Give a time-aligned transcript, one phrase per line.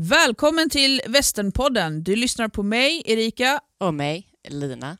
[0.00, 2.02] Välkommen till Västernpodden.
[2.02, 3.60] Du lyssnar på mig, Erika.
[3.80, 4.96] Och mig, Lina.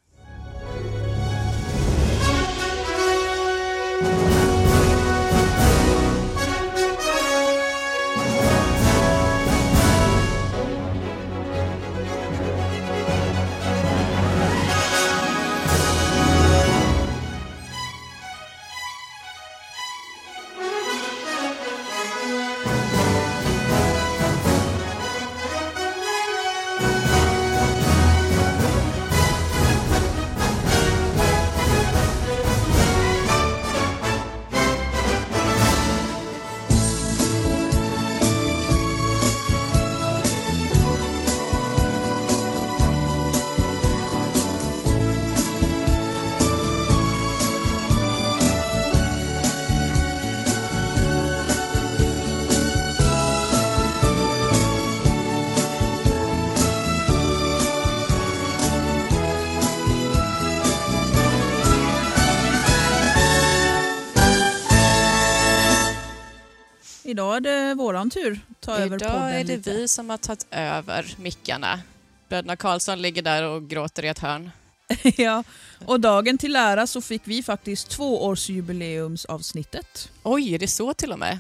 [67.69, 69.71] Det våran tur att ta över Idag podden är det lite.
[69.71, 71.81] vi som har tagit över mickarna.
[72.29, 74.51] Bröderna Karlsson ligger där och gråter i ett hörn.
[75.17, 75.45] ja.
[75.85, 80.11] Och dagen till ära så fick vi faktiskt tvåårsjubileumsavsnittet.
[80.23, 81.39] Oj, är det så till och med?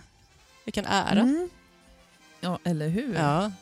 [0.65, 1.21] Vilken ära.
[1.21, 1.49] Mm.
[2.41, 3.15] Ja, eller hur?
[3.15, 3.53] Ja,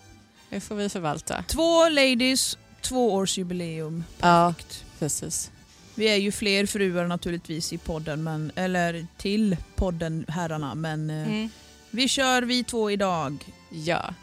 [0.50, 1.44] det får vi förvalta.
[1.48, 4.04] Två ladies, tvåårsjubileum.
[4.20, 4.54] Ja.
[4.56, 4.84] Perfekt.
[4.98, 5.50] Precis.
[5.94, 11.16] Vi är ju fler fruar naturligtvis i podden, men, eller till podden herrarna, men eh,
[11.26, 11.50] Mm.
[11.90, 13.44] Vi kör vi två idag.
[13.70, 14.14] Ja.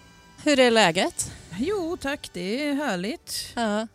[0.44, 1.32] Hur är läget?
[1.58, 3.52] Jo tack, det är härligt.
[3.56, 3.88] Ja.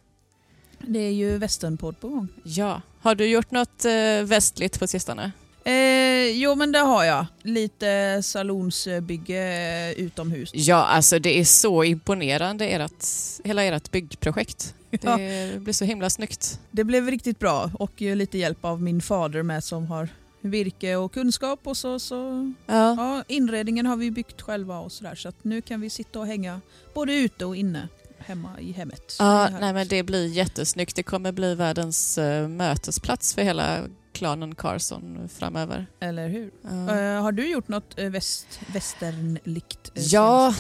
[0.79, 2.29] Det är ju västernpodd på gång.
[2.45, 2.83] ja.
[3.01, 5.33] Har du gjort något eh, västligt på sistone?
[5.65, 7.27] Eh, jo men det har jag.
[7.43, 10.51] Lite salonsbygge utomhus.
[10.55, 13.05] Ja, alltså det är så imponerande, ert,
[13.45, 14.75] hela ert byggprojekt.
[14.91, 15.17] Ja.
[15.17, 16.61] Det blir så himla snyggt.
[16.71, 20.09] Det blev riktigt bra och lite hjälp av min fader med som har
[20.41, 22.95] virke och kunskap och så, så Ja.
[22.97, 26.27] ja, inredningen har vi byggt själva och sådär så att nu kan vi sitta och
[26.27, 26.61] hänga
[26.95, 27.89] både ute och inne
[28.19, 29.17] hemma i hemmet.
[29.19, 30.97] Ja, nej, men det blir jättesnyggt.
[30.97, 35.87] Det kommer bli världens eh, mötesplats för hela klanen Carson framöver.
[36.01, 36.51] Eller hur?
[36.63, 36.69] Ja.
[36.99, 39.91] Eh, har du gjort något uh, väst, västernlikt?
[39.95, 40.55] eh, Ja.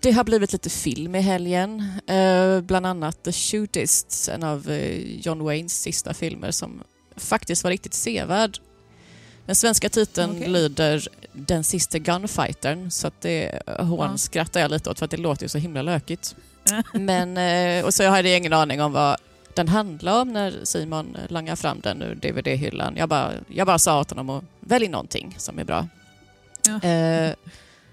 [0.00, 1.84] Det har blivit lite film i helgen.
[2.62, 4.70] Bland annat The Shootist, en av
[5.04, 6.82] John Waynes sista filmer som
[7.16, 8.58] faktiskt var riktigt sevärd.
[9.46, 10.48] Den svenska titeln Okej.
[10.48, 14.18] lyder Den sista gunfightern så att det hån Ja.
[14.18, 16.36] skrattar jag lite åt för att det låter ju så himla lökigt.
[16.92, 19.16] Men, eh, och så hade jag ingen aning om vad
[19.54, 22.96] den handlar om när Simon langar fram den ur DVD-hyllan.
[22.96, 25.88] Jag bara, jag bara sa åt honom att välj någonting som är bra.
[26.66, 26.88] Ja.
[26.88, 27.34] Eh,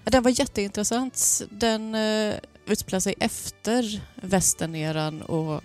[0.04, 1.42] den var jätteintressant.
[1.50, 2.34] Den eh,
[2.66, 5.62] utspelar sig efter västerneran och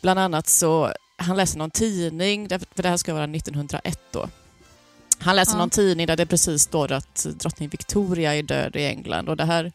[0.00, 4.28] bland annat så han läser någon tidning, för det här ska vara 1901 då.
[5.18, 5.58] Han läser Ja.
[5.58, 9.44] någon tidning där det precis står att drottning Victoria är död i England och det
[9.44, 9.72] här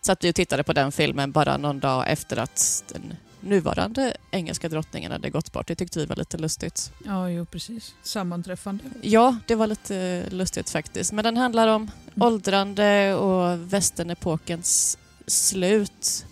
[0.00, 4.68] satt vi och tittade på den filmen bara någon dag efter att den nuvarande engelska
[4.68, 5.66] drottningen hade gått bort.
[5.66, 6.92] Det tyckte vi var lite lustigt.
[7.04, 7.94] ja, jo precis.
[8.02, 8.84] Sammanträffande.
[9.02, 11.12] Ja, det var lite lustigt faktiskt.
[11.12, 16.26] Men den handlar om åldrande och västernepokens slut.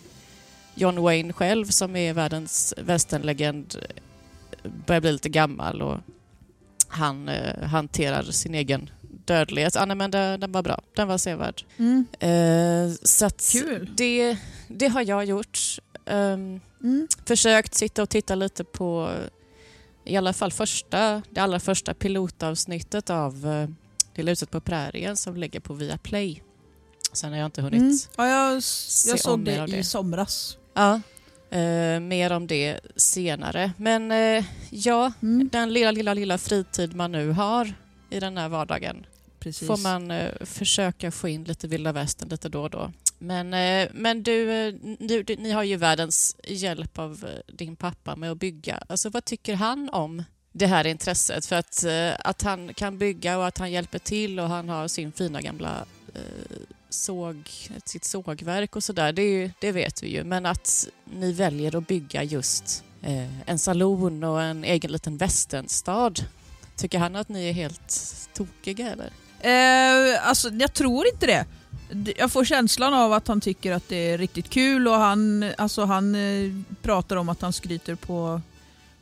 [0.75, 3.77] John Wayne själv, som är världens västernlegend,
[4.87, 5.99] börjar bli lite gammal och
[6.89, 8.91] han eh, hanterar sin egen
[9.25, 9.77] dödlighet.
[9.77, 10.81] Ah, nej, men den, den var bra.
[10.97, 11.65] Den var sevärd.
[11.79, 12.07] Mm.
[12.21, 13.91] Eh, så att Kul.
[13.97, 14.37] Det,
[14.69, 15.59] det har jag gjort.
[16.07, 17.09] Ehm, Mm.
[17.25, 19.11] försökt sitta och titta lite på
[20.05, 23.69] i alla fall första, det allra första pilotavsnittet av eh,
[24.15, 26.43] Lilla huset på prärien som ligger på Viaplay.
[27.13, 27.81] Sen har jag inte hunnit.
[27.81, 27.99] Mm.
[28.17, 29.85] Ja, jag, jag se såg det i det.
[29.85, 30.57] somras.
[30.75, 31.01] Ja,
[31.51, 33.73] eh, mer om det senare.
[33.77, 35.49] Men eh, ja, Mm.
[35.53, 37.73] den lilla, lilla, lilla fritid man nu har
[38.11, 39.07] i den här vardagen
[39.39, 39.67] Precis.
[39.69, 42.93] får man eh, försöka få in lite vilda västern lite då och då.
[43.19, 47.77] Men, eh, men du, eh, du, du, ni har ju världens hjälp av eh, din
[47.77, 48.83] pappa med att bygga.
[48.89, 51.47] Alltså, vad tycker han om det här intresset?
[51.47, 51.85] För att,
[52.25, 55.85] att han kan bygga och att han hjälper till och han har sin fina gamla
[56.89, 57.51] såg,
[57.85, 60.25] sitt sågverk och sådär, det, det vet vi ju.
[60.25, 66.15] Men att ni väljer att bygga just eh, en salon och en egen liten västernstad.
[66.77, 67.95] Tycker han att ni är helt
[68.35, 69.11] tokiga eller?
[69.41, 71.47] Eh, alltså, jag tror inte det.
[72.17, 75.85] Jag får känslan av att han tycker att det är riktigt kul och han, alltså,
[75.85, 76.53] han eh,
[76.83, 78.41] pratar om att han skryter på,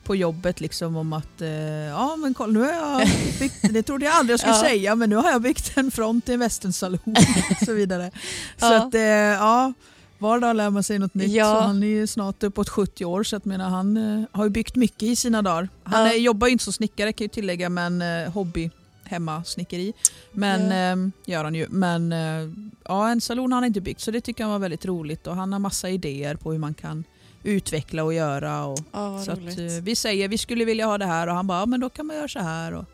[0.07, 3.09] på jobbet liksom om att eh, ja men kolla nu har jag
[3.41, 4.61] byggt, det trodde jag aldrig jag skulle Ja.
[4.63, 6.99] säga men nu har jag byggt en front i en västernsalon
[7.61, 8.11] och så vidare.
[8.57, 8.77] Så Ja.
[8.87, 9.73] att eh, ja,
[10.19, 11.31] Var dag lär man sig något nytt.
[11.33, 11.45] Ja.
[11.55, 14.51] Så han är ju snart uppåt 70 år så att menar, han eh, har ju
[14.51, 15.69] byggt mycket i sina dagar.
[15.85, 16.13] Han Ja.
[16.15, 18.71] jobbar ju inte som snickare kan jag tillägga men eh, hobby
[19.05, 19.93] hemma snickeri.
[20.33, 20.93] Men Ja.
[20.93, 20.97] eh,
[21.33, 21.67] gör han ju.
[21.71, 22.49] Men eh,
[22.85, 25.37] ja, en salon har han inte byggt så det tycker han var väldigt roligt och
[25.37, 27.05] han har massa idéer på hur man kan
[27.47, 28.65] utveckla och göra.
[28.65, 31.47] Och, Ja, så att, eh, vi säger vi skulle vilja ha det här och han
[31.47, 32.75] bara ja, men då kan man göra så här.
[32.75, 32.85] Och,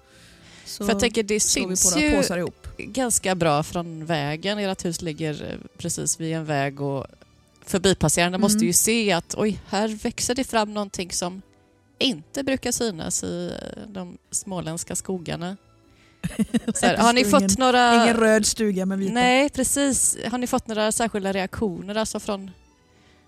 [0.64, 2.22] så För jag tänker det syns ju
[2.78, 4.58] ganska bra från vägen.
[4.58, 7.06] Ert hus ligger eh, precis vid en väg och
[7.66, 8.40] förbipasserande Mm.
[8.40, 11.42] måste ju se att oj, här växer det fram någonting som
[11.98, 15.56] inte brukar synas i eh, de småländska skogarna.
[16.82, 18.04] Här, har ni fått några...
[18.04, 19.14] ingen röd stuga med vita.
[19.14, 20.18] Nej, precis.
[20.30, 22.50] Har ni fått några särskilda reaktioner alltså från...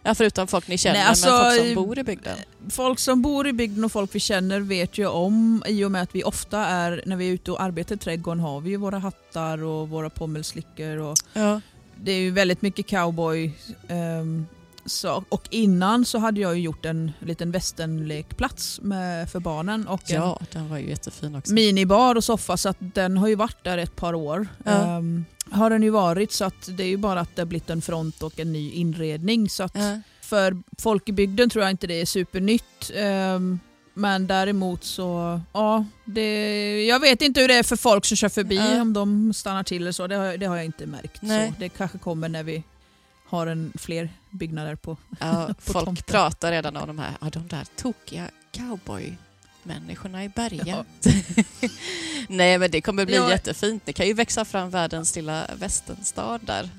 [0.06, 2.36] Ja, förutom folk ni känner, Nej, alltså, men folk som bor i bygden?
[2.70, 6.02] Folk som bor i bygden och folk vi känner vet ju om, i och med
[6.02, 8.76] att vi ofta är, när vi är ute och arbetar i trädgården har vi ju
[8.76, 11.60] våra hattar och våra pommelslickor och Ja.
[12.02, 13.52] det är ju väldigt mycket cowboy.
[13.88, 14.46] ehm,
[14.86, 20.10] så, och innan så hade jag ju gjort en liten västernlekplats med, för barnen och
[20.10, 21.52] en ja, den var ju jättefin också.
[21.52, 24.48] minibar och soffa så att den har ju varit där ett par år.
[24.64, 24.70] Ja.
[24.70, 27.70] Ehm, har den ju varit så att det är ju bara att det har blivit
[27.70, 29.48] en front och en ny inredning.
[29.50, 30.00] Så att Ja.
[30.20, 32.90] för folk i bygden tror jag inte det är supernytt.
[32.94, 33.60] Ehm,
[33.94, 38.28] men däremot så, ja, det, jag vet inte hur det är för folk som kör
[38.28, 38.82] förbi, Ja.
[38.82, 40.06] om de stannar till eller så.
[40.06, 41.22] Det har, det har jag inte märkt.
[41.22, 41.48] Nej.
[41.48, 42.62] Så det kanske kommer när vi
[43.28, 44.96] har en, fler byggnader på.
[45.20, 46.04] Ja, på folk tomten.
[46.06, 50.66] pratar redan om de här, ja, de där tokiga cowboy-människorna i bergen.
[50.66, 50.84] Ja.
[52.28, 53.31] Nej, men det kommer bli Ja.
[53.31, 53.82] jättefint.
[53.86, 56.70] Det kan ju växa fram världens lilla västernstad där.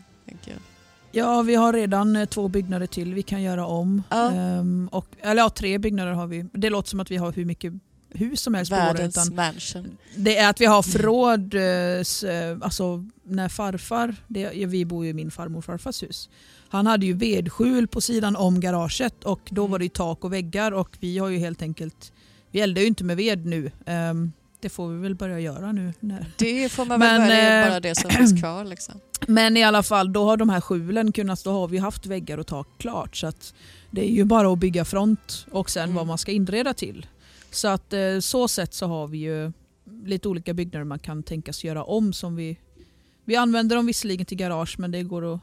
[1.11, 4.03] Ja, vi har redan eh, två byggnader till vi kan göra om.
[4.09, 4.31] Ja.
[4.31, 6.45] Ehm, och, eller ja, tre byggnader har vi.
[6.53, 7.73] Det låter som att vi har hur mycket
[8.09, 8.75] hus som helst på.
[8.75, 9.97] Världens Utan mansion.
[10.15, 15.13] det är att vi har förråd, eh, alltså när farfar, det, vi bor ju i
[15.13, 16.29] min farmor och farfars hus.
[16.69, 19.71] Han hade ju vedskjul på sidan om garaget och då Mm.
[19.71, 22.13] var det ju tak och väggar och vi har ju helt enkelt,
[22.51, 23.71] vi eldar ju inte med ved nu.
[23.85, 25.93] Ehm, det får vi väl börja göra nu.
[25.99, 26.25] När.
[26.37, 28.65] Det får man Men, väl välja, det är eh, bara det som finns kvar.
[28.65, 28.95] Liksom.
[29.27, 32.37] Men i alla fall, då har de här skjulen kunnat, då har vi haft väggar
[32.37, 33.15] och tak klart.
[33.15, 33.31] Så
[33.91, 35.95] det är ju bara att bygga front och sen Mm.
[35.95, 37.05] vad man ska inreda till.
[37.51, 39.51] Så att eh, så sätt så har vi ju
[40.05, 42.57] lite olika byggnader man kan tänkas göra om som vi
[43.25, 45.39] vi använder dem visserligen till garage men det går att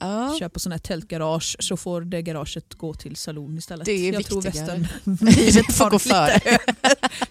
[0.00, 0.36] Ja.
[0.38, 3.84] köpa sådana här tältgarage så får det garaget gå till saloon istället.
[3.86, 4.78] Det är Jag tror viktigare.
[4.78, 5.18] västern
[5.66, 6.40] Det får gå före.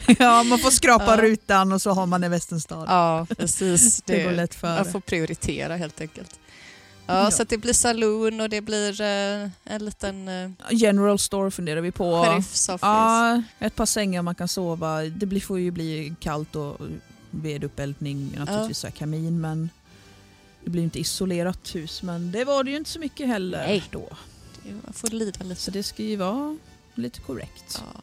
[0.20, 1.22] Ja, man får skrapa Ja.
[1.22, 2.86] rutan och så har man en västernstad.
[2.88, 4.02] Ja, precis.
[4.06, 4.76] det, går Det, lätt före.
[4.84, 6.40] man får prioritera helt enkelt.
[7.10, 7.32] Ja, Ja.
[7.32, 11.92] Så det blir saloon och det blir eh, en liten eh, General store funderar vi
[11.92, 12.04] på.
[12.26, 12.78] sheriff's office.
[12.82, 15.02] Ja, ett par sängar man kan sova.
[15.02, 16.78] Det blir, får ju bli kallt och
[17.32, 19.70] veduppeldning, naturligtvis här kamin men
[20.68, 23.84] det blir inte isolerat hus men det var det ju inte så mycket heller Nej.
[23.92, 24.10] då.
[24.64, 25.62] Det- Man får lida lite.
[25.62, 26.58] Så det ska ju vara
[26.96, 27.82] lite korrekt.
[27.94, 28.02] Ja.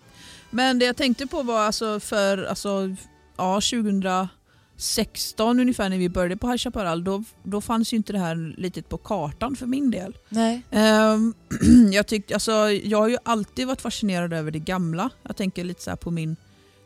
[0.51, 2.97] Men det jag tänkte på var alltså för alltså,
[3.37, 8.19] ja, 2016 ungefär när vi började på High Chaparral då, då fanns ju inte det
[8.19, 10.17] här litet på kartan för min del.
[10.29, 10.63] Nej.
[10.71, 11.35] Ehm,
[11.93, 15.11] jag, tyckte, alltså, jag har ju alltid varit fascinerad över det gamla.
[15.23, 16.37] Jag tänker lite så här på min,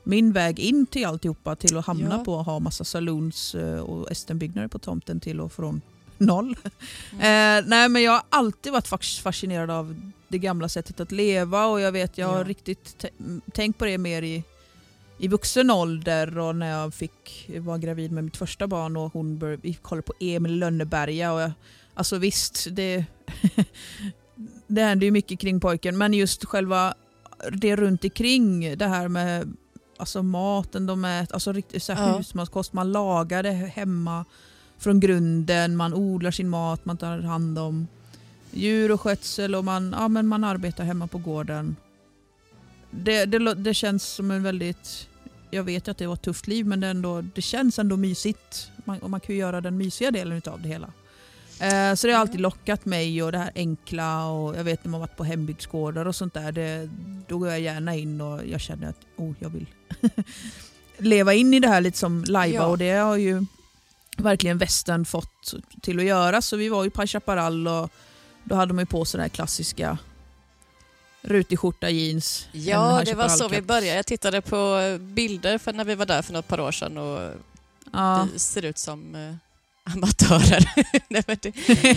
[0.09, 2.25] min väg in till alltihopa till att hamna Ja.
[2.25, 5.81] på att ha massa saloons eh, och estenbyggnader på tomten till och från
[6.19, 6.57] noll.
[7.13, 7.63] Mm.
[7.63, 8.89] Eh, nej men jag har alltid varit
[9.23, 12.45] fascinerad av det gamla sättet att leva och jag vet jag har Ja.
[12.45, 13.05] riktigt
[13.53, 14.45] tänkt på det mer i,
[15.19, 19.39] i vuxen ålder och när jag fick var gravid med mitt första barn och hon
[19.39, 21.53] bör, vi kollade på Emil Lönneberga och jag,
[21.95, 23.05] alltså visst det
[24.67, 26.95] det händer ju mycket kring pojken men just själva
[27.53, 29.57] det runt omkring det här med
[29.99, 32.17] alltså maten de äter, alltså riktigt så här Ja.
[32.17, 34.25] husmanskost, man lagar det hemma
[34.79, 37.87] från grunden, man odlar sin mat, man tar hand om
[38.51, 41.77] djur och skötsel och man, ja, men man arbetar hemma på gården.
[42.91, 45.09] Det, det, det känns som en väldigt,
[45.51, 48.71] jag vet att det var ett tufft liv men det, ändå, det känns ändå mysigt
[48.85, 50.93] man, och man kan ju göra den mysiga delen av det hela.
[51.61, 54.91] Eh, så det har alltid lockat mig och det här enkla och jag vet när
[54.91, 56.91] man varit på hembygdsgårdar och sånt där, det,
[57.29, 59.67] då går jag gärna in och jag känner att oh, jag vill
[60.99, 62.67] leva in i det här lite som lajva Ja.
[62.67, 63.45] och det har ju
[64.17, 66.43] verkligen västern fått till att göra.
[66.43, 67.91] Så vi var ju på Chaparral och
[68.45, 69.99] då hade man ju på sig den här klassiska
[71.23, 72.49] rutig skjorta, jeans.
[72.53, 73.97] Ja, det var så vi började.
[73.97, 77.33] Jag tittade på bilder för när vi var där för något par år sedan och
[77.93, 78.29] Ja.
[78.33, 79.35] det ser ut som eh,
[79.95, 80.71] amatörer.
[81.09, 81.53] Nej, men det,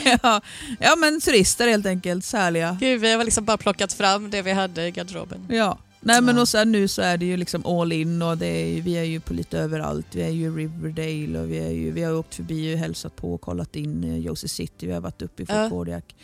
[0.24, 0.41] ja.
[0.79, 2.77] ja men turister helt enkelt, särliga.
[2.79, 5.48] Gud, vi har liksom bara plockat fram det vi hade i garderoben.
[5.50, 5.77] Ja.
[6.03, 8.81] Nej men och sen nu så är det ju liksom all in och det är,
[8.81, 10.08] vi är ju på lite överallt.
[10.12, 13.15] Vi är ju i Riverdale och vi, är ju, vi har åkt förbi och hälsat
[13.15, 14.88] på och kollat in eh, Josie City.
[14.88, 15.70] Vi har varit uppe i Fort Ja.
[15.70, 16.15] Kodiak.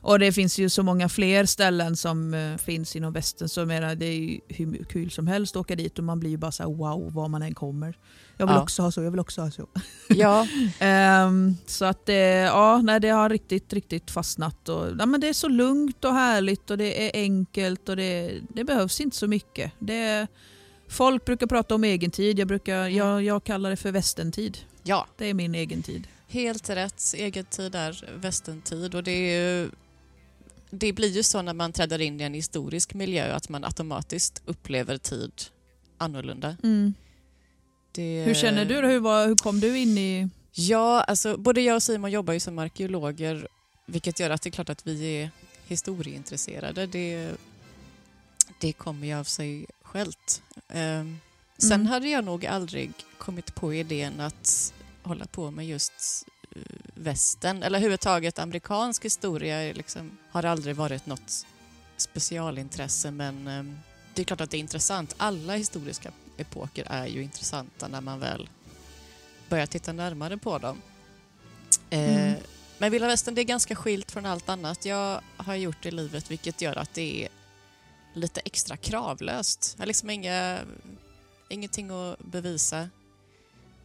[0.00, 3.94] Och det finns ju så många fler ställen som eh, finns inom västern så menar,
[3.94, 6.52] det är ju hur kul som helst att åka dit och man blir ju bara
[6.52, 7.96] så här wow var man än kommer.
[8.36, 8.62] Jag vill Ja.
[8.62, 9.66] också ha så, jag vill också ha så.
[10.08, 10.46] Ja,
[10.78, 14.68] Ehm, så att det, ja, nej, det har riktigt, riktigt fastnat.
[14.68, 18.40] Och, ja, men det är så lugnt och härligt och det är enkelt och det,
[18.54, 19.72] det behövs inte så mycket.
[19.78, 20.26] Det,
[20.88, 22.38] folk brukar prata om egen tid.
[22.38, 24.58] Jag, brukar, jag, jag kallar det för västentid.
[24.82, 25.06] ja.
[25.16, 26.08] Det är min egen tid.
[26.28, 27.02] Helt rätt.
[27.16, 29.70] Egen tid är västentid och det är ju
[30.70, 34.42] det blir ju så när man träder in i en historisk miljö att man automatiskt
[34.46, 35.32] upplever tid
[35.98, 36.56] annorlunda.
[37.96, 38.74] Det, Hur känner du?
[38.74, 40.28] Hur, var, hur kom du in i...
[40.52, 43.48] Ja, alltså både jag och Simon jobbar ju som arkeologer
[43.86, 45.30] vilket gör att det är klart att vi är
[45.66, 46.86] historieintresserade.
[46.86, 47.30] Det,
[48.60, 50.42] det kommer ju av sig självt.
[50.68, 51.18] Ehm,
[51.58, 51.86] sen Mm.
[51.86, 54.72] hade jag nog aldrig kommit på idén att
[55.02, 56.26] hålla på med just
[56.56, 56.62] eh,
[56.94, 61.46] västern eller överhuvudtaget amerikansk historia liksom, har aldrig varit något
[61.96, 63.78] specialintresse men ehm,
[64.14, 65.14] det är klart att det är intressant.
[65.16, 68.48] Alla historiska epoker är ju intressanta när man väl
[69.48, 70.82] börjar titta närmare på dem.
[71.90, 72.40] Eh, Mm.
[72.78, 76.30] Men Vilda Västern det är ganska skilt från allt annat jag har gjort i livet
[76.30, 77.28] vilket gör att det är
[78.14, 79.74] lite extra kravlöst.
[79.76, 80.58] Jag har liksom inga,
[81.48, 82.88] ingenting att bevisa.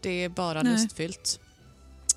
[0.01, 0.73] Det är bara Nej.
[0.73, 1.39] lustfyllt.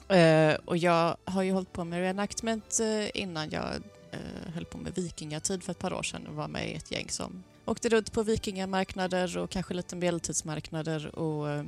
[0.08, 3.74] Eh, och jag har ju hållit på med reenactment eh, innan jag
[4.10, 6.90] eh, höll på med vikingatid för ett par år sedan och var med i ett
[6.90, 11.64] gäng som åkte runt på vikingamarknader och kanske lite medeltidsmarknader och eh,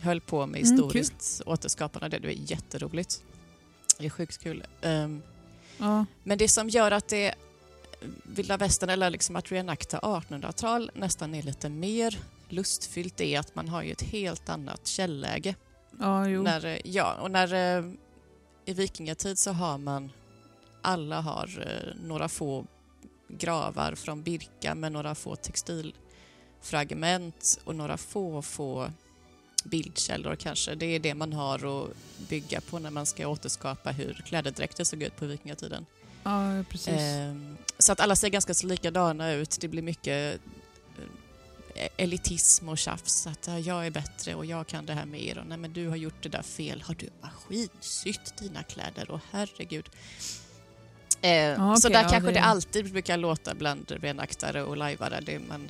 [0.00, 2.18] höll på med Mm, historiskt återskapande.
[2.18, 3.22] Det, är jätteroligt.
[3.98, 4.64] Det är sjukt kul.
[4.80, 5.22] Ehm,
[5.78, 6.04] Ja.
[6.22, 7.34] men det som gör att det
[8.22, 12.18] vilda västern eller liksom att reenacta 1800-tal nästan är lite mer
[12.48, 15.54] lustfyllt är att man har ju ett helt annat källäge.
[15.98, 16.42] Ja, jo.
[16.42, 17.84] När, eh, ja, och när eh,
[18.64, 20.12] i vikingatid så har man
[20.82, 22.66] alla har eh, några få
[23.38, 28.90] gravar från Birka med några få textilfragment och några få, få
[29.64, 30.74] bildkällor kanske.
[30.74, 31.88] Det är det man har att
[32.28, 35.86] bygga på när man ska återskapa hur klädedräkter såg ut på vikingatiden.
[36.22, 36.88] ja, precis.
[36.88, 39.58] Ehm, så att alla ser ganska så likadana ut.
[39.60, 40.40] Det blir mycket
[41.74, 43.26] eh, elitism och tjafs.
[43.26, 45.38] Att ja, jag är bättre och jag kan det här mer.
[45.38, 46.82] Och nej men du har gjort det där fel.
[46.82, 49.10] Har du maskinsytt dina kläder?
[49.10, 49.88] Och herregud.
[51.22, 55.20] Eh, Ja, så där ja, kanske det- det alltid brukar låta bland reenaktare och lajvare.
[55.20, 55.68] Det man,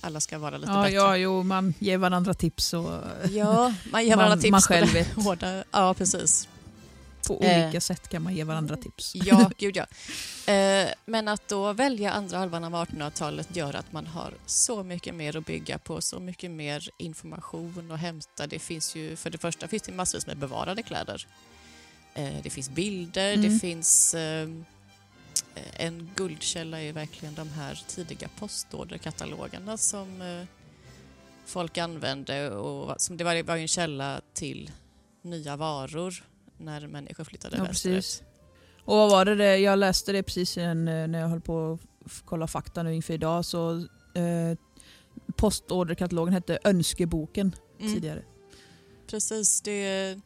[0.00, 0.94] alla ska vara lite ja, bättre.
[0.94, 2.90] ja, jo, man ger varandra tips och,
[3.30, 5.12] Ja, man ger Man- varandra tips man själv vet.
[5.14, 5.64] hårda.
[5.70, 6.48] Ja, precis.
[7.26, 7.62] på Eh.
[7.64, 9.12] olika sätt kan man ge varandra tips.
[9.14, 9.86] Ja, gud ja.
[10.52, 15.14] Eh, men att då välja andra halvan av 1800-talet gör att man har så mycket
[15.14, 18.46] mer att bygga på, så mycket mer information att hämta.
[18.46, 21.26] Det finns ju, för det första finns det massvis med bevarade kläder.
[22.14, 23.48] Eh, det finns bilder, Mm.
[23.52, 24.48] det finns eh,
[25.76, 30.44] en guldkälla är verkligen de här tidiga postorderkatalogerna som eh,
[31.46, 34.70] folk använde och som det var, var en källa till
[35.22, 36.24] nya varor
[36.58, 37.94] när människor flyttade Ja, västerut.
[37.96, 38.22] precis.
[38.84, 42.46] Och vad var det, det jag läste det precis när jag höll på att kolla
[42.46, 43.44] fakta nu inför idag.
[43.44, 43.76] Så,
[44.14, 44.58] eh,
[45.36, 47.94] postorderkatalogen hette Önskeboken Mm.
[47.94, 48.22] tidigare.
[49.06, 49.60] Precis.
[49.60, 50.18] Det,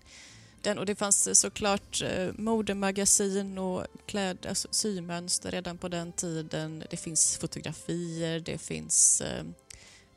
[0.64, 6.85] den, och det fanns såklart eh, modemagasin och kläd, alltså, symönster redan på den tiden.
[6.90, 9.44] Det finns fotografier, det finns eh,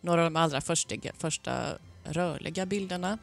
[0.02, 3.18] några av de allra första, första rörliga bilderna.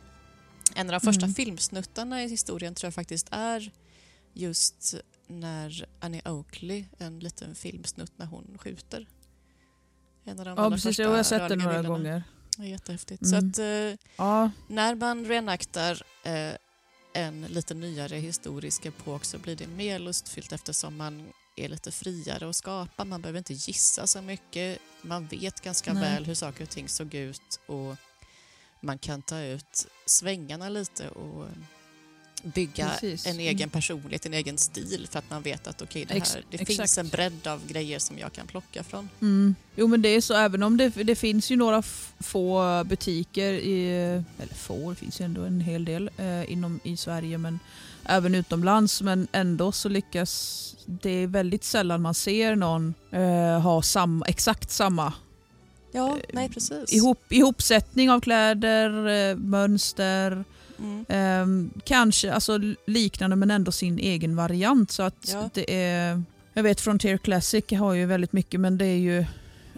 [0.75, 1.35] En av de första Mm.
[1.35, 3.71] filmsnuttarna i historien tror jag faktiskt är
[4.33, 4.95] just
[5.26, 9.07] när Annie Oakley, en liten filmsnutt när hon skjuter.
[10.25, 11.88] En av de Ja precis, jag har sett rörliga några bilderna.
[11.99, 12.23] gånger.
[12.59, 13.23] Jättehäftigt.
[13.23, 13.31] Mm.
[13.40, 16.52] Så att, eh, Ja, när man reenaktar eh,
[17.14, 22.49] en lite nyare historisk epok så blir det mer lustfyllt eftersom man är lite friare
[22.49, 23.04] att skapa.
[23.04, 24.78] Man behöver inte gissa så mycket.
[25.02, 26.02] Man vet ganska Nej.
[26.02, 27.97] väl hur saker och ting såg ut och
[28.80, 31.47] man kan ta ut svängarna lite och
[32.45, 33.27] bygga Precis.
[33.27, 36.61] en egen personlighet, en egen stil för att man vet att okej, det, här, det
[36.61, 36.77] exakt.
[36.77, 39.09] finns en bredd av grejer som jag kan plocka från.
[39.21, 39.55] Mm.
[39.77, 41.83] Jo men det är så, även om det, det finns ju några
[42.21, 43.89] få butiker, i,
[44.39, 47.59] eller få, det finns ju ändå en hel del eh, inom i Sverige men
[48.05, 53.83] även utomlands men ändå så lyckas det är väldigt sällan man ser någon eh, ha
[53.83, 55.13] samma, exakt samma
[55.95, 56.93] Ja, Eh, nej precis.
[56.93, 60.45] ihop, ihopsättning av kläder, eh, mönster,
[60.78, 61.04] Mm.
[61.09, 64.90] Ehm, kanske alltså liknande men ändå sin egen variant.
[64.90, 65.50] Så att Ja.
[65.54, 69.25] det är, jag vet Frontier Classic har ju väldigt mycket men det är ju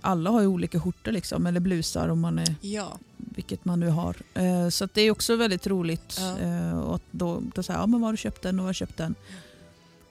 [0.01, 3.89] alla har ju olika skjortor liksom, eller blusar om man är, Ja, vilket man nu
[3.89, 4.17] har.
[4.35, 6.17] Eh, så det är också väldigt roligt.
[6.21, 6.39] Ja.
[6.39, 8.69] Eh, och att då, då säger ja men var har du köpt den och var
[8.69, 9.15] har du köpt den?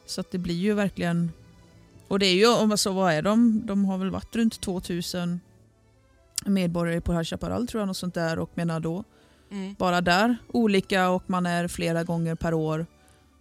[0.06, 1.32] Så att det blir ju verkligen...
[2.08, 3.62] Och det är ju, om så vad är de?
[3.66, 5.40] De har väl varit runt 2000
[6.46, 8.40] medborgare på High Chaparral tror jag, och sånt där.
[8.40, 9.04] Och menar då,
[9.52, 9.76] mm.
[9.80, 12.86] bara där olika och man är flera gånger per år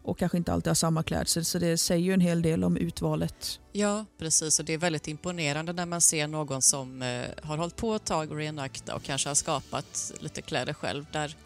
[0.02, 1.44] och kanske inte alltid har samma klädsel.
[1.44, 3.60] Så det säger ju en hel del om utvalet.
[3.72, 4.58] ja precis.
[4.58, 8.04] Och det är väldigt imponerande när man ser någon som eh, har hållit på ett
[8.04, 11.36] tag och reenakta och kanske har skapat lite kläder själv där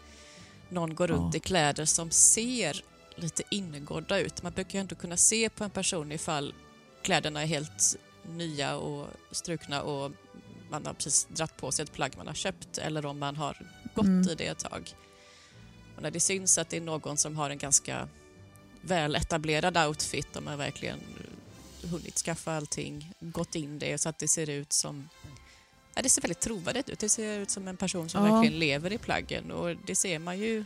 [0.69, 1.37] någon går runt Ja.
[1.37, 2.81] i kläder som ser
[3.15, 4.43] lite ingodda ut.
[4.43, 6.53] Man brukar ju ändå kunna se på en person ifall
[7.01, 7.97] kläderna är helt
[8.31, 10.11] nya och strukna och
[10.69, 13.57] man har precis dratt på sig ett plagg man har köpt eller om man har
[13.95, 14.29] gått Mm.
[14.29, 14.93] i det ett tag.
[15.95, 18.07] Och när det syns att det är någon som har en ganska
[18.81, 20.99] väl etablerad outfit och man verkligen
[21.83, 25.09] hunnit skaffa allting, gått in det så att det ser ut som
[25.95, 26.99] Ja, det ser väldigt trovärdigt ut.
[26.99, 28.31] Det ser ut som en person som Ja.
[28.33, 30.65] verkligen lever i plaggen och det ser man ju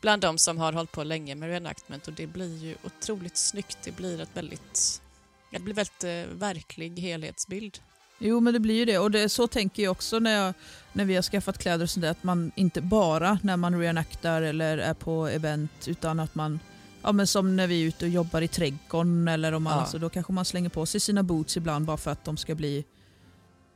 [0.00, 3.78] bland de som har hållit på länge med reenactment och det blir ju otroligt snyggt.
[3.84, 5.02] Det blir ett väldigt,
[5.50, 7.78] det blir väldigt eh, verklig helhetsbild.
[8.18, 10.54] Jo men det blir ju det och det, så tänker jag också när, jag,
[10.92, 14.42] när vi har skaffat kläder och sånt där, att man inte bara när man reenactar
[14.42, 16.60] eller är på event utan att man
[17.02, 19.80] Ja, men som när vi är ute och jobbar i trädgården eller om man, Ja.
[19.80, 22.54] alltså, då kanske man slänger på sig sina boots ibland bara för att de ska
[22.54, 22.84] bli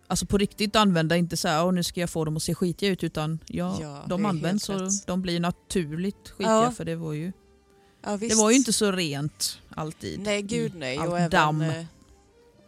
[0.07, 2.55] Alltså på riktigt använda, inte så här, "Åh, nu ska jag få dem att se
[2.55, 5.07] skitiga ut utan ja, Ja, de används och rätt.
[5.07, 6.71] de blir naturligt skitiga Ja.
[6.71, 7.33] för det var ju
[8.21, 10.21] Det var ju inte så rent alltid.
[10.21, 10.99] Nej, gud nej.
[10.99, 11.61] allt Och även damm.
[11.61, 11.85] eh,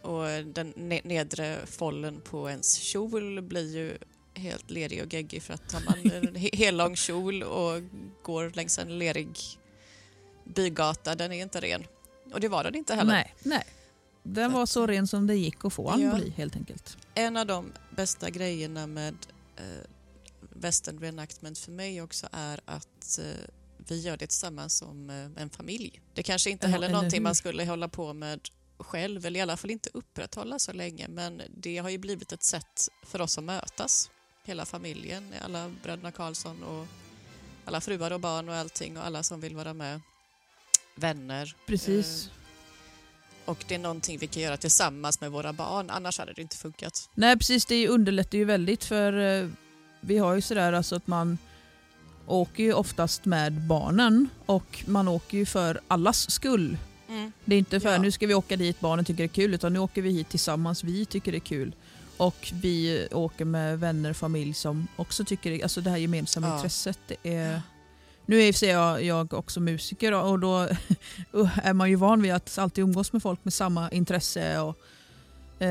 [0.04, 3.99] och den ne- nedre follen på ens kjol blir ju
[4.34, 7.80] helt lerig och geggig för att har man en he- hellång kjol och
[8.23, 9.38] går längs en lerig
[10.44, 11.84] bygata, den är inte ren.
[12.32, 13.12] Och det var den inte heller.
[13.12, 13.64] Nej, nej.
[14.23, 16.14] Den var så ren som det gick att få den Ja.
[16.14, 16.96] bli helt enkelt.
[17.14, 19.16] En av de bästa grejerna med
[19.56, 19.62] eh,
[20.40, 23.25] western reenactment för mig också är att eh,
[23.88, 26.00] vi gör det tillsammans som eh, en familj.
[26.14, 27.25] Det kanske inte Ja, heller någonting hur?
[27.25, 28.40] man skulle hålla på med
[28.78, 32.43] själv, eller i alla fall inte upprätthålla så länge, men det har ju blivit ett
[32.43, 34.10] sätt för oss att mötas.
[34.45, 36.87] Hela familjen, alla bröderna Karlsson och
[37.65, 40.00] alla fruar och barn och allting och alla som vill vara med.
[40.95, 41.56] Vänner.
[41.67, 42.26] Precis.
[42.26, 42.32] Eh,
[43.45, 46.56] och det är någonting vi kan göra tillsammans med våra barn, annars hade det inte
[46.56, 47.10] funkat.
[47.15, 49.49] Nej precis, det underlättar ju väldigt för eh,
[50.00, 51.39] vi har ju sådär alltså att man
[52.26, 56.78] åker ju oftast med barnen och man åker ju för allas skull.
[57.14, 57.32] Mm.
[57.44, 57.98] Det är inte för Ja.
[57.98, 60.28] nu ska vi åka dit, barnen tycker det är kul, utan nu åker vi hit
[60.28, 61.74] tillsammans, vi tycker det är kul.
[62.16, 66.48] Och vi åker med vänner och familj som också tycker det, alltså det här gemensamma
[66.48, 66.54] Ja.
[66.56, 66.98] intresset.
[67.06, 67.62] Det är,
[68.26, 70.58] nu är i jag, jag också musiker och då
[71.62, 74.76] är man ju van vid att alltid umgås med folk med samma intresse och
[75.58, 75.68] eh,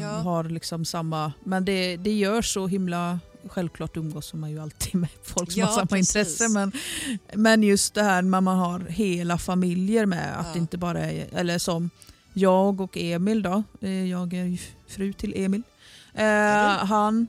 [0.00, 0.08] Ja.
[0.10, 3.18] har liksom samma, men det, det gör så himla
[3.48, 6.16] Självklart umgås man ju alltid med folk som Ja, har samma precis.
[6.16, 6.72] intresse men,
[7.34, 10.60] men just det här när man har hela familjer med, att Ja.
[10.60, 11.90] inte bara är, eller som
[12.32, 15.62] jag och Emil då, eh, jag är ju fru till Emil.
[16.14, 16.24] Eh,
[16.86, 17.26] han,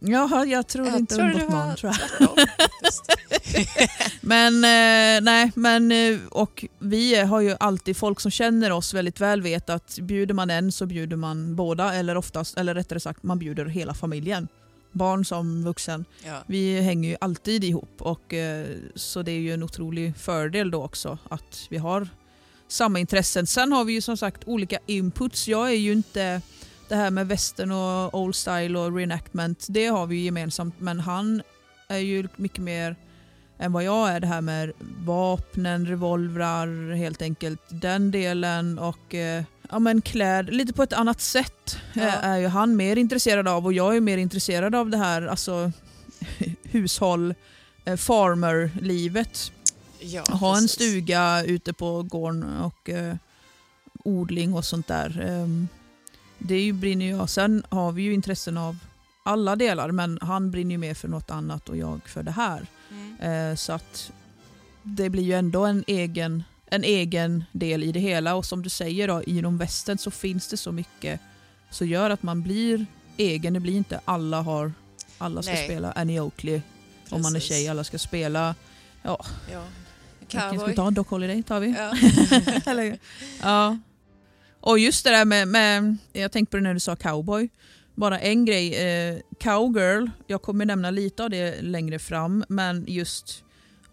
[0.00, 2.30] ja jag tror Jag inte tror du med har tror jag.
[4.20, 9.20] Men eh, nej, men eh, och vi har ju alltid, folk som känner oss väldigt
[9.20, 13.22] väl vet att bjuder man en så bjuder man båda eller oftast, eller rättare sagt
[13.22, 14.48] man bjuder hela familjen.
[14.92, 16.04] Barn som vuxen.
[16.26, 16.42] ja.
[16.46, 20.82] Vi hänger ju alltid ihop och eh, så det är ju en otrolig fördel då
[20.82, 22.08] också att vi har
[22.68, 23.46] samma intressen.
[23.46, 25.48] Sen har vi ju som sagt olika inputs.
[25.48, 26.42] Jag är ju inte
[26.88, 31.00] det här med western och old style och reenactment, det har vi ju gemensamt men
[31.00, 31.42] han
[31.88, 32.96] är ju mycket mer
[33.58, 34.72] än vad jag är det här med
[35.04, 37.60] vapnen, revolvrar helt enkelt.
[37.68, 42.02] Den delen och eh, ja, men kläd, lite på ett annat sätt Ja.
[42.02, 45.22] eh, är ju han mer intresserad av och jag är mer intresserad av det här
[45.26, 45.72] alltså
[46.62, 47.34] hushåll,
[47.84, 49.52] eh, farmer-livet.
[50.00, 50.70] Ja, Ha en precis.
[50.72, 53.14] stuga ute på gården och eh,
[54.04, 55.20] odling och sånt där.
[55.28, 55.68] Ehm,
[56.38, 57.30] det är ju, brinner jag.
[57.30, 58.76] Sen har vi ju intressen av
[59.22, 62.66] alla delar men han brinner ju mer för något annat och jag för det här.
[62.90, 63.50] Mm.
[63.50, 64.12] Eh, så att
[64.82, 68.68] det blir ju ändå en egen, en egen del i det hela och som du
[68.68, 71.20] säger då, inom västern så finns det så mycket
[71.70, 73.52] som gör att man blir egen.
[73.54, 74.72] Det blir inte alla har
[75.18, 75.64] alla ska Nej.
[75.64, 76.60] spela Annie Oakley
[77.10, 77.48] om man är Precis.
[77.48, 77.68] tjej.
[77.68, 78.54] Alla ska spela,
[79.02, 79.24] Ja.
[80.18, 80.74] vilken ska vi Cowboy.
[80.74, 80.90] ta?
[80.90, 81.74] Doc Holiday tar vi.
[81.78, 81.92] Ja.
[82.70, 82.98] Eller,
[83.42, 83.78] ja.
[84.60, 87.48] Och just det där med, med, jag tänkte på det när du sa cowboy.
[87.94, 93.44] Bara en grej, eh, cowgirl, jag kommer nämna lite av det längre fram, men just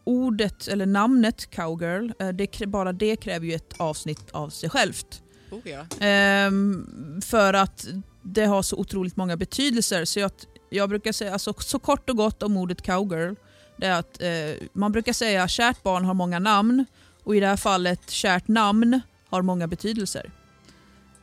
[0.08, 5.22] ordet eller namnet cowgirl, eh, det, bara det kräver ju ett avsnitt av sig självt.
[5.52, 5.86] Oh, ja.
[6.00, 7.88] Ehm, för att
[8.22, 10.06] det har så otroligt många betydelser.
[10.06, 10.32] Så jag,
[10.70, 13.36] jag brukar säga, alltså, så kort och gott om ordet cowgirl,
[13.78, 16.86] det är att eh, man brukar säga att kärt barn har många namn
[17.24, 20.32] och i det här fallet kärt namn har många betydelser.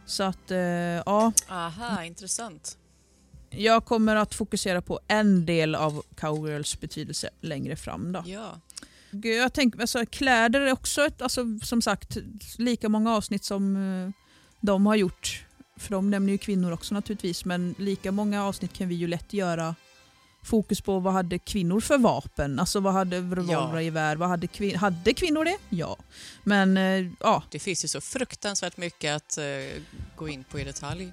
[0.06, 1.32] Så att, eh, ja.
[1.48, 2.78] Aha, intressant.
[3.50, 8.12] Jag kommer att fokusera på en del av cowgirls betydelse längre fram.
[8.12, 8.22] Då.
[8.26, 8.60] Ja.
[9.22, 12.16] Jag tänker, alltså, kläder är också ett, alltså, som sagt
[12.59, 14.11] lika många avsnitt som eh,
[14.61, 15.44] de har gjort.
[15.77, 19.33] För de nämner ju kvinnor också naturligtvis men lika många avsnitt kan vi ju lätt
[19.33, 19.74] göra
[20.44, 22.59] fokus på vad hade kvinnor för vapen?
[22.61, 23.83] Alltså vad hade revolvrar, Ja.
[23.83, 24.16] gevär?
[24.16, 25.57] Vad hade, kvin- hade kvinnor det?
[25.70, 25.96] Ja.
[26.44, 29.44] Men eh, ja, Det finns ju så fruktansvärt mycket att eh,
[30.16, 31.12] gå in på i detalj.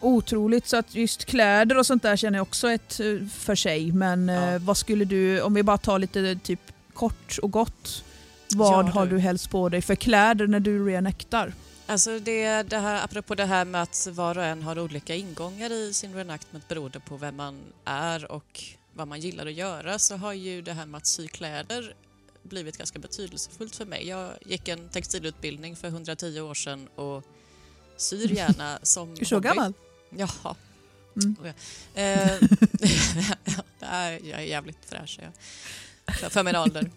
[0.00, 0.66] otroligt.
[0.68, 3.92] Så att just kläder och sånt där känner jag också ett eh, för sig.
[3.92, 4.50] Men Ja.
[4.54, 6.60] eh, vad skulle du, om vi bara tar lite typ
[6.98, 8.04] kort och gott.
[8.54, 9.18] Vad Ja, har du.
[9.18, 11.52] helst på dig för kläder när du reenactar?
[11.86, 15.72] Alltså det, det här, apropå det här med att var och en har olika ingångar
[15.72, 18.60] i sin reenactment beroende på vem man är och
[18.94, 21.94] vad man gillar att göra så har ju det här med att sy kläder
[22.42, 24.08] blivit ganska betydelsefullt för mig.
[24.08, 27.24] Jag gick en textilutbildning för 110 år sedan och
[27.96, 29.48] syr gärna som Du är så hobby.
[29.48, 29.72] gammal?
[30.10, 30.56] Ja.
[31.16, 31.36] Mm.
[31.42, 31.52] Oh ja.
[32.02, 32.30] Eh,
[33.80, 35.32] det är, jag är jävligt fräsch jag.
[36.30, 36.90] För, min ålder.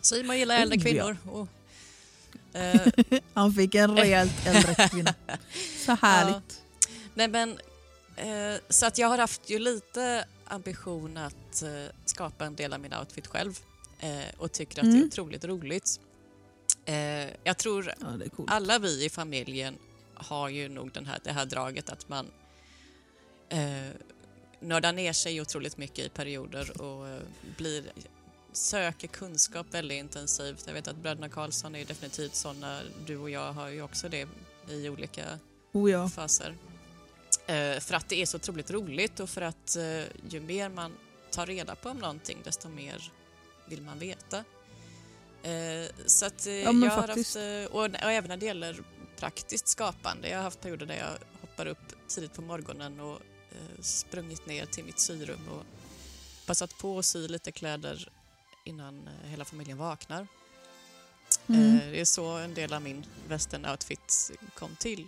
[0.00, 0.82] Syr man gillar äldre ja.
[0.82, 1.16] kvinnor.
[1.24, 1.48] Och,
[2.58, 2.80] eh,
[3.34, 5.14] Han fick en rejält äldre kvinna.
[5.86, 6.62] Så härligt.
[7.14, 7.58] Nej men,
[8.16, 11.70] eh, så att jag har haft ju lite ambition att eh,
[12.04, 13.58] skapa en del av min outfit själv
[14.00, 15.06] eh, och tycker att det är Mm.
[15.08, 16.00] otroligt roligt.
[16.84, 16.94] Eh,
[17.44, 19.78] jag tror Ja, alla vi i familjen
[20.14, 22.26] har ju nog den här, det här draget att man
[23.48, 23.88] eh,
[24.60, 27.20] nördar ner sig otroligt mycket i perioder och eh,
[27.56, 27.84] blir,
[28.58, 30.64] söker kunskap väldigt intensivt.
[30.66, 34.28] Jag vet att bröderna Karlsson är definitivt sådana, du och jag har ju också det
[34.68, 35.38] i olika
[35.72, 36.08] Oh ja.
[36.08, 36.54] faser.
[37.46, 40.92] Eh, för att det är så otroligt roligt och för att eh, ju mer man
[41.30, 43.12] tar reda på om någonting desto mer
[43.68, 44.44] vill man veta.
[45.42, 48.82] Eh, så att eh, Ja, jag har haft, eh, och, och även när det gäller
[49.16, 50.28] praktiskt skapande.
[50.28, 54.66] Jag har haft perioder där jag hoppar upp tidigt på morgonen och eh, sprungit ner
[54.66, 55.62] till mitt syrum och
[56.46, 58.08] passat på att sy lite kläder
[58.64, 60.26] innan eh, hela familjen vaknar.
[61.46, 61.76] Mm.
[61.78, 65.06] Eh, Det är så en del av min western-outfit kom till.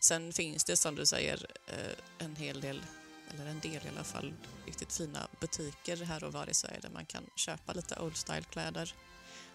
[0.00, 2.82] Sen finns det som du säger eh, en hel del,
[3.34, 4.32] eller en del i alla fall,
[4.66, 8.94] riktigt fina butiker här och var i Sverige där man kan köpa lite old style-kläder.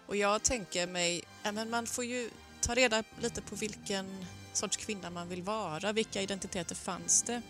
[0.06, 5.10] Och jag tänker mig, men man får ju ta reda lite på vilken sorts kvinna
[5.10, 7.42] man vill vara, vilka identiteter fanns det?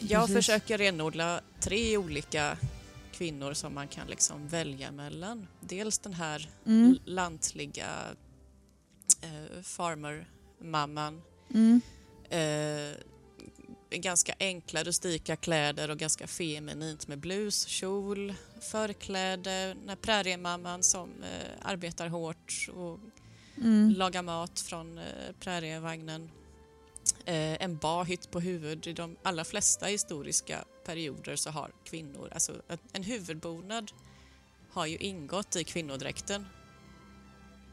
[0.00, 0.34] Jag Precis.
[0.36, 2.58] försöker renodla tre olika
[3.18, 5.46] kvinnor som man kan liksom välja mellan.
[5.60, 6.98] Dels den här Mm.
[7.04, 7.88] lantliga
[9.20, 11.22] eh, farmer-mamman.
[11.54, 11.80] Mm.
[12.30, 12.96] Eh,
[13.90, 19.74] ganska enkla rustika kläder och ganska feminint med blus, kjol, förkläde.
[19.80, 22.98] Den här präriemamman som eh, arbetar hårt och
[23.56, 23.90] Mm.
[23.96, 25.04] lagar mat från eh,
[25.40, 26.30] prärievagnen.
[27.28, 28.86] Eh, en barhytt på huvud.
[28.86, 33.92] I de allra flesta historiska perioder så har kvinnor, alltså en- en huvudbonad
[34.70, 36.46] har ju ingått i kvinnodräkten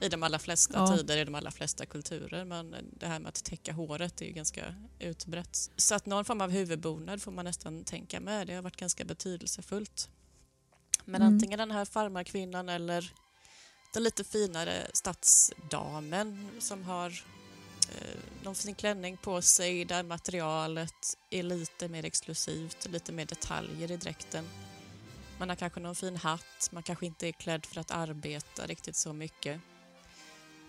[0.02, 0.98] i de allra flesta Ja.
[0.98, 2.46] tider, i de allra flesta kulturer.
[2.46, 5.72] Men det här med att täcka håret är ju ganska utbrett.
[5.76, 8.48] Så att någon form av huvudbonad får man nästan tänka med.
[8.48, 10.10] Det har varit ganska betydelsefullt.
[11.06, 11.34] Men Mm.
[11.34, 13.14] antingen den här farmarkvinnan eller
[13.94, 17.24] den lite finare stadsdamen som har
[17.92, 23.92] eh, någon fin klänning på sig där materialet är lite mer exklusivt, lite mer detaljer
[23.92, 24.46] i dräkten.
[25.38, 28.96] Man har kanske någon fin hatt, man kanske inte är klädd för att arbeta riktigt
[28.96, 29.62] så mycket.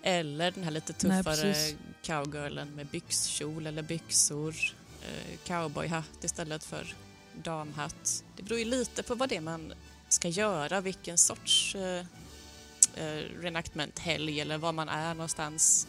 [0.02, 1.76] Eller den här lite Nej, tuffare precis.
[2.02, 4.54] cowgirlen med byxkjol eller byxor,
[5.02, 6.94] eh, cowboyhatt istället för
[7.42, 8.24] damhatt.
[8.36, 9.74] Det beror ju lite på vad det är man
[10.08, 12.06] ska göra, vilken sorts eh,
[12.94, 15.86] eh, reenactment-helg eller var man är någonstans.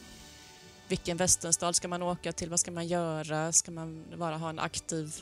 [0.88, 2.50] Vilken västernstad ska man åka till?
[2.50, 3.52] Vad ska man göra?
[3.52, 5.16] Ska man bara ha en aktiv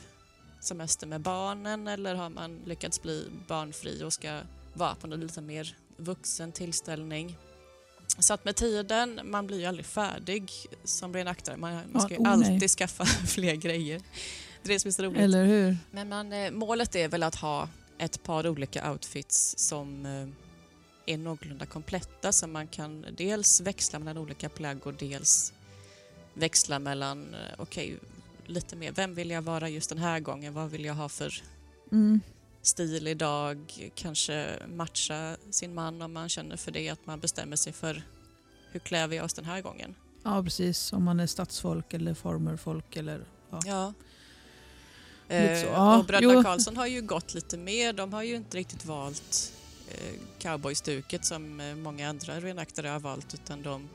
[0.60, 4.40] semester med barnen eller har man lyckats bli barnfri och ska
[4.74, 7.36] vara på en lite mer vuxen tillställning?
[8.18, 10.52] Så att med tiden, man blir ju aldrig färdig
[10.84, 11.56] som reenactare.
[11.56, 12.52] Man, man ska ju oh, nej.
[12.54, 14.02] alltid skaffa fler grejer.
[14.62, 15.20] Det är det som är så roligt.
[15.20, 15.76] Eller hur?
[15.90, 20.28] Men man, eh, målet är väl att ha ett par olika outfits som eh,
[21.14, 25.52] är någorlunda kompletta så man kan dels växla mellan olika plagg och dels
[26.36, 27.98] växla mellan, eh, okej,
[28.46, 30.54] lite mer, vem vill jag vara just den här gången?
[30.54, 31.34] Vad vill jag ha för
[31.92, 32.20] Mm.
[32.62, 33.90] stil idag?
[33.94, 38.02] Kanske matcha sin man om man känner för det, att man bestämmer sig för
[38.72, 39.94] hur klär vi oss den här gången?
[40.22, 43.60] Ja precis, om man är stadsfolk eller farmerfolk eller Ja,
[45.28, 46.42] så, Eh, ja, och bröderna.
[46.42, 47.92] Karlsson har ju gått lite mer.
[47.92, 49.52] De har ju inte riktigt valt
[49.90, 53.88] eh, cowboystuket som eh, många andra reenaktare har valt utan de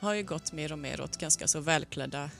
[0.00, 2.30] har ju gått mer och mer åt ganska så välklädda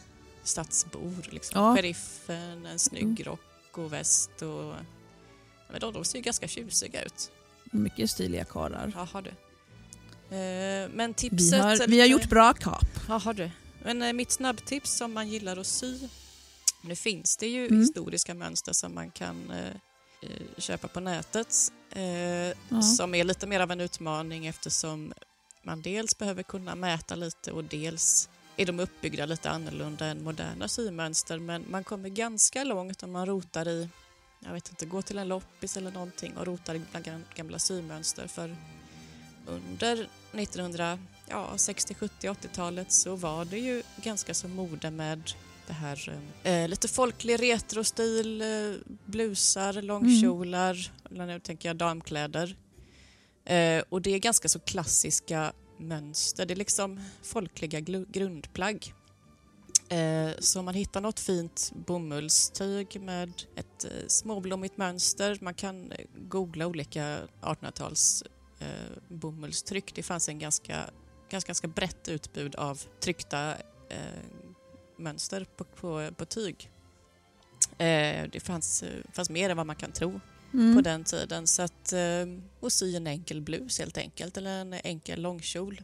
[0.44, 1.26] stadsbor.
[1.30, 1.60] Liksom.
[1.62, 1.76] Ja.
[1.76, 3.24] Sheriffen, en snygg Mm.
[3.24, 4.74] rock och väst och
[5.70, 7.30] men de, de ser ju ganska tjusiga ut.
[7.64, 8.92] Mycket stiliga karlar.
[8.94, 9.30] Jaha du.
[10.36, 11.60] Eh, men Vi tipset...
[11.62, 12.84] har, är vi har gjort bra kap.
[13.08, 13.50] Jaha du.
[13.82, 15.98] Men eh, mitt snabbtips om man gillar att sy.
[16.82, 17.80] Nu finns det ju Mm.
[17.80, 21.54] historiska mönster som man kan eh, köpa på nätet.
[21.92, 22.02] Eh,
[22.68, 22.82] Ja.
[22.96, 25.12] Som är lite mer av en utmaning eftersom
[25.62, 30.68] man dels behöver kunna mäta lite och dels är de uppbyggda lite annorlunda än moderna
[30.68, 31.38] symönster.
[31.38, 33.88] Men man kommer ganska långt om man rotar i,
[34.40, 36.82] jag vet inte, gå till en loppis eller någonting och rotar i
[37.34, 38.26] gamla symönster.
[38.26, 38.56] För
[39.46, 45.32] under 1900 ja, 60, 70, 80-talet så var det ju ganska så mode med
[45.66, 48.46] det här eh, lite folklig retrostil, eh,
[49.04, 52.56] blusar, långkjolar, eller nu tänker jag damkläder.
[53.50, 58.94] Eh, och det är ganska så klassiska mönster, det är liksom folkliga grundplagg.
[59.88, 65.92] Eh, så om man hittar något fint bomullstyg med ett eh, småblommigt mönster, man kan
[65.92, 68.22] eh, googla olika 1800-tals
[68.58, 68.68] eh,
[69.08, 69.94] bomullstryck.
[69.94, 70.90] Det fanns en ganska,
[71.30, 73.54] ganska, ganska brett utbud av tryckta
[73.88, 74.22] eh,
[74.96, 76.70] mönster på, på, på tyg.
[77.78, 80.20] Eh, det fanns, eh, fanns mer än vad man kan tro
[80.54, 80.76] Mm.
[80.76, 81.46] på den tiden.
[81.46, 82.26] Så att, eh,
[82.60, 85.80] och sy en enkel blus helt enkelt, eller en enkel långkjol.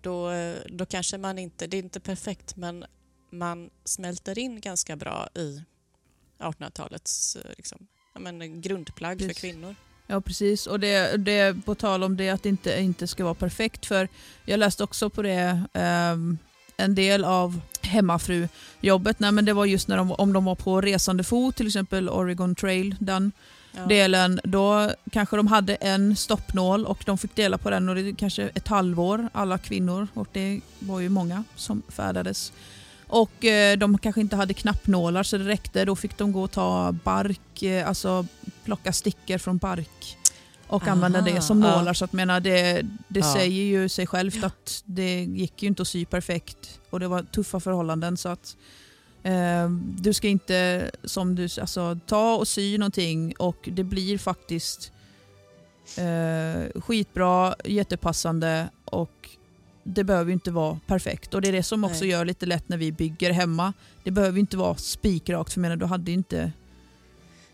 [0.00, 2.84] Då, eh, då kanske man inte, det är inte perfekt, men
[3.30, 5.62] man smälter in ganska bra i
[6.38, 9.40] 1800-talets eh, liksom, ja, men, grundplagg för Precis.
[9.40, 9.74] kvinnor.
[10.08, 13.34] Ja precis och det, det på tal om det att det inte, inte ska vara
[13.34, 14.08] perfekt för
[14.44, 16.38] jag läste också på det ehm,
[16.76, 20.80] en del av hemmafrujobbet, nej men det var just när de, om de var på
[20.80, 23.32] resande fot, till exempel Oregon Trail, den.
[23.88, 28.12] Delen, då kanske de hade en stoppnål och de fick dela på den och det
[28.16, 32.52] kanske ett halvår, alla kvinnor, och det var ju många som färdades.
[33.08, 36.50] Och eh, de kanske inte hade knappnålar så det räckte, då fick de gå och
[36.50, 38.26] ta bark, eh, alltså
[38.64, 40.16] plocka stickor från bark
[40.66, 41.76] och Aha, använda det som ja.
[41.76, 41.94] nålar.
[41.94, 43.32] Så att menar, det, det Ja.
[43.34, 47.22] säger ju sig självt att det gick ju inte att sy perfekt och det var
[47.22, 48.16] tuffa förhållanden.
[48.16, 48.56] så att
[49.98, 54.92] Du ska inte som du, alltså, ta och sy någonting och det blir faktiskt
[55.96, 59.30] eh, skitbra, jättepassande och
[59.82, 61.34] det behöver inte vara perfekt.
[61.34, 62.08] Och Det är det som också Nej.
[62.10, 63.72] gör lite lätt när vi bygger hemma.
[64.04, 66.52] Det behöver inte vara spikrakt för menar, du hade inte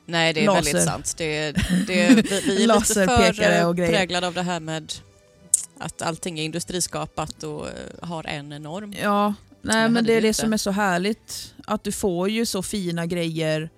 [0.07, 0.63] Nej, det är Laser.
[0.65, 1.15] väldigt sant.
[1.19, 1.53] Det,
[1.87, 2.15] det,
[2.47, 3.93] vi, är lite för och grejer.
[3.93, 4.93] präglade av det här med
[5.79, 7.73] att allting är industriskapat och eh,
[8.09, 8.95] har en norm.
[9.03, 10.41] Ja, nej men det är det inte.
[10.41, 11.55] som är så härligt.
[11.67, 13.71] Att du får ju så fina grejer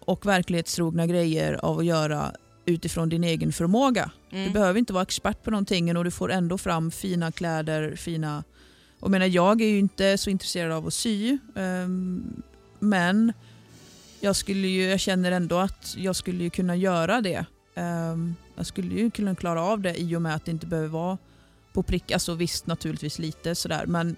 [0.00, 2.32] och verklighetstrogna grejer av att göra
[2.66, 4.10] utifrån din egen förmåga.
[4.30, 4.46] Mm.
[4.46, 8.44] Du behöver inte vara expert på någonting och du får ändå fram fina kläder, fina...
[9.00, 12.42] Och jag, menar, jag är ju inte så intresserad av att sy, ehm,
[12.78, 13.32] men
[14.20, 17.44] jag, skulle ju, jag känner ändå att jag skulle ju kunna göra det.
[17.74, 20.88] Ehm, jag skulle ju kunna klara av det i och med att det inte behöver
[20.88, 21.18] vara
[21.72, 22.10] på prick.
[22.10, 24.16] Alltså visst naturligtvis lite sådär men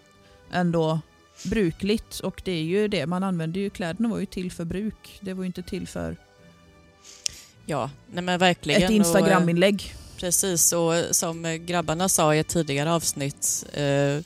[0.52, 1.00] ändå
[1.44, 2.18] brukligt.
[2.20, 5.18] Och det är ju det, man använder ju kläderna var ju till för bruk.
[5.20, 6.16] Det var ju inte till för
[7.66, 8.82] Ja, nej men verkligen.
[8.82, 9.94] ett Instagram-inlägg.
[9.94, 14.18] eh, precis, och som eh, grabbarna sa i ett tidigare avsnitt eh,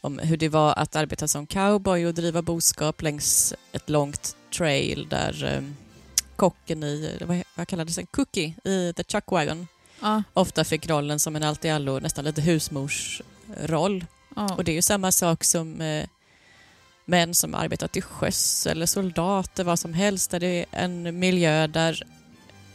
[0.00, 5.06] om hur det var att arbeta som cowboy och driva boskap längs ett långt trail
[5.10, 5.62] där eh,
[6.36, 9.66] kocken i, vad, vad kallades det, Cookie i The Chuck Wagon
[10.00, 14.04] Ja, ofta fick rollen som en allt i allo, nästan lite husmorsroll.
[14.36, 14.54] Ja.
[14.54, 16.06] Och det är ju samma sak som eh,
[17.04, 20.30] män som arbetar till sjöss eller soldater, vad som helst.
[20.30, 22.02] Där det är en miljö där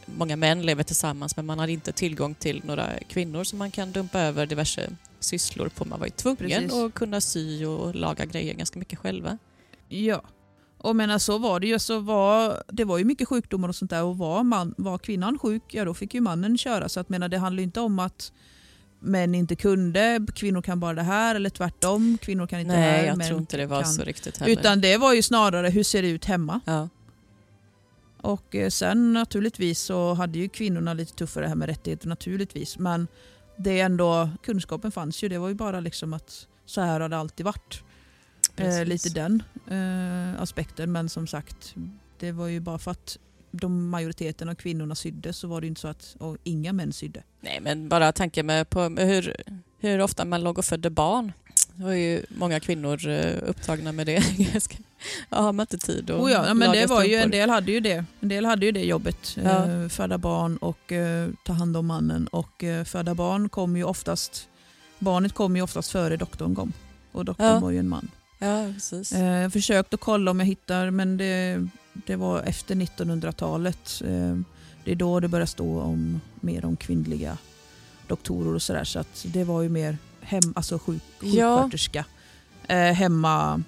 [0.06, 3.92] många män lever tillsammans men man har inte tillgång till några kvinnor som man kan
[3.92, 4.90] dumpa över diverse
[5.20, 5.84] sysslor på.
[5.84, 6.72] Man var ju tvungen Precis.
[6.72, 9.38] att kunna sy och laga grejer ganska mycket själva.
[9.88, 10.22] Ja.
[10.78, 11.78] Och menar, så var det ju.
[11.78, 15.38] Så var, det var ju mycket sjukdomar och sånt där och var, man, var kvinnan
[15.38, 16.88] sjuk, ja då fick ju mannen köra.
[16.88, 18.32] Så att, menar, det handlar ju inte om att
[19.06, 22.96] män inte kunde, kvinnor kan bara det här eller tvärtom, kvinnor kan inte det här.
[22.96, 23.92] Nej, jag tror inte det var kan.
[23.92, 24.52] så riktigt heller.
[24.52, 26.60] Utan det var ju snarare hur ser det ut hemma.
[26.64, 26.88] ja.
[28.20, 32.78] Och eh, sen naturligtvis så hade ju kvinnorna lite tuffare här med rättigheter naturligtvis.
[32.78, 33.08] Men
[33.56, 35.28] det är ändå, kunskapen fanns ju.
[35.28, 37.82] Det var ju bara liksom att så här har det alltid varit.
[38.56, 40.92] Eh, lite den eh, aspekten.
[40.92, 41.74] Men som sagt,
[42.18, 43.18] det var ju bara för att
[43.50, 47.22] de majoriteten av kvinnorna sydde så var det inte så att och inga män sydde.
[47.40, 49.36] Nej, men bara tanken med på hur,
[49.80, 51.32] hur ofta man låg och födde barn.
[51.74, 54.22] Det var ju många kvinnor eh, upptagna med det.
[55.30, 57.14] ja, har man inte tid att oh ja, men det var ju.
[57.14, 58.04] En del hade ju det.
[58.20, 59.36] En del hade ju det jobbet.
[59.44, 59.66] Ja.
[59.66, 62.26] Eh, föda barn och eh, ta hand om mannen.
[62.26, 64.48] Och eh, föda barn kom ju oftast...
[64.98, 66.72] Barnet kom ju oftast före doktorn kom.
[67.12, 67.58] Och doktorn Ja.
[67.60, 68.10] var ju en man.
[68.38, 69.12] Ja, precis.
[69.12, 71.66] Eh, jag försökte kolla om jag hittar, men det,
[72.06, 74.02] det var efter 1900-talet.
[74.04, 74.36] Eh,
[74.84, 77.38] det är då det började stå om, mer om kvinnliga
[78.06, 78.84] doktorer och sådär.
[78.84, 81.56] Så att det var ju mer hem, alltså sjuk, Ja.
[81.62, 82.04] sjuksköterska.
[82.68, 83.62] Eh, hemma.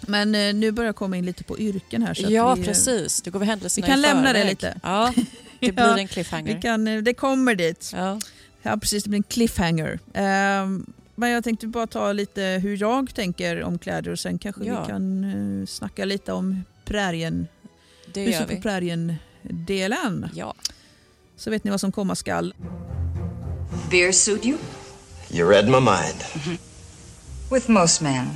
[0.00, 2.14] Men eh, nu börjar jag komma in lite på yrken här.
[2.14, 3.22] Så ja, vi, eh, precis.
[3.22, 4.80] Du går vi händelserna vi kan lämna det lite.
[4.82, 5.12] Ja,
[5.60, 6.54] det blir Ja, en cliffhanger.
[6.54, 7.90] Vi kan, eh, det kommer dit.
[7.94, 8.20] Ja.
[8.62, 9.04] Ja, precis.
[9.04, 9.98] Det blir en cliffhanger.
[10.14, 14.64] Ehm, men jag tänkte bara ta lite hur jag tänker om kläder och sen kanske
[14.64, 14.80] Ja.
[14.82, 17.48] vi kan uh, snacka lite om prärien,
[18.06, 20.28] Det gör huset på prärien-delen.
[20.34, 20.54] Ja.
[21.36, 22.54] Så vet ni vad som komma skall.
[23.90, 24.58] Beer suit you?
[25.30, 26.24] You read my mind.
[27.50, 28.26] With most men.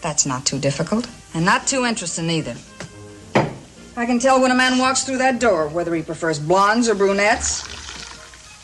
[0.00, 1.08] That's not too difficult.
[1.34, 2.56] And not too interesting either.
[3.96, 6.94] I can tell when a man walks through that door whether he prefers blondes or
[6.94, 7.62] brunettes,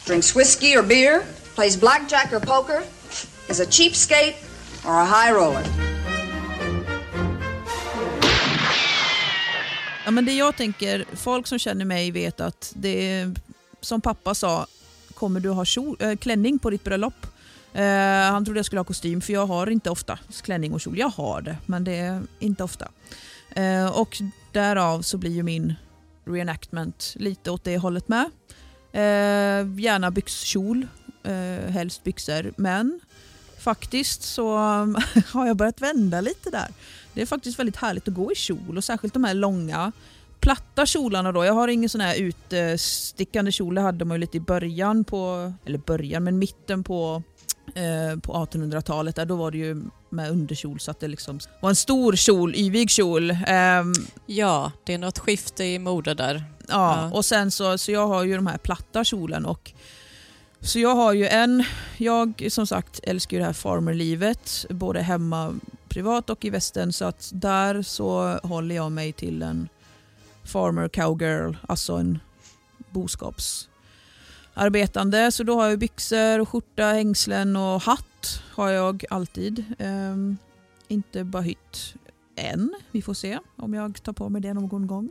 [0.07, 1.23] drinks whiskey or beer,
[1.55, 2.83] plays blackjack or poker,
[3.49, 4.35] is a cheapskate
[4.85, 5.96] or a high roller.
[10.07, 13.35] Ja, men det jag tänker, folk som känner mig vet att det är,
[13.81, 14.67] som pappa sa,
[15.15, 17.27] kommer du ha kjol, äh, klänning på ditt bröllop?
[17.77, 17.83] Uh,
[18.31, 20.99] han trodde jag skulle ha kostym för jag har inte ofta klänning och kjol.
[20.99, 22.89] Jag har det, men det är inte ofta.
[23.59, 25.75] Uh, och därav så blir ju min
[26.25, 28.25] reenactment lite åt det hållet med.
[28.95, 30.87] Uh, gärna byxkjol,
[31.29, 32.53] uh, helst byxor.
[32.57, 33.01] Men
[33.59, 34.57] faktiskt så
[35.33, 36.69] har jag börjat vända lite där.
[37.17, 39.93] Det är faktiskt väldigt härligt att gå i kjol och särskilt de här långa
[40.41, 41.45] platta kjolarna då.
[41.45, 45.53] Jag har ingen sån här utstickande kjol, det hade man ju lite i början på,
[45.67, 47.23] eller början, men mitten på
[47.75, 51.69] eh, på 1800-talet, där då var det ju med underkjol så att det liksom var
[51.71, 53.31] en stor kjol, yvig kjol.
[53.47, 53.93] Ehm,
[54.27, 56.45] ja, det är något skifte i mode där.
[56.69, 57.11] Ja, Ja.
[57.17, 59.73] och sen så, så jag har ju de här platta kjolen och
[60.61, 61.65] så jag har ju en,
[61.97, 65.55] jag som sagt älskar ju det här farmerlivet, både hemma
[65.89, 69.69] privat och i västern så att där så håller jag mig till en
[70.45, 72.19] farmer cowgirl, alltså en
[72.91, 75.33] boskapsarbetande.
[75.33, 78.07] Så då har jag byxor, skjorta, hängslen och hatt
[78.57, 79.65] har jag alltid.
[79.79, 80.37] Um,
[80.89, 81.95] inte bara hytt
[82.37, 85.11] än, vi får se om jag tar på mig det någon gång.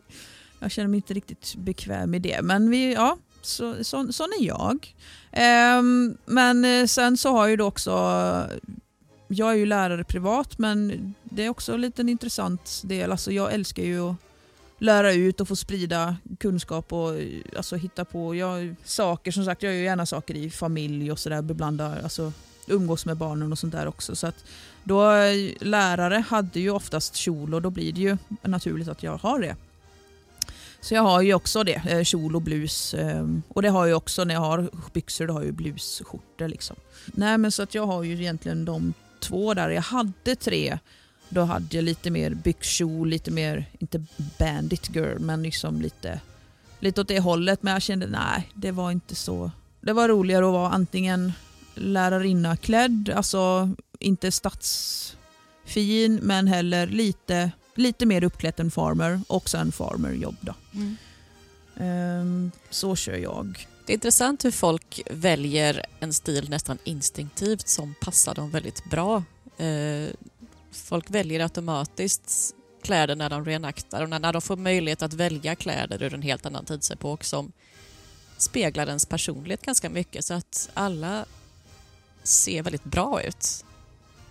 [0.60, 2.42] Jag känner mig inte riktigt bekväm med det.
[2.42, 4.96] Men vi, ja, så, så, sån är jag.
[5.80, 7.92] Um, men eh, sen så har jag ju då också,
[9.28, 13.12] jag är ju lärare privat men det är också en liten intressant del.
[13.12, 14.16] Alltså jag älskar ju att
[14.80, 17.12] lära ut och få sprida kunskap och
[17.58, 19.32] alltså hitta på jag, saker.
[19.32, 22.34] Som sagt, jag gör gärna saker i familj och sådär, beblandar, alltså
[22.68, 24.16] umgås med barnen och sånt där också.
[24.16, 24.46] Så att
[24.84, 25.12] då,
[25.60, 29.56] lärare hade ju oftast kjol och då blir det ju naturligt att jag har det.
[30.82, 32.94] Så jag har ju också det, eh, kjol och blus.
[32.94, 36.48] Ehm, och det har jag också när jag har byxor, då har jag ju blusskjortor.
[36.48, 36.76] Liksom.
[37.06, 38.94] Nej men så att jag har ju egentligen de
[39.28, 39.70] två där.
[39.70, 40.80] Jag hade tre.
[41.30, 44.06] Då hade jag lite mer byxkjol, lite mer, inte
[44.40, 46.20] bandit girl, men liksom lite,
[46.80, 47.64] lite åt det hållet.
[47.64, 49.52] Men jag kände nej, det var inte så.
[49.82, 51.34] Det var roligare att vara antingen
[51.76, 59.72] lärarinna klädd, alltså inte stadsfin men heller lite, lite mer uppklädd än farmer och sen
[59.72, 60.54] farmerjobb då.
[61.78, 63.68] Ehm, så kör jag.
[63.86, 69.24] Det är intressant hur folk väljer en stil nästan instinktivt som passar dem väldigt bra.
[69.58, 70.08] Eh,
[70.72, 76.04] folk väljer automatiskt kläder när de reenaktar och när de får möjlighet att välja kläder
[76.04, 77.52] ur en helt annan tidsepok som
[78.38, 81.26] speglar ens personlighet ganska mycket så att alla
[82.24, 83.66] ser väldigt bra ut.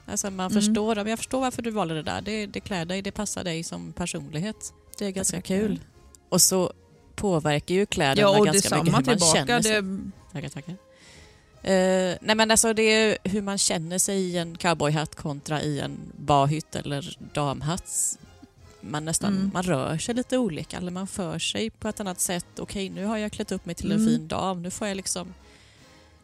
[0.06, 0.62] Alltså man Mm.
[0.62, 2.20] förstår, jag förstår varför du valde det där.
[2.20, 4.72] Det, det klär dig, det passar dig som personlighet.
[4.98, 5.80] Det är ganska kul.
[6.28, 6.72] Och så
[7.16, 9.38] påverkar ju kläderna Ja och ganska mycket hur man tillbaka.
[9.46, 9.82] känner sig.
[9.82, 10.76] Det, Tackar, tackar.
[11.62, 15.80] Eh, nej men alltså det är hur man känner sig i en cowboyhatt kontra i
[15.80, 18.18] en barhytt eller damhatt.
[18.80, 19.50] Man, nästan, Mm.
[19.54, 22.46] man rör sig lite olika eller man för sig på ett annat sätt.
[22.58, 24.08] Okej, nu har jag klätt upp mig till en Mm.
[24.12, 24.62] fin dam.
[24.62, 25.34] Nu får jag liksom...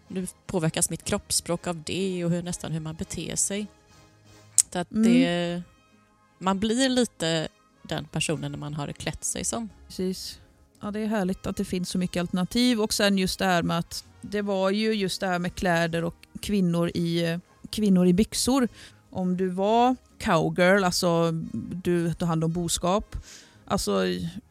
[0.09, 3.67] Nu påverkas mitt kroppsspråk av det och hur, nästan hur man beter sig.
[4.73, 5.13] Så att Mm.
[5.13, 5.63] det,
[6.39, 7.49] man blir lite
[7.83, 9.69] den personen man har klätt sig som.
[9.87, 10.39] Precis.
[10.83, 13.63] Ja, det är härligt att det finns så mycket alternativ och sen just det här
[13.63, 17.39] med att det var ju just det här med kläder och kvinnor i,
[17.71, 18.69] kvinnor i byxor.
[19.11, 21.31] Om du var cowgirl, alltså
[21.85, 23.17] du tog hand om boskap.
[23.65, 24.05] Alltså,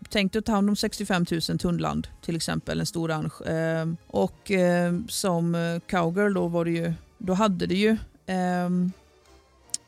[0.09, 3.41] tänk dig att ta hand om 65 000 tunnland till exempel, en stor ranch.
[3.41, 8.91] Eh, och eh, som cowgirl då var det ju, då hade du ju ehm, um,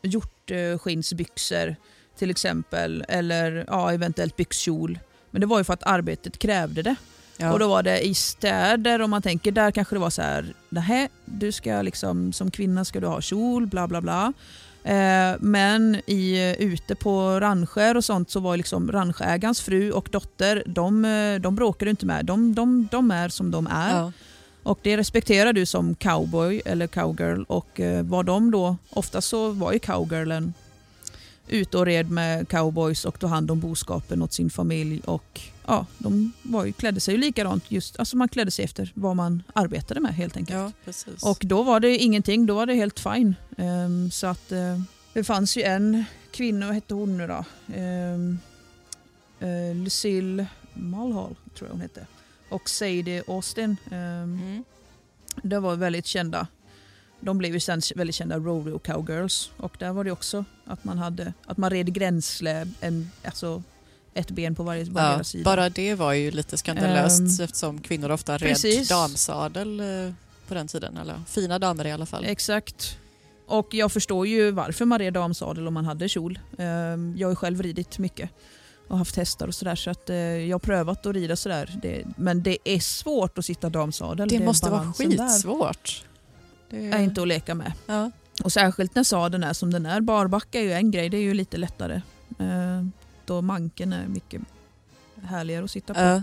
[0.02, 1.76] hjortskinnsbyxor
[2.18, 3.06] till exempel.
[3.08, 5.00] Eller ja, eventuellt byxkjol.
[5.32, 6.96] Men det var ju för att arbetet krävde det.
[7.38, 7.54] Ja.
[7.54, 10.54] Och då var det i städer, om man tänker där kanske det var så här,
[10.70, 14.34] nähä, du ska liksom, som kvinna ska du ha kjol, bla bla bla.
[14.84, 20.64] Eh, men i, ute på rancher och sånt så var liksom rancheägarens fru och dotter,
[20.66, 22.26] de, eh, de bråkar du inte med.
[22.26, 23.98] De, de, de är som de är.
[23.98, 24.12] Ja.
[24.64, 27.44] Och det respekterar du som cowboy eller cowgirl.
[27.48, 30.54] Och eh, var de då, ofta så var ju cowgirlen
[31.52, 35.02] ute och red med cowboys och tog hand om boskapen åt sin familj.
[35.06, 37.72] Och ja, de var ju, klädde sig ju likadant.
[37.72, 40.74] Just, alltså man klädde sig efter vad man arbetade med helt enkelt.
[40.86, 40.94] ja.
[41.30, 43.36] Och då var det ingenting, då var det helt fine.
[43.58, 44.82] Ehm, så att eh,
[45.14, 47.46] det fanns ju en kvinna, vad hette hon nu då?
[47.78, 48.40] Um,
[49.84, 52.06] Lucille Mulhall tror jag hon hette.
[52.50, 53.78] Och Sadie Austin.
[53.92, 54.64] Um, Mm.
[55.44, 56.48] Det var väldigt kända.
[57.20, 59.52] De blev ju sen väldigt kända rodeo cowgirls.
[59.58, 63.64] Och där var det också att man, hade, att man red gränsle, en, alltså
[64.14, 65.44] ett ben på varje, varje Ja, sida.
[65.44, 68.90] bara det var ju lite skandalöst Ehm, eftersom kvinnor ofta red precis.
[68.90, 70.14] damsadel eh,
[70.48, 70.98] på den tiden.
[70.98, 72.26] Eller fina damer i alla fall.
[72.26, 72.98] Exakt.
[73.48, 76.40] Och jag förstår ju varför man red damsadel om man hade kjol.
[76.58, 78.30] Ehm, Jag har ju själv ridit mycket
[78.88, 81.80] och haft hästar och sådär så att eh, jag har prövat att rida sådär.
[81.82, 84.30] Det, men det är svårt att sitta damsadel.
[84.30, 86.06] det är måste vara balansen där skitsvårt.
[86.70, 87.74] Det är inte att leka med.
[87.88, 88.12] ja.
[88.44, 90.02] Och särskilt när sadeln är som den är.
[90.02, 92.02] Barbacka är ju en grej, det är ju lite lättare.
[92.40, 92.86] Eh,
[93.26, 94.42] Då manken är mycket
[95.24, 96.00] härligare att sitta på.
[96.00, 96.22] Ja.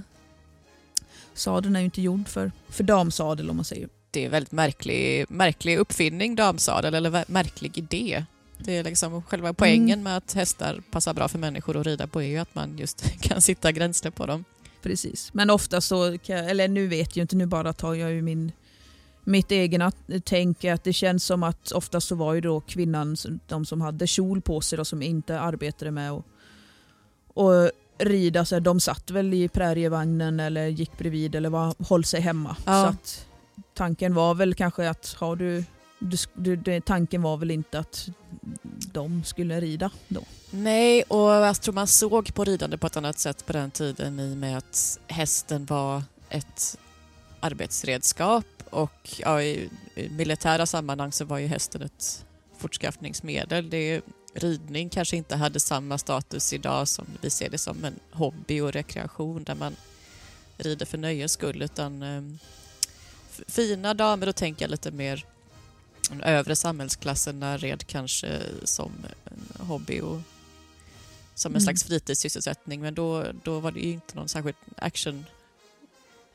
[1.34, 3.88] Sadeln är ju inte gjord för, för damsadel om man säger.
[4.10, 8.24] Det är en väldigt märklig, märklig uppfinning, damsadel, eller märklig idé.
[8.58, 10.02] Det är liksom själva poängen Mm.
[10.02, 13.04] med att hästar passar bra för människor att rida på är ju att man just
[13.20, 14.44] kan sitta gränsle på dem.
[14.82, 15.30] Precis.
[15.34, 18.52] Men ofta så, kan eller nu vet jag inte, nu bara tar jag ju min,
[19.28, 19.92] mitt egna
[20.24, 23.16] tänk att det känns som att ofta så var ju då kvinnan,
[23.46, 26.24] de som hade kjol på sig och som inte arbetade med att
[27.34, 32.04] och rida, så här, de satt väl i prärievagnen eller gick bredvid eller var, höll
[32.04, 32.56] sig hemma.
[32.64, 32.82] Ja.
[32.82, 33.26] Så att
[33.74, 35.64] tanken var väl kanske att har du,
[36.34, 38.08] du, du tanken var väl inte att
[38.92, 40.22] de skulle rida då.
[40.50, 44.20] Nej, och jag tror man såg på ridande på ett annat sätt på den tiden
[44.20, 46.78] i och med att hästen var ett
[47.40, 52.24] arbetsredskap och ja, i i militära sammanhang så var ju hästen ett
[52.58, 53.70] fortskaffningsmedel.
[53.70, 54.00] Det,
[54.34, 58.72] ridning kanske inte hade samma status idag som vi ser det som en hobby och
[58.72, 59.76] rekreation där man
[60.56, 62.22] rider för nöjes skull utan eh,
[63.30, 65.24] f- fina damer, då tänker jag lite mer
[66.10, 68.92] den övre samhällsklasserna red kanske som
[69.24, 70.20] en hobby och
[71.34, 71.60] som en Mm.
[71.60, 74.56] slags fritidssysselsättning men då, då var det ju inte någon särskilt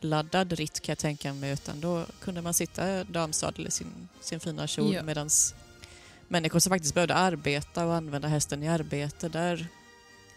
[0.03, 4.39] actionladdad ritt kan jag tänka mig utan då kunde man sitta damsadel i sin, sin
[4.39, 5.03] fina kjol Ja.
[5.03, 5.29] medan
[6.27, 9.67] människor som faktiskt behövde arbeta och använda hästen i arbete där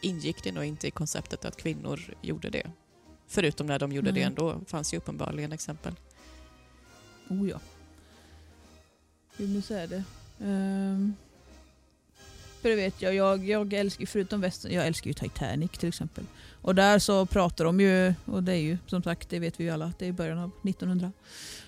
[0.00, 2.70] ingick det nog inte i konceptet att kvinnor gjorde det.
[3.26, 4.22] Förutom när de gjorde det Nej.
[4.22, 5.94] ändå, fanns ju uppenbarligen exempel.
[7.28, 7.60] Oh ja.
[9.36, 10.04] Hur nu säga det.
[10.38, 11.14] Um,
[12.62, 16.24] för det vet jag, jag, jag älskar förutom västern, jag älskar ju Titanic till exempel.
[16.62, 19.64] Och där så pratar de ju, och det är ju som sagt, det vet vi
[19.64, 21.12] ju alla, det är början av 1900.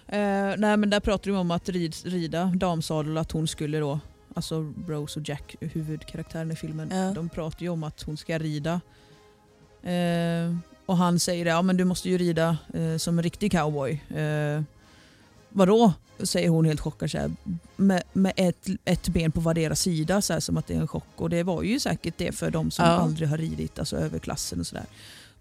[0.07, 0.19] Eh,
[0.59, 4.01] nej men där pratar de om att rid, rida damsadel, att hon skulle då,
[4.35, 7.13] alltså Rose och Jack, huvudkaraktären i filmen, Ja.
[7.15, 8.81] de pratar ju om att hon ska rida.
[9.83, 13.53] Eh, och han säger det, ja men du måste ju rida eh, som en riktig
[13.53, 14.03] cowboy.
[14.17, 14.63] Eh,
[15.49, 15.93] Vadå?
[16.23, 17.31] Säger hon helt chockad så här,
[17.77, 20.89] med, med ett, ett ben på vardera sida så här, som att det är en
[20.89, 21.05] chock.
[21.17, 22.91] Och det var ju säkert det för de som Ja.
[22.91, 24.85] aldrig har ridit, alltså överklassen och sådär.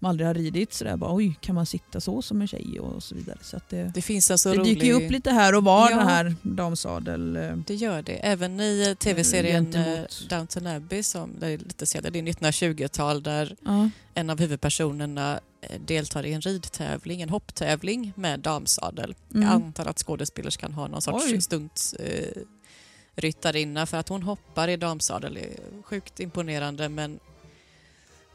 [0.00, 3.02] De aldrig har ridit sådär bara oj kan man sitta så som en tjej och
[3.02, 3.38] så vidare.
[3.42, 4.74] Så det, Det finns en så det rolig...
[4.74, 5.96] dyker ju upp lite här och var Ja.
[5.96, 7.36] den här damsadel.
[7.36, 8.12] eh, Det gör det.
[8.26, 12.22] Även i eh, tv-serien eh, Gentemot- Downton Abbey, som det är lite senare, det är
[12.22, 13.90] 1920-tal, där Ja.
[14.14, 15.40] en av huvudpersonerna
[15.86, 19.14] deltar i en ridtävling, en hopptävling med damsadel.
[19.28, 19.48] Jag Mm.
[19.54, 21.40] antar att skådespelerskan har någon sorts Oj.
[21.40, 22.42] stunt eh,
[23.14, 25.38] ryttarinna för att hon hoppar i damsadel.
[25.84, 27.18] Sjukt imponerande men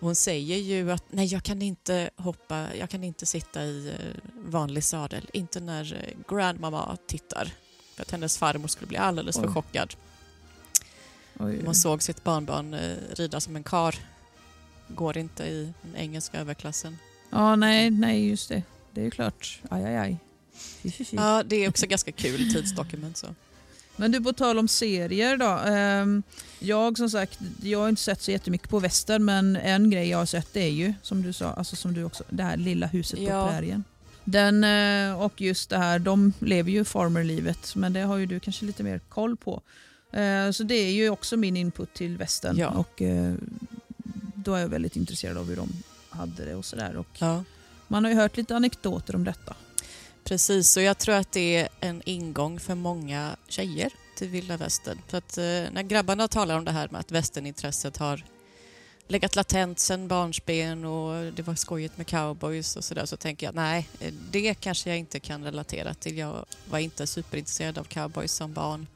[0.03, 4.31] hon säger ju att nej jag kan inte hoppa, jag kan inte sitta i eh,
[4.35, 7.53] vanlig sadel, inte när eh, grandmamma tittar.
[7.95, 9.53] För att hennes farmor skulle bli alldeles för Oj.
[9.53, 9.95] chockad.
[11.39, 13.95] Oj, Man såg sitt barnbarn eh, rida som en kar.
[14.87, 16.97] Går inte i den engelska överklassen.
[17.29, 18.63] Ja, nej, nej, just det.
[18.91, 19.61] Det är ju klart.
[19.69, 20.17] Aj, aj, aj.
[21.11, 23.17] Ja, det är också ganska kul tidsdokument.
[23.17, 23.27] Så.
[23.95, 25.45] Men du, på tal om serier då.
[25.71, 26.23] ehm,
[26.59, 30.17] jag som sagt, jag har inte sett så jättemycket på västern men en grej jag
[30.17, 32.87] har sett det är ju som du sa, alltså som du också, det här lilla
[32.87, 33.45] huset Ja.
[33.45, 33.83] på prärien.
[34.23, 38.39] Den eh, och just det här, de lever ju farmerlivet men det har ju du
[38.39, 39.61] kanske lite mer koll på.
[40.11, 42.57] Eh, Så det är ju också min input till västern.
[42.57, 42.69] Ja.
[42.69, 43.33] Och eh,
[44.35, 45.69] då är jag väldigt intresserad av hur de
[46.09, 47.03] hade det och sådär.
[47.17, 47.43] Ja.
[47.87, 49.55] Man har ju hört lite anekdoter om detta.
[50.23, 55.01] Precis, och jag tror att det är en ingång för många tjejer till vilda västern.
[55.07, 58.25] För att eh, när grabbarna talar om det här med att västernintresset har
[59.07, 63.55] legat latent sedan barnsben och det var skojigt med cowboys och sådär så tänker jag
[63.55, 63.89] nej,
[64.31, 66.17] det kanske jag inte kan relatera till.
[66.17, 68.87] Jag var inte superintresserad av cowboys som barn.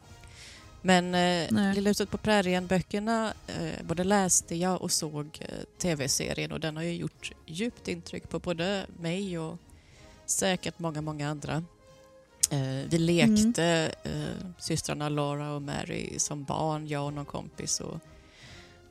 [0.81, 1.73] Men eh.
[1.73, 5.47] Lilla huset på prärien-böckerna eh, både läste jag och såg eh,
[5.77, 9.57] tv-serien och den har ju gjort djupt intryck på både mig och
[10.27, 11.63] säkert många, många andra.
[12.51, 17.79] Eh, vi lekte eh, systrarna Laura och Mary som barn, jag och någon kompis.
[17.79, 17.99] Och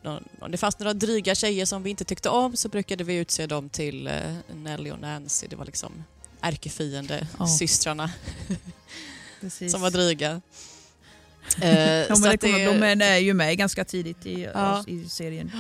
[0.03, 3.15] någon, om det fanns några dryga tjejer som vi inte tyckte om så brukade vi
[3.17, 5.47] utse dem till eh, Nelly och Nancy.
[5.47, 6.05] Det var liksom
[6.41, 7.47] ärkefiende Ja.
[7.47, 8.11] systrarna
[9.71, 10.41] som var dryga.
[11.63, 14.85] Eh, Ja, så det kommer, de är, ju med ganska tidigt i, Ja.
[14.87, 15.53] i serien.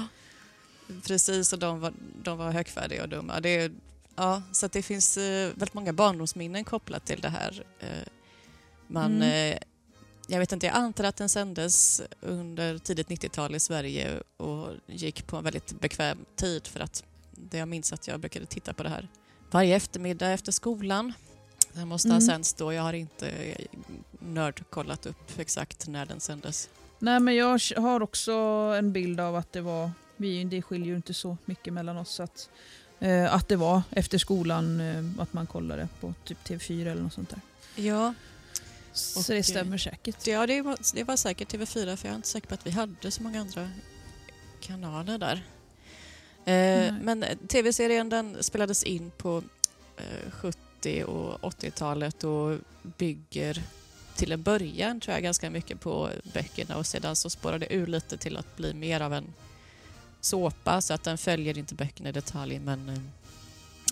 [1.06, 3.40] Precis, och de var, de var högfärdiga och dumma.
[3.40, 3.72] Det
[4.16, 7.64] ja, så det finns eh, väldigt många barndomsminnen kopplat till det här.
[7.80, 7.88] Eh,
[8.86, 9.52] man, Mm.
[9.52, 9.58] eh,
[10.28, 15.26] jag vet inte, jag antar att den sändes under tidigt 90-tal i Sverige och gick
[15.26, 18.82] på en väldigt bekväm tid för att det jag minns att jag brukade titta på
[18.82, 19.08] det här
[19.50, 21.12] varje eftermiddag efter skolan.
[21.72, 22.26] Den måste ha Mm.
[22.26, 22.72] sänds då.
[22.72, 23.66] Jag har inte eh,
[24.20, 26.68] nördkollat upp exakt när den sändes.
[26.98, 28.32] Nej, men jag har också
[28.78, 32.20] en bild av att det var, vi, det skiljer ju inte så mycket mellan oss,
[32.20, 32.48] att,
[33.00, 37.12] eh, att det var efter skolan eh, att man kollade på typ TV4 eller något
[37.12, 37.40] sånt där.
[37.76, 38.14] Ja,
[38.92, 40.26] Så Och, det stämmer säkert.
[40.26, 42.70] Ja, det var, det var säkert TV4 för jag är inte säker på att vi
[42.70, 43.70] hade så många andra
[44.60, 45.42] kanaler där.
[46.44, 49.42] Eh, men tv-serien den spelades in på
[49.96, 53.62] eh, 70 och 80-talet och bygger
[54.16, 57.86] till en början tror jag ganska mycket på böckerna och sedan så spårade det ur
[57.86, 59.34] lite till att bli mer av en
[60.26, 62.98] såpa så att den följer inte böckerna i detalj men eh,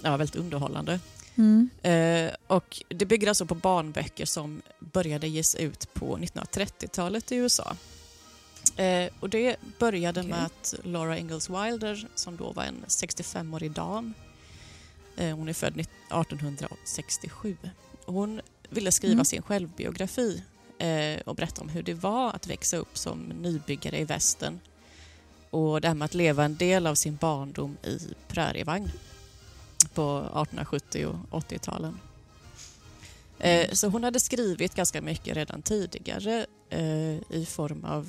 [0.02, 1.00] ja, väldigt underhållande.
[1.36, 1.70] Mm.
[1.82, 7.76] Eh, och det bygger alltså på barnböcker som började ges ut på 1930-talet i USA.
[8.76, 10.30] Eh, och det började Okej.
[10.30, 14.14] med att Laura Ingalls Wilder, som då var en 65-årig dam,
[15.16, 17.56] eh, hon är född 1867,
[18.04, 19.24] hon ville skriva Mm.
[19.24, 20.42] sin självbiografi
[20.78, 24.60] eh, och berätta om hur det var att växa upp som nybyggare i västern
[25.54, 27.98] och det här med att leva en del av sin barndom i
[28.28, 28.90] prärievagn
[29.94, 31.98] på 1870 och 80-talen.
[33.38, 38.08] Eh, så hon hade skrivit ganska mycket redan tidigare eh, i form av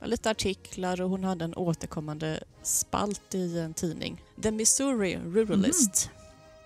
[0.00, 4.22] eh, lite artiklar och hon hade en återkommande spalt i en tidning.
[4.42, 6.10] The Missouri Ruralist.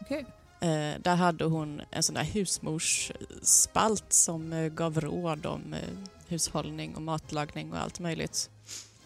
[0.01, 0.27] Okej.
[0.61, 5.75] Eh, där hade hon en sån där husmorsspalt som gav råd om
[6.29, 8.51] hushållning och matlagning och allt möjligt.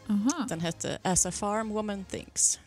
[0.08, 0.46] Aha.
[0.48, 2.58] Den hette As a farm woman thinks.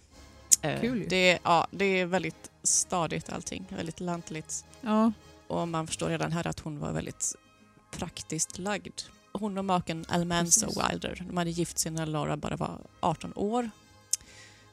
[0.62, 4.66] Eh, Kul det, ja, det är väldigt stadigt allting, väldigt lantligt.
[4.82, 5.12] Ja.
[5.48, 7.36] Och man förstår redan här att hon var väldigt
[7.92, 9.02] praktiskt lagd.
[9.32, 10.06] Hon och maken
[10.68, 10.92] Precis.
[10.92, 13.70] Wilder, de hade gift sig när Laura bara var 18 år.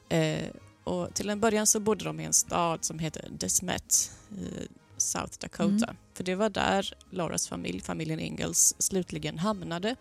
[0.09, 0.47] Eh,
[0.83, 4.67] och till en början så bodde de i en stad som heter Desmet i
[4.97, 5.85] South Dakota.
[5.85, 5.95] Mm.
[6.13, 9.95] För det var där Lauras familj, familjen Ingalls, slutligen hamnade.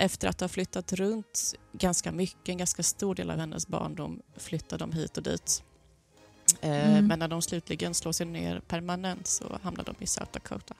[0.00, 4.84] Efter att ha flyttat runt ganska mycket, en ganska stor del av hennes barndom, flyttade
[4.84, 5.62] de hit och dit.
[6.60, 7.06] Eh, Mm.
[7.06, 10.74] Men när de slutligen slår sig ner permanent så hamnar de i South Dakota.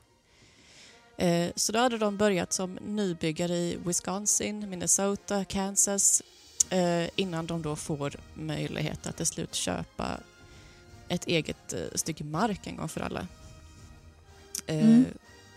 [1.17, 6.23] Eh, Så då hade de börjat som nybyggare i Wisconsin, Minnesota, Kansas
[6.71, 10.21] eh, innan de då får möjlighet att till slut köpa
[11.09, 13.27] ett eget stycke mark en gång för alla.
[14.67, 15.05] Mm.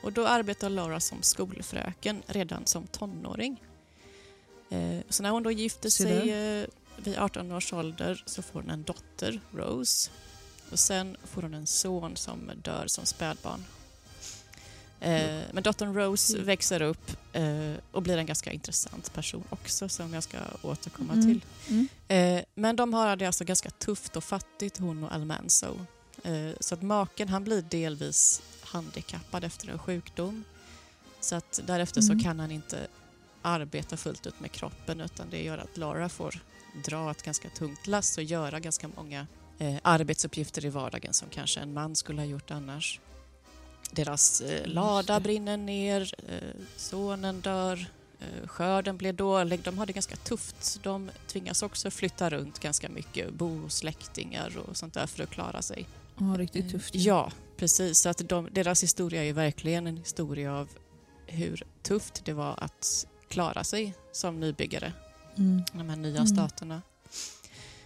[0.03, 3.63] Och då arbetar Laura som skolfröken redan som tonåring.
[4.69, 6.65] Eh, Så när hon då gifter sig eh,
[6.97, 10.11] vid 18 års ålder så får hon en dotter, Rose.
[10.71, 13.65] Och sen får hon en son som dör som spädbarn.
[14.99, 16.45] Eh, men dottern Rose Mm.
[16.45, 17.11] växer upp
[17.91, 21.25] och blir en ganska intressant person också som jag ska återkomma Mm.
[21.25, 21.41] till.
[22.07, 22.43] Mm.
[22.55, 25.85] Men de har det alltså ganska tufft och fattigt, hon och Almanzo.
[26.59, 28.41] Så att maken han blir delvis
[28.71, 30.43] handikappad efter en sjukdom.
[31.19, 32.19] Så att därefter Mm.
[32.19, 32.87] så kan han inte
[33.41, 36.39] arbeta fullt ut med kroppen utan det gör att Lara får
[36.85, 39.27] dra ett ganska tungt lass och göra ganska många
[39.59, 42.99] eh, arbetsuppgifter i vardagen som kanske en man skulle ha gjort annars.
[43.91, 46.35] Deras eh, lada brinner ner, eh,
[46.77, 47.85] sonen dör,
[48.19, 49.59] eh, skörden blir dålig.
[49.63, 50.79] De har det ganska tufft.
[50.83, 55.29] De tvingas också flytta runt ganska mycket, bo hos släktingar och sånt där för att
[55.29, 55.87] klara sig.
[56.17, 56.95] Ja, riktigt tufft.
[56.95, 57.99] Ja, precis.
[58.01, 60.69] Så att de, deras historia är verkligen en historia av
[61.27, 64.93] hur tufft det var att klara sig som nybyggare,
[65.37, 65.63] Mm.
[65.73, 66.27] de här nya Mm.
[66.27, 66.81] staterna.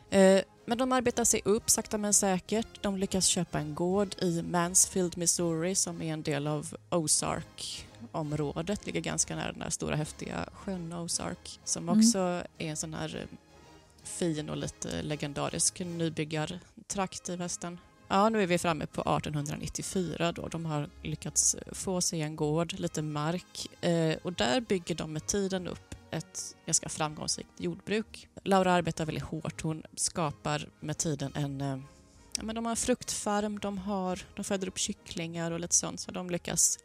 [0.10, 2.68] Eh, men de arbetar sig upp sakta men säkert.
[2.82, 8.86] De lyckas köpa en gård i Mansfield, Missouri som är en del av Ozark-området.
[8.86, 12.00] Ligger ganska nära den här stora häftiga sjön Ozark som Mm.
[12.00, 12.18] också
[12.58, 13.38] är en sån här eh,
[14.04, 17.78] fin och lite legendarisk nybyggartrakt i västern.
[18.08, 20.48] Ja, nu är vi framme på 1894 då.
[20.48, 25.28] De har lyckats få sig en gård, lite mark eh, och där bygger de med
[25.28, 28.28] tiden upp ett ganska framgångsrikt jordbruk.
[28.44, 29.62] Laura arbetar väldigt hårt.
[29.62, 31.78] Hon skapar med tiden en eh,
[32.38, 36.00] ja, men de har en fruktfarm, de, har, de föder upp kycklingar och lite sånt
[36.00, 36.80] så de lyckas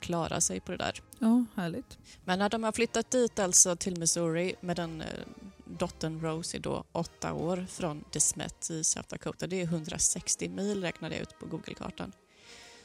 [0.00, 1.00] klara sig på det där.
[1.18, 1.98] Ja, härligt.
[2.24, 5.02] Men när de har flyttat dit alltså till Missouri med den
[5.68, 9.46] dottern Rosie då åtta år från DeSmet i South Dakota.
[9.46, 12.12] Det är 160 mil räknade jag ut på Google-kartan.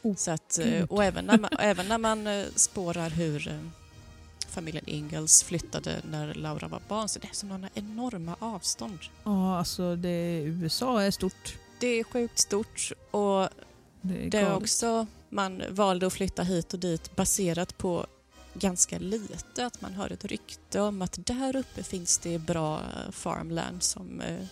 [0.01, 3.59] Oh, Så att, eh, och även när man, även när man eh, spårar hur eh,
[4.49, 8.99] familjen Ingalls flyttade när Laura var barn så det är sådana enorma avstånd.
[9.23, 11.57] Ja, alltså det, USA är stort.
[11.79, 13.49] Det är sjukt stort och
[14.01, 18.05] Det är, Det är också, man valde att flytta hit och dit baserat på
[18.53, 19.65] ganska lite.
[19.65, 22.81] Att man har ett rykte om att där uppe finns det bra
[23.11, 24.45] farmland som, eh,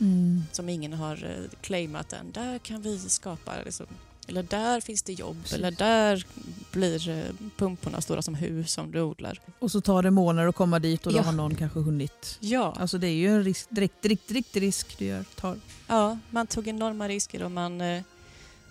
[0.00, 0.42] Mm.
[0.52, 2.32] som ingen har eh, claimat än.
[2.32, 3.86] Där kan vi skapa, liksom,
[4.28, 5.58] eller där finns det jobb, Precis.
[5.58, 6.26] eller där
[6.72, 7.24] blir eh,
[7.56, 9.40] pumporna stora som hus som du odlar.
[9.58, 11.22] Och så tar det månader att komma dit och då Ja.
[11.22, 12.36] har någon kanske hunnit.
[12.40, 15.56] Ja, Alltså det är ju en risk, direkt, direkt, direkt risk du gör, tar.
[15.86, 17.80] ja, man tog enorma risker och man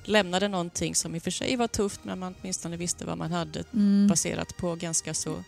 [0.07, 3.31] lämnade någonting som i och för sig var tufft men man åtminstone visste vad man
[3.31, 4.07] hade Mm.
[4.07, 5.43] baserat på ganska så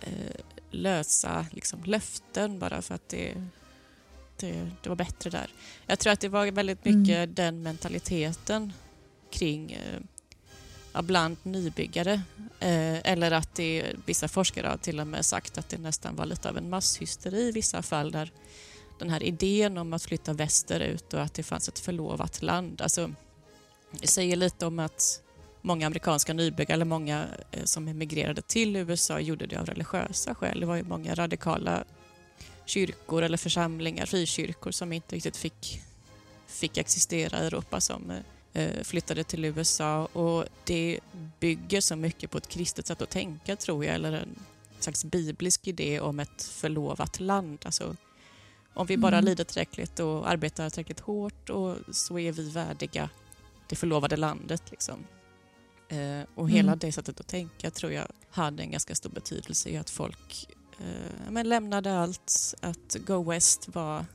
[0.00, 0.40] eh,
[0.70, 3.34] lösa liksom, löften bara för att det,
[4.36, 5.50] det, det var bättre där.
[5.86, 7.34] Jag tror att det var väldigt mycket Mm.
[7.34, 8.72] den mentaliteten
[9.30, 12.12] kring eh, bland nybyggare.
[12.60, 16.26] Eh, eller att det, vissa forskare har till och med sagt att det nästan var
[16.26, 18.32] lite av en masshysteri i vissa fall där
[18.98, 22.80] den här idén om att flytta västerut och att det fanns ett förlovat land.
[22.82, 23.10] Alltså,
[23.90, 25.22] det säger lite om att
[25.62, 30.60] många amerikanska nybyggare, eller många eh, som emigrerade till USA, gjorde det av religiösa skäl.
[30.60, 31.84] Det var ju många radikala
[32.64, 35.80] kyrkor eller församlingar, frikyrkor, som inte riktigt fick,
[36.46, 38.12] fick existera i Europa som
[38.52, 40.04] eh, flyttade till USA.
[40.06, 41.00] Och det
[41.40, 44.38] bygger så mycket på ett kristet sätt att tänka, tror jag, eller en
[44.78, 47.58] slags biblisk idé om ett förlovat land.
[47.64, 47.96] Alltså,
[48.74, 49.24] om vi bara Mm.
[49.24, 53.10] lider tillräckligt och arbetar tillräckligt hårt och så är vi värdiga
[53.70, 54.62] det förlovade landet.
[54.70, 55.06] Liksom.
[55.88, 56.78] Eh, och hela Mm.
[56.78, 60.48] det sättet att tänka tror jag hade en ganska stor betydelse i att folk
[60.78, 62.54] eh, men lämnade allt.
[62.60, 64.06] Att go west var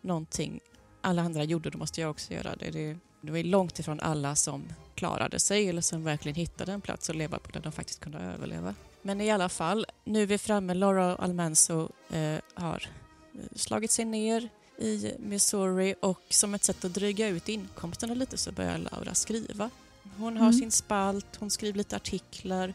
[0.00, 0.60] någonting
[1.00, 2.70] alla andra gjorde, då måste jag också göra det.
[2.70, 7.10] Det, det var långt ifrån alla som klarade sig eller som verkligen hittade en plats
[7.10, 8.74] att leva på där de faktiskt kunde överleva.
[9.02, 10.74] Men i alla fall, nu är vi framme.
[10.74, 12.88] Laura Almanso eh, har
[13.34, 14.48] eh, slagit sig ner
[14.80, 19.70] i Missouri och som ett sätt att dryga ut inkomsterna lite så börjar Laura skriva.
[20.16, 20.58] Hon har Mm.
[20.60, 22.74] sin spalt, hon skriver lite artiklar,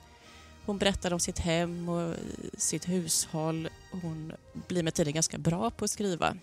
[0.66, 2.16] hon berättar om sitt hem och
[2.58, 3.70] sitt hushåll.
[3.92, 4.32] Hon
[4.68, 6.38] blir med tiden ganska bra på att skriva.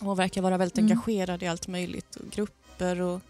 [0.00, 0.90] Hon verkar vara väldigt Mm.
[0.90, 3.20] engagerad i allt möjligt, och grupper och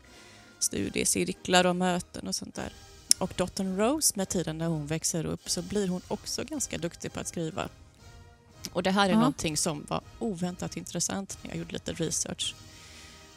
[0.58, 2.72] studiecirklar och möten och sånt där.
[3.18, 7.12] Och dottern Rose med tiden när hon växer upp så blir hon också ganska duktig
[7.12, 7.68] på att skriva.
[8.72, 9.18] Och det här är Ja.
[9.18, 12.54] någonting som var oväntat intressant när jag gjorde lite research.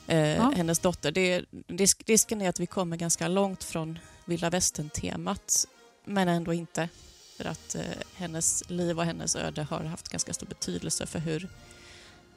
[0.07, 0.51] Eh, Ja.
[0.55, 5.65] Hennes dotter, det, risk, risken är att vi kommer ganska långt från vilda västern-temat
[6.05, 6.89] men ändå inte.
[7.38, 7.82] För att eh,
[8.15, 11.49] hennes liv och hennes öde har haft ganska stor betydelse för hur,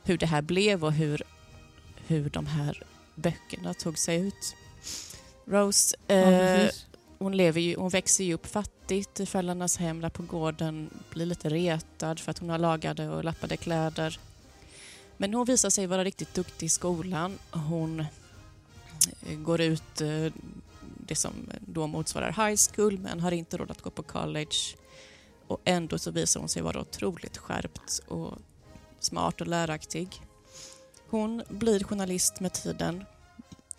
[0.04, 1.22] hur det här blev och hur,
[2.06, 2.82] hur de här
[3.14, 4.54] böckerna tog sig ut.
[5.46, 6.70] Rose, eh.
[7.18, 11.26] Hon, lever ju, hon växer ju upp fattigt i föräldrarnas hem där på gården, blir
[11.26, 14.20] lite retad för att hon har lagade och lappade kläder.
[15.16, 17.38] Men hon visar sig vara riktigt duktig i skolan.
[17.50, 20.32] Hon eh, går ut eh,
[21.06, 24.56] det som då motsvarar high school men har inte råd att gå på college.
[25.46, 28.34] Och ändå så visar hon sig vara otroligt skärpt och
[29.00, 30.22] smart och läraktig.
[31.08, 33.04] Hon blir journalist med tiden.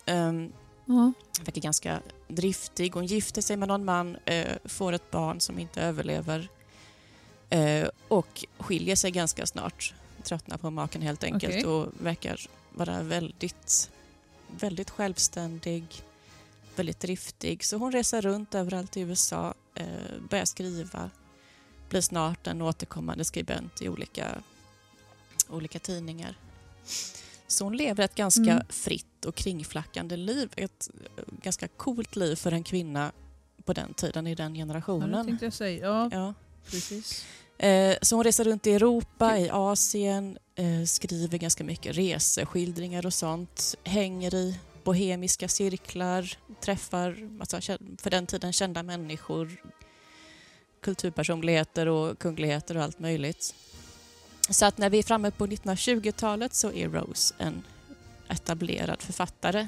[0.06, 0.52] Um,
[0.90, 1.12] Ja.
[1.44, 2.94] verkar ganska driftig.
[2.94, 6.48] Hon gifter sig med någon man, eh, får ett barn som inte överlever
[7.50, 9.94] eh, och skiljer sig ganska snart.
[10.22, 11.66] Tröttnar på maken helt enkelt Okej.
[11.66, 13.90] och verkar vara väldigt,
[14.60, 15.84] väldigt självständig,
[16.76, 17.64] väldigt driftig.
[17.64, 19.86] Så hon reser runt överallt i USA, eh,
[20.30, 21.10] börjar skriva,
[21.88, 24.26] blir snart en återkommande skribent i olika,
[25.48, 26.36] olika tidningar.
[27.48, 28.62] Så hon lever ett ganska Mm.
[28.68, 30.48] fritt och kringflackande liv.
[30.56, 33.12] Ett eh, ganska coolt liv för en kvinna
[33.64, 35.26] på den tiden, i den Ja, det generationen.
[35.26, 35.86] tänkte jag säga.
[35.86, 36.08] Ja.
[36.12, 36.34] Ja.
[36.70, 37.24] precis.
[37.58, 43.14] Eh, så hon reser runt i Europa, i Asien, eh, skriver ganska mycket reseskildringar och
[43.14, 43.74] sånt.
[43.84, 47.60] Hänger i bohemiska cirklar, träffar massa,
[47.98, 49.56] för den tiden kända människor,
[50.80, 53.54] kulturpersonligheter och kungligheter och allt möjligt.
[54.50, 57.62] Så att när vi är framme på 1920-talet så är Rose en
[58.28, 59.66] etablerad författare.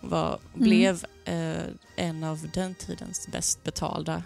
[0.00, 0.68] Var, Mm.
[0.68, 1.62] Blev eh,
[1.96, 4.22] en av den tidens bäst betalda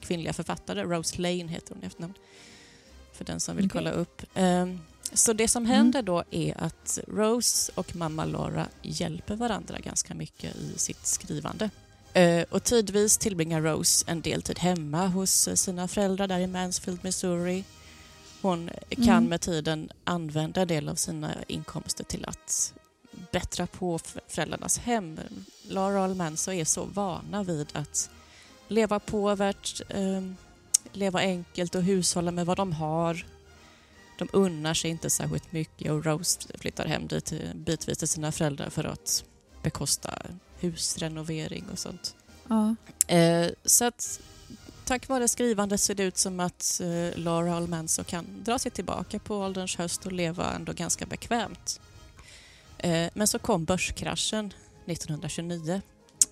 [0.00, 0.82] kvinnliga författare.
[0.82, 2.14] Rose Lane heter hon i efternamn.
[3.12, 3.78] För den som vill Okej.
[3.78, 4.22] kolla upp.
[4.34, 4.80] Ehm,
[5.12, 10.56] så det som händer då är att Rose och mamma Laura hjälper varandra ganska mycket
[10.56, 11.70] i sitt skrivande.
[12.12, 16.46] Eh, och tidvis tillbringar Rose en del tid hemma hos eh, sina föräldrar där i
[16.46, 17.64] Mansfield, Missouri.
[18.42, 19.24] Hon kan Mm.
[19.28, 22.74] med tiden använda en del av sina inkomster till att
[23.32, 25.20] bättra på föräldrarnas hem.
[25.68, 28.10] Laura och Manso är så vana vid att
[28.68, 30.22] leva påvärt, eh,
[30.92, 33.26] leva enkelt och hushålla med vad de har.
[34.18, 38.70] De unnar sig inte särskilt mycket och Rose flyttar hem dit bitvis till sina föräldrar
[38.70, 39.24] för att
[39.62, 40.22] bekosta
[40.60, 42.14] husrenovering och sånt.
[42.48, 42.74] Ja.
[43.06, 44.20] Eh, så att
[44.84, 49.18] tack vare skrivandet ser det ut som att eh, Laura Almanso kan dra sig tillbaka
[49.18, 51.80] på ålderns höst och leva ändå ganska bekvämt.
[52.78, 54.52] Eh, men så kom börskraschen
[54.86, 55.80] 1929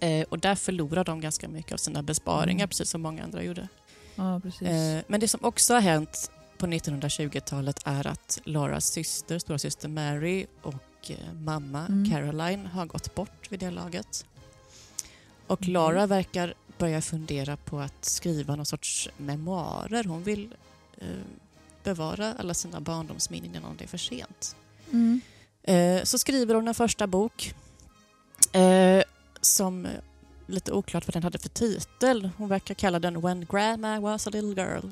[0.00, 2.68] eh, och där förlorar de ganska mycket av sina besparingar, Mm.
[2.68, 3.68] precis som många andra gjorde.
[4.16, 4.40] ja.
[4.60, 9.88] Eh, men det som också har hänt på 1920-talet är att Lauras syster, stora syster
[9.88, 12.10] Mary och eh, mamma Mm.
[12.10, 14.26] Caroline har gått bort vid det laget.
[15.46, 15.72] Och Mhm.
[15.72, 20.04] Laura verkar börja fundera på att skriva någon sorts memoarer.
[20.04, 20.54] Hon vill
[20.98, 21.08] eh,
[21.84, 24.56] bevara alla sina barndomsminnen innan det är för sent.
[24.92, 25.20] Mm.
[25.62, 27.54] Eh, så skriver hon en första bok
[28.52, 29.02] eh,
[29.40, 29.88] som
[30.46, 32.30] lite oklart vad den hade för titel.
[32.36, 34.90] Hon verkar kalla den When Grandma was a little girl.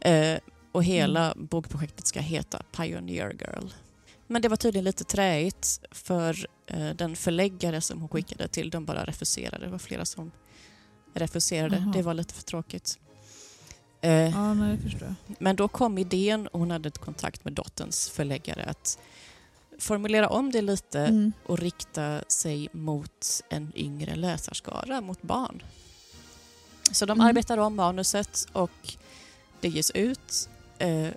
[0.00, 0.38] Eh,
[0.72, 3.68] och hela bokprojektet ska heta Pioneer Girl.
[4.26, 8.84] Men det var tydligen lite träigt för eh, den förläggare som hon skickade till, de
[8.84, 9.64] bara refuserade.
[9.64, 10.30] Det var flera som
[11.14, 11.76] refuserade.
[11.76, 11.92] Jaha.
[11.92, 12.98] Det var lite för tråkigt.
[14.00, 14.78] Eh, Ja, nej,
[15.38, 18.98] men då kom idén, och hon hade ett kontakt med dotterns förläggare, att
[19.78, 21.32] formulera om det lite Mm.
[21.46, 25.62] och rikta sig mot en yngre läsarskara, mot barn.
[26.92, 27.26] Så de Mm.
[27.26, 28.96] arbetar om manuset och
[29.60, 30.48] det ges ut
[30.78, 31.08] eh,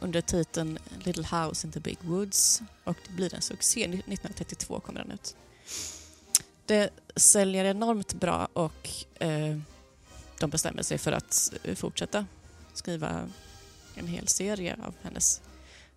[0.00, 3.84] under titeln Little House in the Big Woods och det blir en succé.
[3.84, 5.36] 1932 kommer den ut.
[6.66, 8.88] Det säljer enormt bra och
[9.18, 9.58] eh,
[10.40, 12.26] de bestämmer sig för att eh, fortsätta
[12.74, 13.28] skriva
[13.94, 15.40] en hel serie av hennes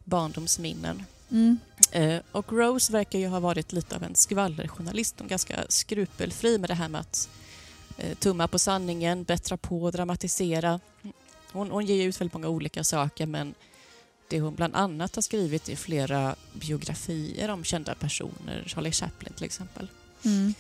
[0.04, 1.04] barndomsminnen.
[1.32, 1.60] Mm.
[1.92, 5.16] Eh, och Rose verkar ju ha varit lite av en skvallerjournalist.
[5.18, 7.30] Hon är ganska skrupelfri med det här med att
[7.98, 10.80] eh, tumma på sanningen, bättra på, dramatisera.
[11.52, 13.54] Hon, hon ger ut väldigt många olika saker men
[14.30, 19.46] det hon bland annat har skrivit är flera biografier om kända personer, Charlie Chaplin till
[19.46, 19.88] exempel.
[20.26, 20.54] Mm.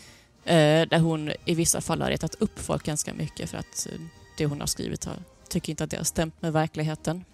[0.45, 3.99] Eh, där hon i vissa fall har retat upp folk ganska mycket för att eh,
[4.37, 5.15] det hon har skrivit har,
[5.49, 7.25] tycker inte att det har stämt med verkligheten.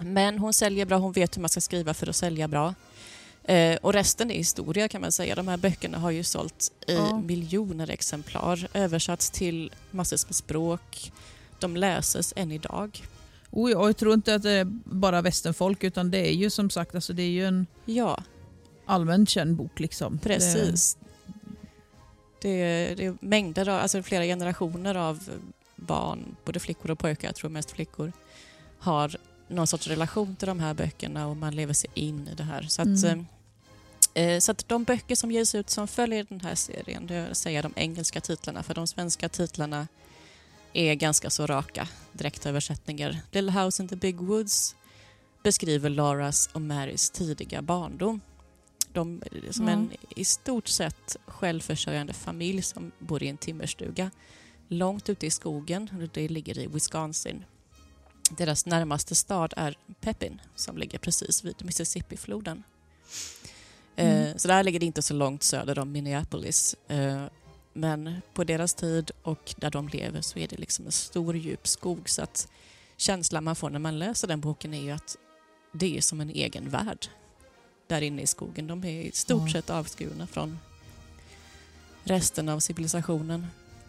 [0.00, 2.74] Men hon säljer bra, hon vet hur man ska skriva för att sälja bra.
[3.44, 5.34] Eh, och resten är historia kan man säga.
[5.34, 7.18] De här böckerna har ju sålt i Ja.
[7.20, 11.12] miljoner exemplar, översatts till massor med språk.
[11.58, 13.02] De läses än idag.
[13.50, 16.70] Oj, och jag tror inte att det är bara västernfolk utan det är ju som
[16.70, 18.22] sagt alltså, det är ju en Ja,
[18.86, 19.80] allmänt känd bok.
[19.80, 20.18] Liksom.
[20.18, 20.96] precis.
[22.46, 25.28] Det är, det är mängder av, alltså flera generationer av
[25.76, 28.12] barn, både flickor och pojkar, jag tror mest flickor,
[28.78, 29.16] har
[29.48, 32.62] någon sorts relation till de här böckerna och man lever sig in i det här.
[32.62, 33.26] Så att, Mm.
[34.14, 37.62] eh, så att de böcker som ges ut som följer den här serien, det säger
[37.62, 39.88] de engelska titlarna, för de svenska titlarna
[40.72, 43.20] är ganska så raka direktöversättningar.
[43.32, 44.76] Little House in the Big Woods
[45.42, 48.20] beskriver Lauras och Marys tidiga barndom.
[48.96, 49.72] De som Ja.
[49.72, 54.10] en i stort sett självförsörjande familj som bor i en timmerstuga
[54.68, 56.08] långt ute i skogen.
[56.14, 57.44] Det ligger i Wisconsin.
[58.30, 62.62] Deras närmaste stad är Pepin som ligger precis vid Mississippifloden.
[63.96, 64.26] Mm.
[64.26, 66.74] Eh, Så där ligger det inte så långt söder om Minneapolis.
[66.88, 67.24] Eh,
[67.72, 71.66] Men på deras tid och där de lever så är det liksom en stor djup
[71.68, 72.08] skog.
[72.08, 72.48] Så att
[72.96, 75.16] känslan man får när man läser den boken är ju att
[75.72, 77.06] det är som en egen värld
[77.86, 78.66] där inne i skogen.
[78.66, 79.52] De är i stort Ja.
[79.52, 80.58] sett avskurna från
[82.04, 83.46] resten av civilisationen.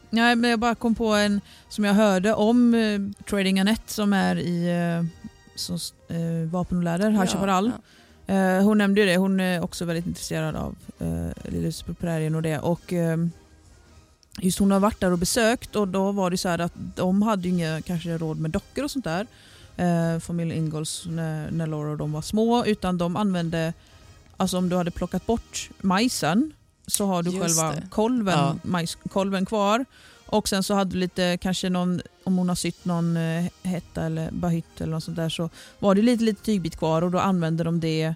[0.10, 4.14] Nej, men jag bara kom på en som jag hörde om eh, Trading Annette som
[4.14, 5.06] är i eh,
[5.56, 5.76] som,
[6.10, 7.72] eh, Vapen och läder, High Chaparral.
[7.76, 7.82] ja.
[8.34, 12.36] Eh, hon nämnde ju det, hon är också väldigt intresserad av eh, Lille på prärien
[12.36, 12.60] och det.
[12.60, 13.18] Och, eh,
[14.42, 17.22] just hon har varit där och besökt och då var det så här att de
[17.22, 19.28] hade ju inga kanske råd med dockor och sånt där.
[19.78, 23.74] Eh, familjen Ingalls när, när Laura och de var små utan de använde,
[24.38, 26.54] alltså om du hade plockat bort majsen
[26.88, 27.84] så har du Just själva det.
[27.90, 28.56] kolven, Ja.
[28.64, 29.86] majskolven kvar.
[30.26, 34.04] Och sen så hade du lite, kanske någon, om hon har sytt någon eh, hetta
[34.06, 35.50] eller bahytt eller något sånt där så
[35.80, 38.16] var det lite, lite tygbit kvar och då använde de det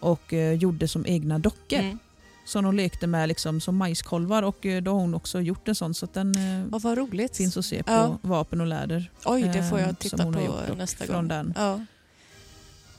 [0.00, 1.78] och eh, gjorde som egna dockor.
[1.78, 1.98] Mm.
[2.44, 5.74] Som de lekte med liksom, som majskolvar och eh, då har hon också gjort en
[5.74, 6.34] sån så att den
[6.72, 7.36] Ja, vad roligt.
[7.36, 8.18] finns att se på Ja.
[8.22, 9.10] vapen och läder.
[9.24, 11.28] Oj, det får eh, jag som titta hon på nästa gång.
[11.28, 11.54] den.
[11.56, 11.84] Ja.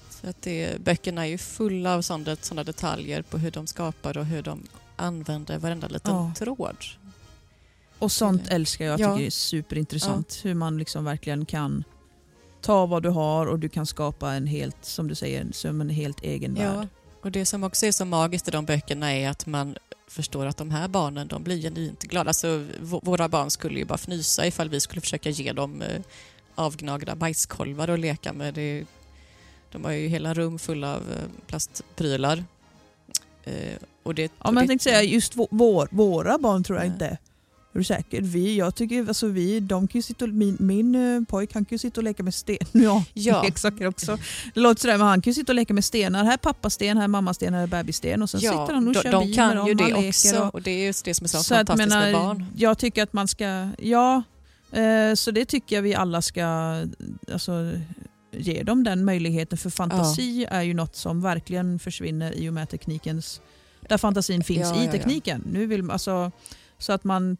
[0.09, 4.17] Så att det, böckerna är ju fulla av sådana, sådana detaljer på hur de skapar
[4.17, 4.63] och hur de
[4.95, 6.33] använder varenda liten Ja.
[6.37, 6.77] tråd.
[7.99, 9.13] Och sånt Eh, älskar jag, jag ja.
[9.13, 10.39] tycker det är superintressant.
[10.43, 11.83] Hur man liksom verkligen kan
[12.61, 15.89] ta vad du har och du kan skapa en helt, som du säger, som en
[15.89, 16.73] helt egen Ja.
[16.73, 16.87] värld.
[17.21, 19.75] Och det som också är så magiskt i de böckerna är att man
[20.07, 22.29] förstår att de här barnen de blir genuint glada.
[22.29, 26.01] Alltså, våra barn skulle ju bara fnysa ifall vi skulle försöka ge dem eh,
[26.55, 28.53] avgnagda bajskolvar att leka med.
[28.53, 28.85] Det,
[29.71, 32.43] de har ju hela rum fulla av eh, plastprylar.
[33.43, 33.53] Eh,
[34.03, 37.17] och det, Ja, men jag tänkte säga just vå- vår, våra barn tror jag inte.
[37.73, 38.21] Är du säker?
[38.21, 41.65] Vi, jag tycker, alltså vi, de kan ju sitta och, min, min eh, pojk han
[41.65, 42.57] kan ju sitta och leka med sten.
[42.71, 43.43] Ja, Ja.
[43.43, 44.17] leksaker också.
[44.53, 46.23] Det låter sådär men han kan ju sitta och leka med stenar.
[46.23, 48.93] Här är pappasten, här är mammasten, här är bebissten och sen ja, sitter han och
[48.93, 49.67] de, kör de bil kan med dem.
[49.67, 51.89] ju det också och- och det är just det som är så, Så att, fantastiskt
[51.89, 52.45] med menar, barn.
[52.55, 54.23] Jag tycker att man ska, ja,
[54.71, 56.45] eh, så det tycker jag vi alla ska
[57.33, 57.71] alltså,
[58.31, 59.57] ge dem den möjligheten.
[59.57, 63.41] För fantasi är ju något som verkligen försvinner i och med teknikens,
[63.89, 64.91] där fantasin finns Ja, i ja, ja.
[64.91, 65.43] tekniken.
[65.53, 66.31] Nu vill, alltså,
[66.77, 67.37] så att man,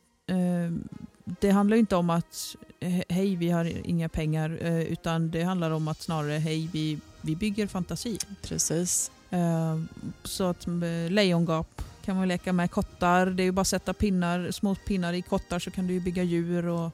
[1.40, 5.72] det handlar inte om att he- hej vi har inga pengar eh, utan det handlar
[5.72, 8.18] om att snarare hej vi, vi bygger fantasi.
[8.42, 9.12] Precis.
[9.30, 9.80] Eh,
[10.24, 13.26] Så att eh, lejongap kan man leka med, kottar.
[13.26, 16.24] Det är ju bara att sätta pinnar, små pinnar i kottar så kan du bygga
[16.24, 16.92] djur och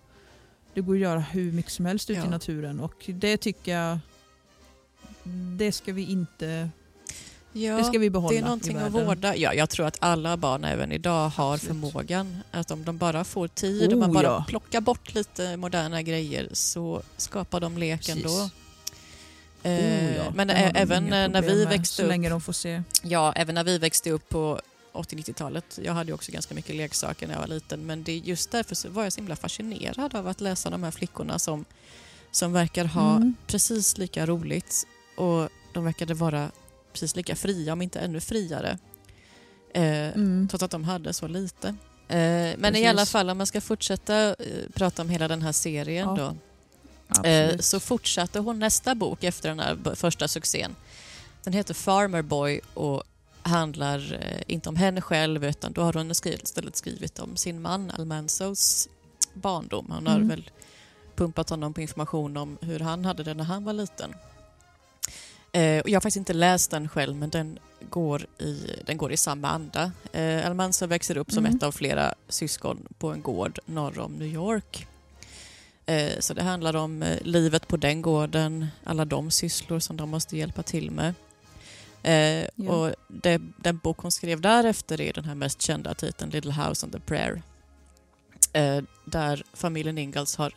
[0.74, 2.26] det går att göra hur mycket som helst ute Ja.
[2.26, 4.00] i naturen och det tycker jag
[5.58, 6.70] det ska vi inte,
[7.54, 9.36] Ja, det ska vi behålla det är någonting att vårda.
[9.36, 11.68] Ja, jag tror att alla barn även idag har Absolut.
[11.82, 14.46] förmågan att om de bara får tid och Oh, man bara ja.
[14.48, 18.16] plockar bort lite moderna grejer så skapar de lek Precis.
[18.16, 18.30] ändå.
[18.30, 18.48] Oh,
[19.64, 20.24] Eh, ja.
[20.36, 22.84] Men vi även eh, när vi med, växte Så upp länge de får se.
[23.04, 24.62] Ja, även när vi växte upp på
[24.94, 25.80] 80-90-talet.
[25.84, 28.52] Jag hade ju också ganska mycket leksaker när jag var liten men det är just
[28.52, 31.66] därför så var jag så himla fascinerad av att läsa de här flickorna som,
[32.32, 33.36] som verkar ha Mm.
[33.48, 34.88] precis lika roligt
[35.18, 36.52] och de verkade vara
[37.00, 38.78] precis lika fria, om inte ännu friare.
[39.74, 39.84] Eh,
[40.16, 40.48] Mm.
[40.48, 41.68] Trots att de hade så lite.
[41.68, 42.80] Eh, men Precis.
[42.82, 44.36] i alla fall, om man ska fortsätta eh,
[44.74, 46.34] prata om hela den här serien Ja,
[47.24, 47.28] då.
[47.28, 50.76] Eh, så fortsatte hon nästa bok efter den här första succén.
[51.44, 53.04] Den heter Farmer Boy och
[53.42, 57.92] handlar eh, inte om henne själv utan då har hon istället skrivit om sin man
[57.92, 58.88] Almanzos
[59.34, 59.86] barndom.
[59.90, 60.28] Hon har Mm.
[60.28, 60.50] väl
[61.16, 64.14] pumpat honom på information om hur han hade det när han var liten.
[65.58, 69.12] Eh, och jag har faktiskt inte läst den själv men den går i, den går
[69.12, 69.92] i samma anda.
[70.14, 71.56] Eh, Almanza växer upp som Mm.
[71.58, 74.88] ett av flera syskon på en gård norr om New York.
[75.86, 80.10] Eh, Så det handlar om eh, livet på den gården, alla de sysslor som de
[80.10, 81.14] måste hjälpa till med.
[82.04, 82.72] Eh, Ja.
[82.72, 86.86] Och det, den bok hon skrev därefter är den här mest kända titeln Little House
[86.86, 87.42] on the Prayer.
[88.54, 90.54] Eh, Där familjen Ingalls har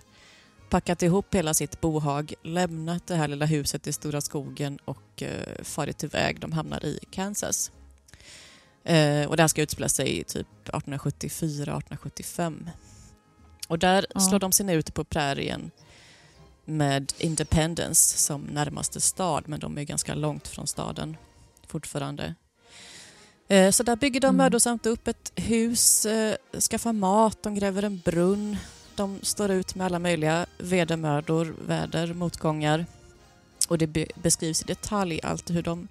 [0.70, 5.62] packat ihop hela sitt bohag, lämnat det här lilla huset i stora skogen och eh,
[5.62, 6.40] farit iväg.
[6.40, 7.70] De hamnar i Kansas.
[8.84, 12.68] Eh, och det här ska utspela sig i typ 1874-1875.
[13.68, 14.20] Och där Ja.
[14.20, 15.70] slår de sig ner ute på prärien
[16.64, 21.16] med Independence som närmaste stad, men de är ganska långt från staden
[21.66, 22.34] fortfarande.
[23.48, 24.36] Eh, Så där bygger de Mm.
[24.36, 26.36] mödosamt upp ett hus, eh,
[26.70, 28.56] skaffar mat, de gräver en brunn.
[28.96, 32.86] De står ut med alla möjliga vedermödor, väder, motgångar.
[33.68, 35.88] Och det be- beskrivs i detalj allt hur de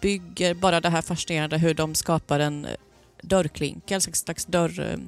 [0.00, 2.70] bygger, bara det här fascinerande hur de skapar en eh,
[3.22, 4.98] dörrklinka, en slags dörr, eh,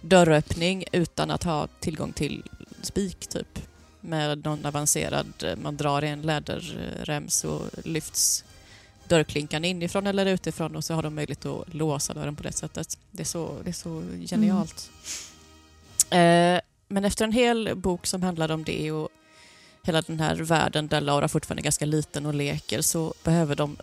[0.00, 2.42] dörröppning utan att ha tillgång till
[2.82, 3.62] spik typ.
[4.00, 8.44] Med någon avancerad, eh, man drar i en läderrem så lyfts
[9.08, 12.98] dörrklinkan inifrån eller utifrån och så har de möjlighet att låsa dörren på det sättet.
[13.10, 14.90] Det är så, det är så genialt.
[16.10, 19.08] Eh, men efter en hel bok som handlar om det och
[19.82, 23.76] hela den här världen där Laura fortfarande är ganska liten och leker så behöver de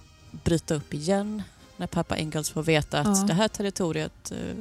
[0.44, 1.44] bryta upp igen
[1.78, 3.24] när pappa Ingalls får veta att Ja.
[3.28, 4.56] det här territoriet eh,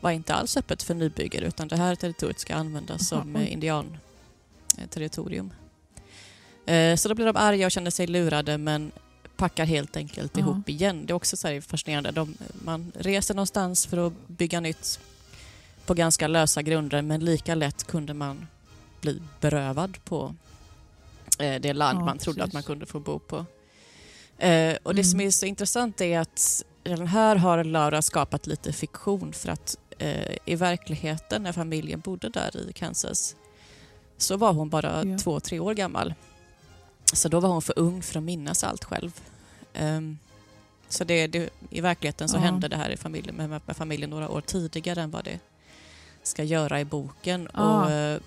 [0.00, 3.46] var inte alls öppet för nybyggare utan det här territoriet ska användas som Jaha, oj.
[3.48, 5.50] eh, indian-territorium.
[6.66, 8.92] Eh, så då blir de arga och känner sig lurade men
[9.36, 10.40] packar helt enkelt Ja.
[10.40, 11.06] ihop igen.
[11.06, 12.10] Det är också så här fascinerande.
[12.10, 15.00] De, man reser någonstans för att bygga nytt.
[15.86, 18.46] På ganska lösa grunder men lika lätt kunde man
[19.00, 20.34] bli berövad på
[21.38, 22.48] eh, det land Ja, man trodde precis.
[22.50, 23.44] att man kunde få bo på.
[24.38, 25.26] Eh, och det som Mm.
[25.26, 30.36] är så intressant är att redan här har Laura skapat lite fiktion för att eh,
[30.44, 33.36] i verkligheten när familjen bodde där i Kansas
[34.18, 35.18] så var hon bara Ja.
[35.18, 36.14] två, tre år gammal.
[37.12, 39.20] Så då var hon för ung för att minnas allt själv.
[39.74, 40.18] Ehm,
[40.88, 42.40] så det, det, i verkligheten så Ja.
[42.40, 45.38] hände det här i familjen, med, med familjen några år tidigare än vad det
[46.26, 47.48] ska göra i boken.
[47.54, 47.84] Ah.
[47.84, 48.20] Och, eh,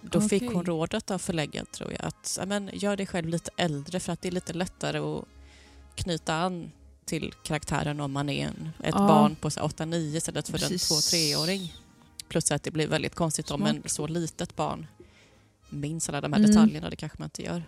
[0.00, 0.54] då fick Okej.
[0.54, 4.22] hon rådet av förläggaren tror jag att men, gör dig själv lite äldre för att
[4.22, 5.24] det är lite lättare att
[5.94, 6.70] knyta an
[7.04, 9.06] till karaktären om man är en, ett Ja.
[9.08, 10.90] barn på så 8-9 istället för Precis.
[10.90, 11.74] en 2-3-åring.
[12.28, 13.76] Plus att det blir väldigt konstigt om Smart.
[13.76, 14.86] en så litet barn
[15.68, 16.50] minns alla de här Mm.
[16.50, 16.90] detaljerna.
[16.90, 17.62] Det kanske man inte gör.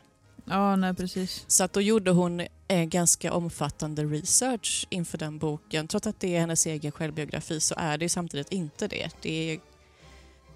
[0.45, 1.45] Ja, nej precis.
[1.47, 5.89] Så att då gjorde hon en ganska omfattande research inför den boken.
[5.89, 9.11] Trots att det är hennes egen självbiografi så är det ju samtidigt inte det.
[9.23, 9.61] Det är,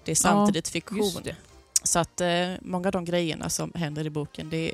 [0.05, 0.97] det är samtidigt fiktion.
[0.97, 1.35] Just det.
[1.83, 4.73] Så att eh, många av de grejerna som händer i boken det,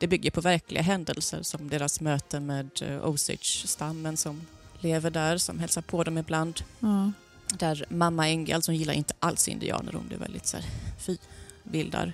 [0.00, 4.40] det bygger på verkliga händelser som deras möte med eh, Osage-stammen som
[4.80, 6.60] lever där, som hälsar på dem ibland.
[6.80, 7.12] Ja.
[7.58, 10.66] Där mamma Engel, som gillar inte alls indianer, hon blir väldigt så här,
[10.98, 11.16] fy,
[11.62, 12.12] vildar.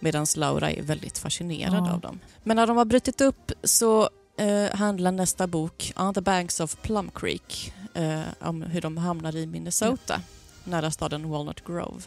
[0.00, 1.92] Medan Laura är väldigt fascinerad Ja.
[1.92, 2.20] av dem.
[2.42, 6.76] Men när de har brutit upp så eh, handlar nästa bok, On the Banks of
[6.82, 10.20] Plum Creek, eh, om hur de hamnar i Minnesota,
[10.64, 12.02] nära staden Walnut Grove.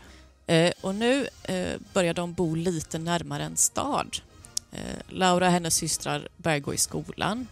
[0.47, 4.17] Eh, och nu eh, börjar de bo lite närmare en stad.
[4.71, 4.79] Eh,
[5.09, 7.47] Laura och hennes systrar börjar gå i skolan.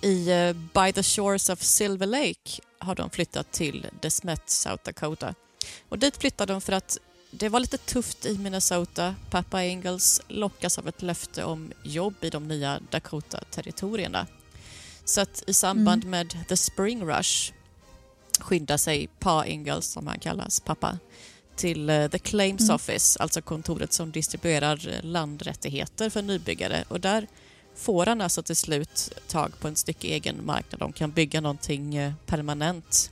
[0.00, 5.34] I eh, By the Shores of Silver Lake har de flyttat till Desmet, South Dakota.
[5.88, 6.98] Och dit flyttade de för att
[7.30, 9.14] det var lite tufft i Minnesota.
[9.30, 14.26] Pappa Ingalls lockas av ett löfte om jobb i de nya Dakota-territorierna.
[15.04, 17.52] Så att i samband med The Spring Rush
[18.40, 20.98] skyndar sig Pa Ingalls, som han kallas, pappa,
[21.56, 22.74] till eh, The Claims Mm.
[22.74, 26.84] Office, alltså kontoret som distribuerar eh, landrättigheter för nybyggare.
[26.88, 27.26] Och där
[27.76, 31.40] får han alltså till slut tag på en stycke egen mark där de kan bygga
[31.40, 33.10] någonting eh, permanent.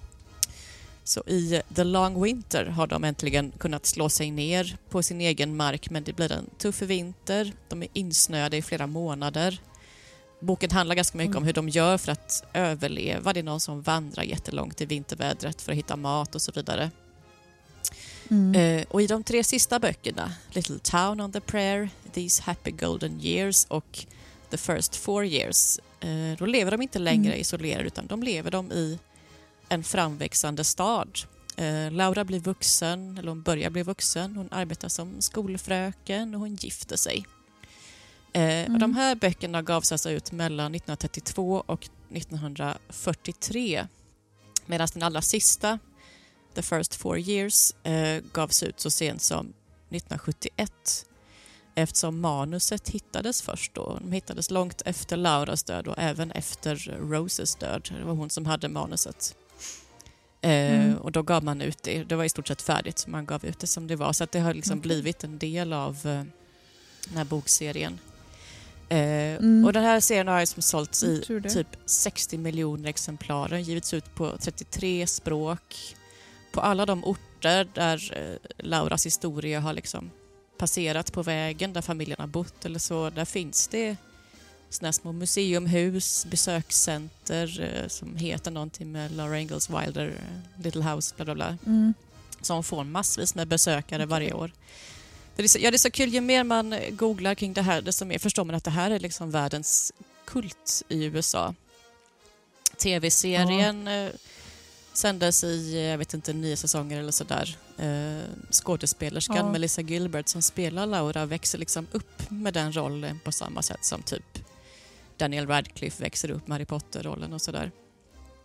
[1.04, 5.56] Så i The Long Winter har de äntligen kunnat slå sig ner på sin egen
[5.56, 7.52] mark men det blir en tuff vinter.
[7.68, 9.60] De är insnöade i flera månader.
[10.40, 13.32] Boken handlar ganska mycket om hur de gör för att överleva.
[13.32, 16.90] Det är någon som vandrar jättelångt i vintervädret för att hitta mat och så vidare.
[18.30, 18.54] Mm.
[18.80, 23.20] Eh, och i de tre sista böckerna, Little Town on the Prayer, These Happy Golden
[23.20, 24.06] Years och
[24.50, 27.40] The First Four Years, eh, då lever de inte längre Mm.
[27.40, 28.98] isolerade utan de lever de i
[29.68, 31.18] en framväxande stad.
[31.56, 36.54] Eh, Laura blir vuxen, eller hon börjar bli vuxen, hon arbetar som skolfröken och hon
[36.54, 37.26] gifter sig.
[38.32, 43.86] Eh, och de här böckerna gavs alltså ut mellan 1932 och 1943
[44.66, 45.78] medan den allra sista
[46.54, 49.46] The First Four Years eh, gavs ut så sent som
[49.90, 51.04] 1971
[51.74, 53.98] eftersom manuset hittades först då.
[54.02, 56.76] De hittades långt efter Lauras död och även efter
[57.10, 57.88] Roses död.
[57.98, 59.36] Det var hon som hade manuset.
[60.40, 60.96] Eh, Mm.
[60.98, 62.04] Och då gav man ut det.
[62.04, 64.12] Det var i stort sett färdigt så man gav ut det som det var.
[64.12, 64.82] Så att det har liksom Okej.
[64.88, 66.22] blivit en del av eh,
[67.08, 67.98] den här bokserien.
[68.88, 69.64] Eh, Mm.
[69.64, 73.48] Och den här serien har liksom sålts i typ 60 miljoner exemplar.
[73.48, 75.96] Den givits ut på 33 språk.
[76.52, 80.10] På alla de orter där eh, Lauras historia har liksom
[80.58, 83.96] passerat på vägen, där familjen har bott eller så, där finns det
[84.82, 90.12] här små museumhus, besökscenter eh, som heter någonting med Laura Ingalls Wilder,
[90.62, 91.94] Little House, bla bla bla Mm.
[92.40, 94.52] som får massvis med besökare varje år.
[95.38, 97.82] Det, är så, ja, det är så kul, ju mer man googlar kring det här,
[97.82, 99.92] desto mer förstår man att det här är liksom världens
[100.24, 101.54] kult i USA.
[102.76, 104.10] Tv-serien eh,
[104.92, 107.56] sändes i, eh, jag vet inte, nio säsonger eller sådär.
[107.78, 109.52] Eh, skådespelerskan Ja.
[109.52, 114.02] Melissa Gilbert som spelar Laura växer liksom upp med den rollen på samma sätt som
[114.02, 114.38] typ
[115.16, 117.70] Daniel Radcliffe växer upp med Harry Potter-rollen och sådär.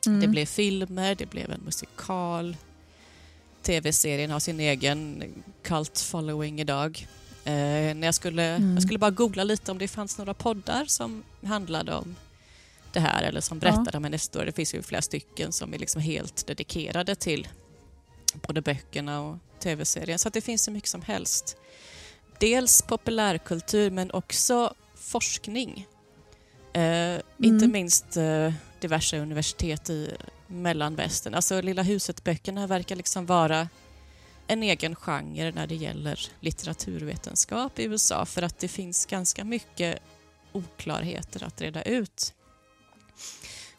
[0.06, 0.22] Mm.
[0.22, 2.58] Det blev filmer, det blev en musikal.
[3.64, 5.24] Tv-serien har sin egen
[5.64, 7.08] cult following idag.
[7.46, 7.52] Eh,
[7.96, 8.74] när jag, skulle, Mm.
[8.74, 12.16] jag skulle bara googla lite om det fanns några poddar som handlade om
[12.94, 14.46] det här eller som berättade om hennes historia.
[14.46, 17.48] Det finns ju flera stycken som är liksom helt dedikerade till
[18.48, 20.20] både böckerna och tv-serien.
[20.20, 21.58] Så att det finns så mycket som helst.
[22.40, 25.88] Dels populärkultur men också forskning.
[26.74, 30.12] Eh, Inte minst eh, diverse universitet i
[30.54, 31.34] mellanvästern.
[31.34, 33.70] Alltså Lilla huset-böckerna verkar liksom vara
[34.48, 40.00] en egen genre när det gäller litteraturvetenskap i USA för att det finns ganska mycket
[40.52, 42.34] oklarheter att reda ut.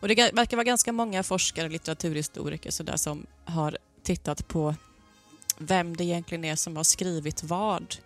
[0.01, 4.75] Och det verkar vara ganska många forskare och litteraturhistoriker så där som har tittat på
[5.59, 7.97] vem det egentligen är som har skrivit vad.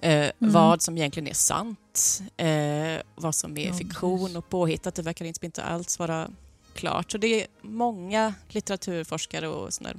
[0.00, 4.94] Eh, Vad som egentligen är sant, eh, vad som är Ja, fiktion och påhittat.
[4.94, 6.30] Det verkar inte alls vara
[6.74, 7.12] klart.
[7.12, 9.96] Så det är många litteraturforskare och här,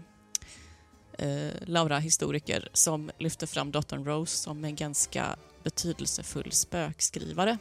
[1.18, 7.58] eh, Laura-historiker som lyfter fram dottern Rose som en ganska betydelsefull spökskrivare.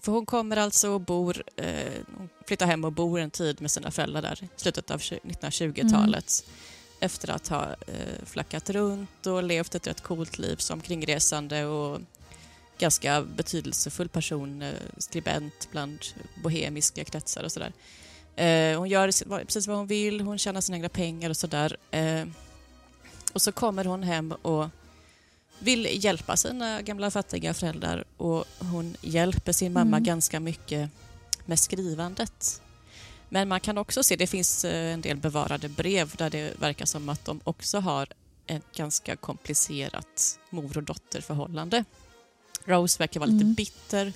[0.00, 3.70] För hon kommer alltså och bor, eh, hon flyttar hem och bor en tid med
[3.70, 6.44] sina föräldrar där i slutet av 1920-talet
[7.00, 12.00] efter att ha eh, flackat runt och levt ett rätt coolt liv som kringresande och
[12.82, 15.98] ganska betydelsefull person, eh, skribent bland
[16.42, 17.72] bohemiska kretsar och sådär.
[18.36, 19.06] Eh, hon gör
[19.44, 21.76] precis vad hon vill, hon tjänar sina egna pengar och sådär.
[21.90, 22.24] Eh,
[23.32, 24.66] och så kommer hon hem och
[25.58, 30.04] vill hjälpa sina gamla fattiga föräldrar och hon hjälper sin mamma Mm.
[30.04, 30.90] ganska mycket
[31.46, 32.62] med skrivandet.
[33.28, 37.08] Men man kan också se, det finns en del bevarade brev där det verkar som
[37.08, 38.08] att de också har
[38.46, 41.84] ett ganska komplicerat mor och dotterförhållande.
[42.68, 43.54] Rose verkar vara lite Mm.
[43.54, 44.12] bitter.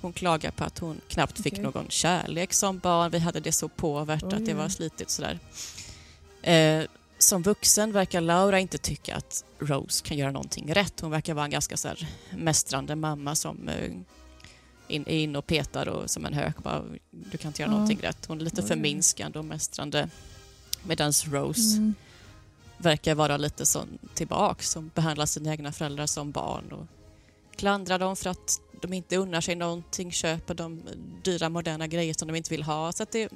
[0.00, 1.64] Hon klagar på att hon knappt fick Okej.
[1.64, 3.10] någon kärlek som barn.
[3.10, 5.38] Vi hade det så påvärt att det var slitigt sådär.
[6.42, 6.84] Eh,
[7.18, 11.00] som vuxen verkar Laura inte tycka att Rose kan göra någonting rätt.
[11.00, 13.90] Hon verkar vara en ganska så här mästrande mamma som eh,
[14.88, 17.74] in, är inne och petar och som en hök bara, du kan inte göra Ja.
[17.74, 18.26] någonting rätt.
[18.26, 20.08] Hon är lite förminskande och mästrande.
[20.82, 21.94] Medan Rose Mm.
[22.78, 26.86] verkar vara lite sån tillbaks som behandlar sina egna föräldrar som barn och
[27.56, 30.82] klandrar dem för att de inte unnar sig någonting, köper de
[31.22, 32.92] dyra moderna grejer som de inte vill ha.
[32.92, 33.28] Så det,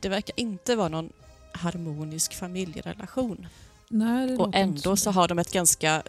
[0.00, 1.12] det verkar inte vara någon
[1.52, 3.46] harmonisk familjerelation.
[3.88, 6.02] Nej, Och ändå så har de ett ganska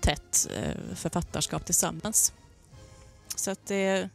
[0.00, 2.32] tätt eh, författarskap tillsammans.
[3.36, 4.08] Så att det,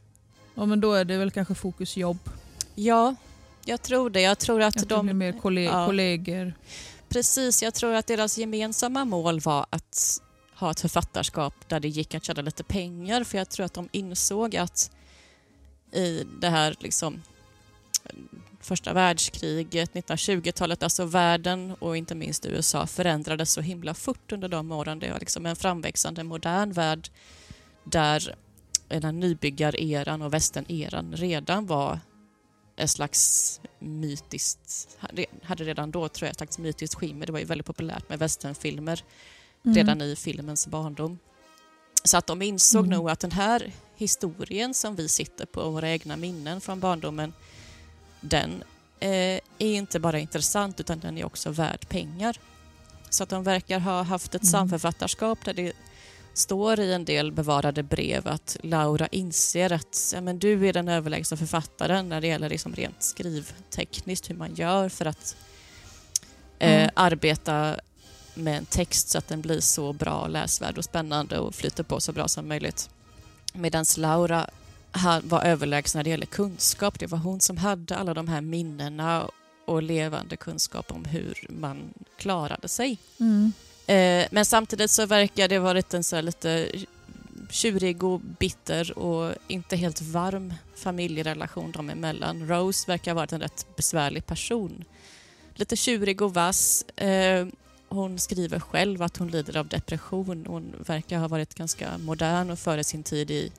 [0.55, 2.19] Ja, men då är det väl kanske fokus jobb.
[2.75, 3.15] ja,
[3.65, 4.21] jag tror det.
[4.21, 5.17] Jag tror att de blir de...
[5.17, 5.85] mer kolle- ja.
[5.85, 6.53] kollegor.
[7.09, 10.21] Precis, jag tror att deras gemensamma mål var att
[10.61, 13.23] ha ett författarskap där det gick att tjäna lite pengar.
[13.23, 14.91] För jag tror att de insåg att
[15.91, 17.21] i det här liksom
[18.61, 24.71] första världskriget, 1920-talet, alltså världen och inte minst USA förändrades så himla fort under de
[24.71, 24.99] åren.
[24.99, 27.09] Det var liksom en framväxande modern värld
[27.83, 28.35] där
[28.87, 31.99] den här nybyggareran och västerneran redan var
[32.75, 34.97] ett slags mytiskt,
[35.43, 37.25] hade redan då tror jag ett slags mytiskt skimmer.
[37.25, 39.03] Det var ju väldigt populärt med västernfilmer.
[39.65, 39.75] Mm.
[39.77, 41.19] redan i filmens barndom.
[42.03, 42.97] Så att de insåg Mm.
[42.97, 47.33] nog att den här historien som vi sitter på, våra egna minnen från barndomen,
[48.21, 48.63] den
[48.99, 52.37] eh, är inte bara intressant utan den är också värd pengar.
[53.09, 54.51] Så att de verkar ha haft ett Mm.
[54.51, 55.73] samförfattarskap där det
[56.33, 60.87] står i en del bevarade brev att Laura inser att ja, men du är den
[60.87, 65.35] överlägsna författaren när det gäller liksom rent skrivtekniskt hur man gör för att
[66.59, 66.89] eh, Mm.
[66.95, 67.75] arbeta
[68.33, 71.99] med en text så att den blir så bra, läsvärd och spännande och flyter på
[71.99, 72.89] så bra som möjligt.
[73.53, 74.49] Medan Laura
[75.23, 76.99] var överlägsen när det gäller kunskap.
[76.99, 79.29] Det var hon som hade alla de här minnena
[79.65, 82.97] och levande kunskap om hur man klarade sig.
[83.19, 83.51] Mm.
[83.87, 86.67] Eh, men samtidigt så verkar det vara lite, en så lite
[87.49, 92.47] tjurig och bitter och inte helt varm familjerelation dem emellan.
[92.47, 94.83] Rose verkar ha varit en rätt besvärlig person.
[95.55, 96.83] Lite tjurig och vass.
[96.83, 97.47] Eh,
[97.91, 100.45] hon skriver själv att hon lider av depression.
[100.47, 103.51] Hon verkar ha varit ganska modern och före sin tid i,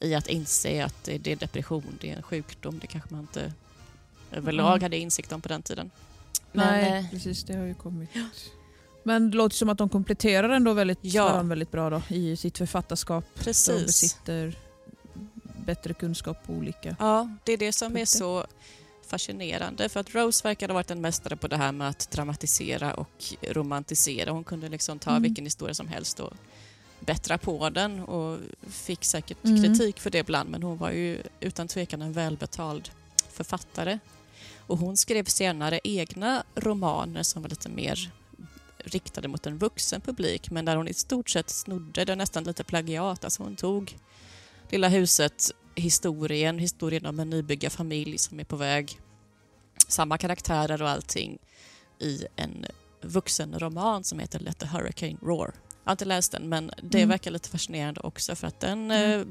[0.00, 2.78] i att inse att det det är depression, det är en sjukdom.
[2.78, 3.52] Det kanske man inte
[4.32, 4.82] överlag Mm.
[4.82, 5.90] hade insikt om på den tiden.
[6.52, 7.44] Men, Nej, eh, precis.
[7.44, 8.10] Det har ju kommit.
[9.02, 11.42] Men det låter som att de kompletterar ändå väldigt, Ja.
[11.42, 13.24] väldigt bra då, i sitt författarskap.
[13.34, 13.86] De precis.
[13.86, 14.54] besitter
[15.66, 16.96] bättre kunskap på olika.
[16.98, 18.06] Ja, det är det som är punkter.
[18.06, 18.46] så
[19.08, 19.88] fascinerande.
[19.88, 23.24] För att Rose verkar ha varit en mästare på det här med att dramatisera och
[23.42, 24.30] romantisera.
[24.30, 25.22] Hon kunde liksom ta Mm.
[25.22, 26.32] vilken historia som helst och
[27.00, 28.38] bättra på den och
[28.70, 29.62] fick säkert Mm.
[29.62, 30.50] kritik för det ibland.
[30.50, 32.88] Men hon var ju utan tvekan en välbetald
[33.32, 33.98] författare.
[34.66, 38.10] Och hon skrev senare egna romaner som var lite mer
[38.78, 42.64] riktade mot en vuxen publik men där hon i stort sett snodde, det nästan lite
[42.64, 43.24] plagiat.
[43.24, 43.96] Alltså hon tog
[44.70, 49.00] Lilla huset, historien, historien om en nybyggarfamilj som är på väg.
[49.88, 51.38] Samma karaktärer och allting
[51.98, 52.66] i en
[53.02, 55.52] vuxenroman som heter Let the Hurricane Roar.
[55.84, 57.08] Jag har inte läst den men det Mm.
[57.08, 59.24] verkar lite fascinerande också för att den eh,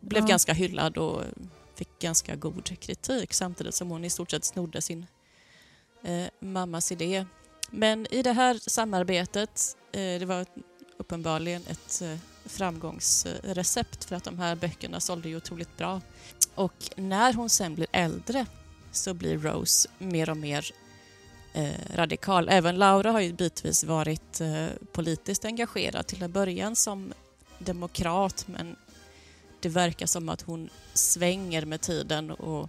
[0.00, 0.26] blev Ja.
[0.28, 1.22] ganska hyllad och
[1.74, 5.06] fick ganska god kritik samtidigt som hon i stort sett snodde sin
[6.04, 7.26] eh, mammas idé.
[7.70, 10.46] Men i det här samarbetet, eh, det var
[10.98, 16.00] uppenbarligen ett eh, framgångsrecept för att de här böckerna sålde ju otroligt bra.
[16.54, 18.46] Och när hon sen blir äldre
[18.92, 20.66] så blir Rose mer och mer
[21.52, 22.48] eh, radikal.
[22.48, 27.12] Även Laura har ju bitvis varit eh, politiskt engagerad till en början som
[27.58, 28.76] demokrat men
[29.60, 32.68] det verkar som att hon svänger med tiden och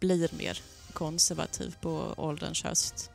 [0.00, 0.60] blir mer
[0.92, 3.10] konservativ på ålderns höst.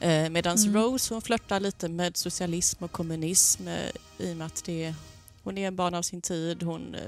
[0.00, 0.74] Eh, Medan Mm.
[0.74, 4.94] Rose hon flörtar lite med socialism och kommunism eh, i och med att det,
[5.42, 6.62] hon är en barn av sin tid.
[6.62, 7.00] Hon eh,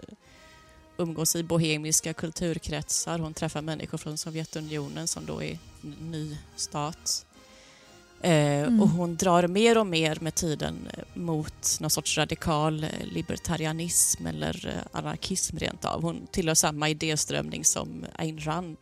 [0.96, 3.18] umgås i bohemiska kulturkretsar.
[3.18, 7.26] Hon träffar människor från Sovjetunionen som då är en ny stat.
[8.22, 8.80] Eh, Mm.
[8.82, 14.26] Och hon drar mer och mer med tiden eh, mot någon sorts radikal eh, libertarianism
[14.26, 16.02] eller anarkism rent av.
[16.02, 18.76] Hon tillhör samma idéströmning som Ayn Rand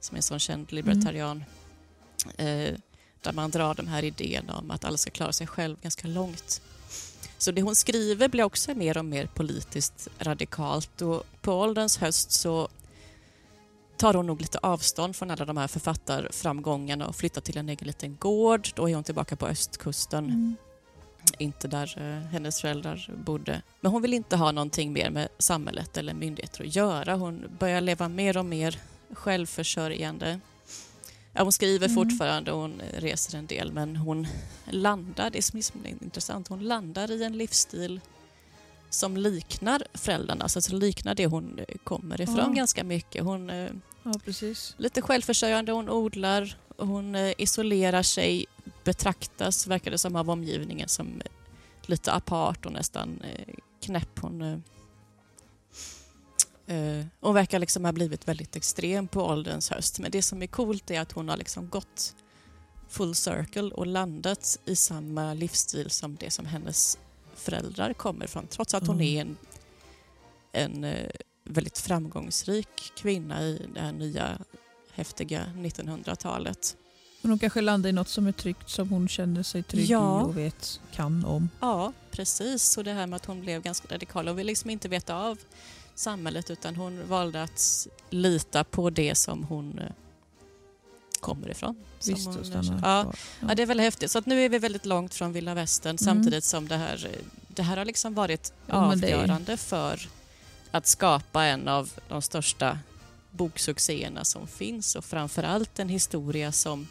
[0.00, 1.44] som är en sån känd libertarian.
[2.36, 2.74] Eh,
[3.22, 6.60] där man drar de här idéerna om att alla ska klara sig själv ganska långt.
[7.38, 12.32] Så det hon skriver blir också mer och mer politiskt radikalt och på ålderns höst
[12.32, 12.68] så
[13.96, 17.86] tar hon nog lite avstånd från alla de här författarframgångarna och flyttar till en egen
[17.86, 18.68] liten gård.
[18.74, 20.56] Då är hon tillbaka på östkusten, Mm.
[21.38, 23.62] inte där eh, hennes föräldrar bodde.
[23.80, 27.14] Men hon vill inte ha någonting mer med samhället eller myndigheter att göra.
[27.14, 28.78] Hon börjar leva mer och mer
[29.12, 30.40] självförsörjande.
[31.32, 31.94] Ja, hon skriver Mm.
[31.94, 34.26] fortfarande och hon reser en del men hon
[34.70, 38.00] landar, det är som är intressant, hon landar i en livsstil
[38.90, 42.48] som liknar föräldrarna, alltså som liknar det hon kommer ifrån Ja.
[42.48, 43.24] ganska mycket.
[43.24, 43.70] Hon eh,
[44.02, 44.74] Ja, precis.
[44.78, 48.46] lite självförsörjande, hon odlar, hon eh, isolerar sig,
[48.84, 51.30] betraktas, verkar det som, av omgivningen som eh,
[51.86, 54.18] lite apart och nästan eh, knäpp.
[54.20, 54.62] Hon,
[56.66, 59.98] eh, hon verkar liksom ha blivit väldigt extrem på ålderns höst.
[59.98, 62.14] Men det som är coolt är att hon har liksom gått
[62.88, 66.98] full circle och landat i samma livsstil som det som hennes
[67.34, 68.46] föräldrar kommer från.
[68.46, 69.36] Trots att hon är en,
[70.52, 71.10] en eh,
[71.44, 74.38] väldigt framgångsrik kvinna i det här nya
[74.94, 76.76] häftiga 1900-talet.
[77.22, 80.20] Men hon kanske landar i något som är tryggt som hon känner sig trygg Ja.
[80.20, 81.48] i och vet kan om.
[81.60, 82.76] Ja, precis.
[82.76, 85.38] Och det här med att hon blev ganska radikal och vill liksom inte veta av
[85.94, 89.84] samhället utan hon valde att lita på det som hon eh,
[91.20, 91.76] kommer ifrån.
[92.06, 93.16] Visst, hon ja, kvar.
[93.48, 94.10] ja, det är väldigt häftigt.
[94.10, 95.98] Så att nu är vi väldigt långt från vilda västern Mm.
[95.98, 100.08] samtidigt som det här, eh, det här har liksom varit Ja, det är- avgörande för
[100.70, 102.78] att skapa en av de största
[103.30, 106.88] boksuccéerna som finns och framförallt en historia som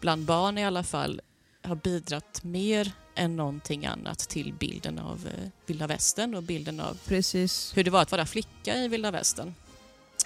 [0.00, 1.20] bland barn i alla fall
[1.62, 6.98] har bidragit mer än någonting annat till bilden av eh, vilda västern och bilden av
[7.06, 7.72] Precis.
[7.76, 9.54] hur det var att vara flicka i vilda västern.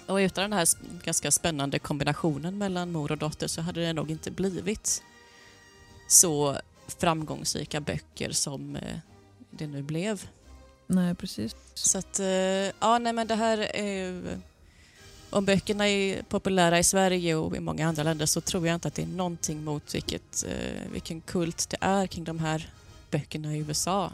[0.07, 0.67] Och utan den här
[1.05, 5.03] ganska spännande kombinationen mellan mor och dotter så hade det nog inte blivit
[6.07, 6.57] så
[6.87, 8.97] framgångsrika böcker som eh,
[9.51, 10.27] det nu blev.
[10.87, 11.55] Nej, precis.
[11.73, 12.25] Så att, eh,
[12.79, 14.39] ja nej men det här är ju-
[15.29, 18.87] om böckerna är populära i Sverige och i många andra länder så tror jag inte
[18.87, 22.69] att det är någonting mot vilket, eh, vilken kult det är kring de här
[23.13, 24.11] böckerna i USA.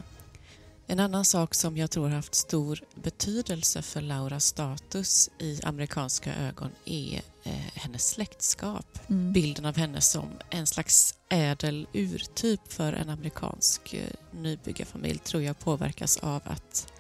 [0.88, 6.36] En annan sak som jag tror har haft stor betydelse för Lauras status i amerikanska
[6.36, 9.34] ögon är eh, hennes släktskap Mm.
[9.34, 15.60] bilden av henne som en slags ädel urtyp för en amerikansk eh, nybyggarfamilj tror jag
[15.60, 16.94] påverkas av att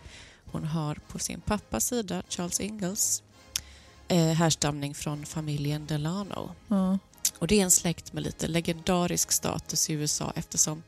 [0.51, 3.23] hon har på sin pappas sida, Charles Ingalls,
[4.07, 6.51] eh, härstamning från familjen Delano.
[6.67, 6.97] Ja.
[7.39, 10.83] Och det är en släkt med lite legendarisk status i USA eftersom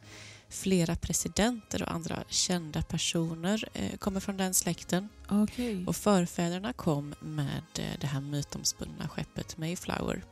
[0.51, 5.09] flera presidenter och andra kända personer eh, kommer från den släkten.
[5.29, 5.85] Okej.
[5.87, 10.23] Och förfäderna kom med eh, det här mytomspunna skeppet Mayflower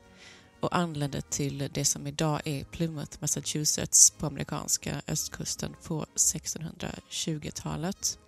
[0.60, 8.20] och anlände till det som idag är Plymouth, Massachusetts på amerikanska östkusten på 1620-talet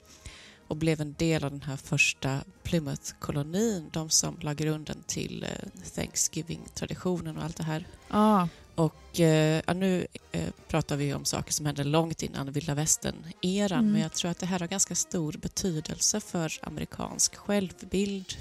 [0.67, 5.49] och blev en del av den här första Plymouth-kolonin, de som la grunden till eh,
[5.95, 7.85] Thanksgiving-traditionen och allt det här.
[8.09, 12.73] Ah, Och eh, ja, nu eh, pratar vi om saker som hände långt innan vilda
[12.75, 13.91] västern-eran Mm.
[13.91, 18.33] men jag tror att det här har ganska stor betydelse för amerikansk självbild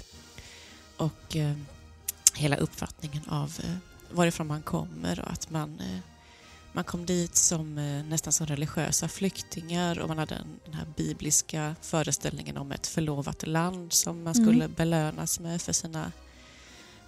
[0.97, 1.53] och eh,
[2.35, 3.75] hela uppfattningen av eh,
[4.11, 5.99] varifrån man kommer och att man, eh,
[6.73, 10.87] man kom dit som eh, nästan som religiösa flyktingar och man hade en, den här
[10.97, 14.45] bibliska föreställningen om ett förlovat land som man Mm.
[14.45, 16.11] skulle belönas med för sina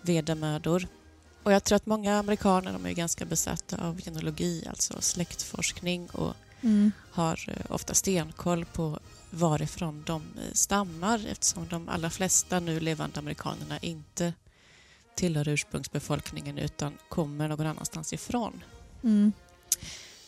[0.02, 0.88] vedermödor.
[1.44, 6.34] Och jag tror att många amerikaner de är ganska besatta av genealogi, alltså släktforskning och
[6.62, 6.92] mm.
[7.12, 9.00] har eh, ofta stenkoll på
[9.30, 14.34] varifrån de eh, stammar eftersom de allra flesta nu levande amerikanerna inte
[15.16, 18.64] tillhör ursprungsbefolkningen utan kommer någon annanstans ifrån.
[19.04, 19.34] Mm.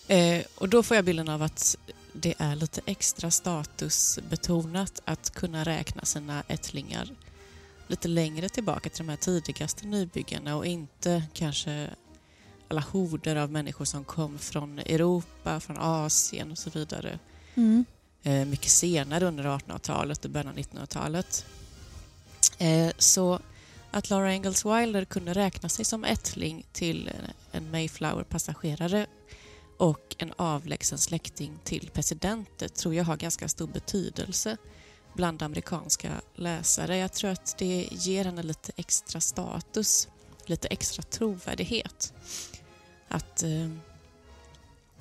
[0.08, 1.78] Eh, och då får jag bilden av att
[2.14, 7.10] det är lite extra statusbetonat att kunna räkna sina ättlingar
[7.88, 11.90] lite längre tillbaka till de här tidigaste nybyggarna och inte kanske
[12.68, 17.20] alla horder av människor som kom från Europa, från Asien och så vidare.
[17.56, 17.86] Mm.
[18.24, 21.46] Eh, mycket senare under 1800-talet och början av 1900-talet.
[22.58, 23.40] Eh, så
[23.92, 27.12] att Laura Ingalls Wilder kunde räkna sig som ättling till
[27.52, 29.06] en Mayflower-passagerare
[29.78, 34.58] och en avlägsen släkting till presidenter tror jag har ganska stor betydelse
[35.16, 36.98] bland amerikanska läsare.
[36.98, 40.08] Jag tror att det ger henne lite extra status,
[40.46, 42.14] lite extra trovärdighet.
[43.08, 43.70] Att eh,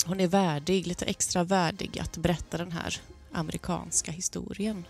[0.06, 3.00] hon är värdig, lite extra värdig att berätta den här
[3.32, 4.84] amerikanska historien.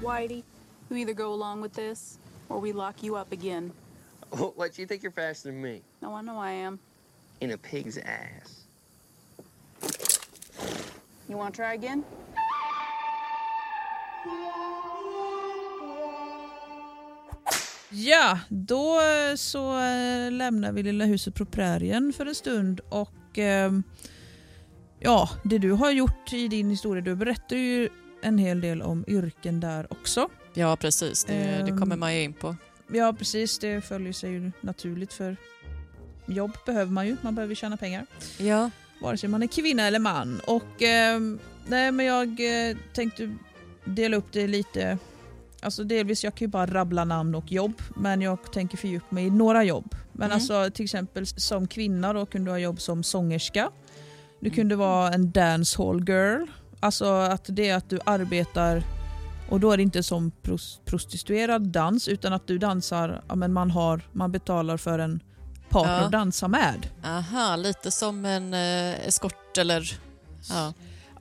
[0.00, 0.42] Whitey,
[0.90, 3.72] you either go along with this or we lock you up again.
[4.30, 5.80] What, you think you're faster than me?
[6.00, 6.78] No, I know I am.
[7.40, 8.64] In a pig's ass.
[11.28, 12.04] You want to try again?
[17.90, 23.38] Ja, då eh, så eh, lämnar vi lilla huset på prärien för en stund och
[23.38, 23.72] eh,
[25.00, 27.88] ja, det du har gjort i din historia, du berättar ju
[28.22, 30.28] en hel del om yrken där också.
[30.54, 31.24] Ja, precis.
[31.24, 31.78] Det, det Ehm.
[31.78, 32.56] kommer man ju in på.
[32.92, 35.36] Ja, precis, det följer sig ju naturligt för
[36.26, 38.06] jobb behöver man ju, man behöver tjäna pengar.
[38.38, 38.70] Ja.
[39.04, 40.40] Vare sig man är kvinna eller man.
[40.46, 41.20] Och eh,
[41.66, 42.28] nej, men jag
[42.70, 43.34] eh, tänkte
[43.84, 44.98] dela upp det lite.
[45.62, 49.26] Alltså delvis, jag kan ju bara rabbla namn och jobb, men jag tänker fördjupa mig
[49.26, 49.94] i några jobb.
[50.12, 50.34] Men Mm.
[50.34, 53.70] alltså till exempel som kvinna då kunde du ha jobb som sångerska.
[54.40, 56.46] Du kunde vara en dancehall girl.
[56.80, 58.82] Alltså att det är att du arbetar
[59.50, 63.52] och då är det inte som pros- prostituerad dans utan att du dansar, ja, men
[63.52, 65.20] man, har, man betalar för en
[65.82, 66.04] partner Ja.
[66.04, 66.86] att dansa med.
[67.04, 69.98] Aha, lite som en eh, eskort eller...
[70.50, 70.72] Ja.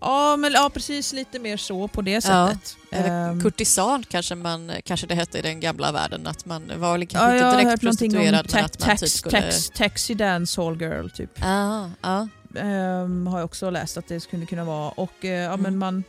[0.02, 2.22] Ja, men, ja, precis lite mer så på det Ja,
[2.52, 2.78] sättet.
[2.92, 6.28] Eller Ehm, kurtisan kanske, man, kanske det hette i den gamla världen.
[6.28, 9.42] Att man var ja, kanske jag inte har direkt prostituerad men att man typ skulle...
[9.42, 11.30] tax, taxi dancehall girl typ.
[11.44, 12.28] Ah, ja.
[12.60, 14.90] Ehm, har jag också läst att det skulle kunna vara.
[14.92, 15.80] Och, eh, ja, men Mm.
[15.80, 16.04] man,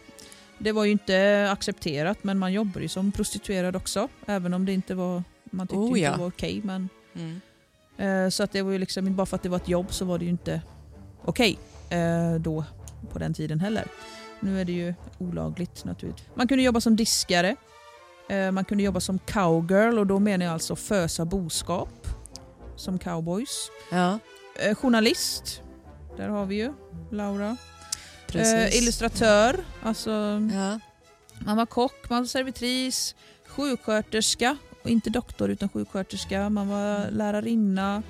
[0.58, 4.08] det var ju inte accepterat men man jobbar ju som prostituerad också.
[4.26, 6.10] Även om det inte var, man tyckte Oh, inte ja.
[6.12, 6.60] det var okej.
[6.64, 7.40] men, Mm.
[7.98, 10.04] Eh, så att det var ju liksom, bara för att det var ett jobb så
[10.04, 10.60] var det ju inte
[11.24, 11.58] okej
[11.90, 12.64] eh, då
[13.12, 13.84] på den tiden heller.
[14.40, 16.28] Nu är det ju olagligt naturligtvis.
[16.34, 17.56] Man kunde jobba som diskare.
[18.28, 22.08] Eh, man kunde jobba som cowgirl och då menar jag alltså fösa boskap.
[22.76, 23.70] Som cowboys.
[23.90, 24.18] ja,
[24.74, 25.62] journalist.
[26.16, 26.72] Där har vi ju
[27.10, 27.56] Laura.
[28.34, 29.64] Eh, illustratör.
[29.82, 30.10] Alltså,
[30.54, 30.80] ja.
[31.38, 33.14] man var kock, man var servitris,
[33.46, 34.56] sjuksköterska.
[34.84, 36.50] Och inte doktor utan sjuksköterska.
[36.50, 38.02] Man var lärarinna.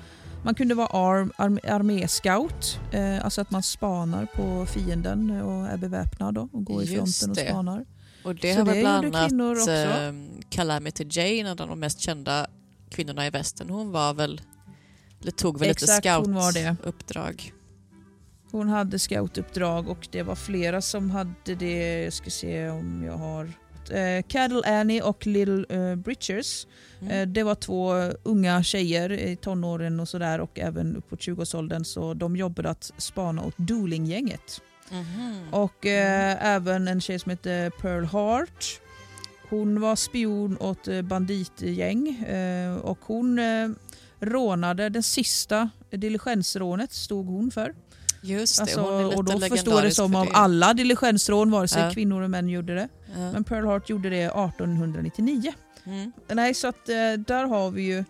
[0.43, 2.79] Man kunde vara arm, arm, arméscout.
[2.91, 7.19] Eh, alltså att man spanar på fienden och är beväpnad då, och går i Just
[7.19, 7.85] fronten och spanar.
[8.23, 9.71] Och det Så har det bland annat också.
[9.71, 10.13] eh,
[10.49, 12.47] Calamity Jane, en av de mest kända
[12.89, 14.41] kvinnorna i västern, hon var väl,
[15.21, 17.53] eller tog väl Exakt, lite hon scoutuppdrag.
[18.51, 22.03] Hon hade scoutuppdrag och det var flera som hade det.
[22.03, 23.53] Jag ska se om jag har...
[23.91, 26.67] Eh, Cattle Annie och Little eh, Britchers.
[27.01, 27.11] Mm.
[27.11, 27.93] Eh, det var två
[28.23, 33.43] unga tjejer i tonåren och sådär och även uppåt 20-årsåldern så de jobbade att spana
[33.43, 34.61] åt Dooling-gänget.
[34.91, 35.53] Mhm.
[35.53, 38.65] Och eh, även en tjej som hette Pearl Hart.
[39.49, 43.69] Hon var spion åt eh, banditgäng eh, och hon eh,
[44.19, 47.73] rånade den sista diligensrånet stod hon för.
[48.23, 50.31] Just det, Alltså, hon är lite och då förstår det som för av det.
[50.33, 51.91] alla diligensrån, vare sig Ja.
[51.91, 52.87] kvinnor och män gjorde det.
[53.15, 53.31] Ja.
[53.31, 55.53] Men Pearl Hart gjorde det 1899.
[55.85, 56.11] Mm.
[56.27, 58.03] Nej, så att eh, där har vi ju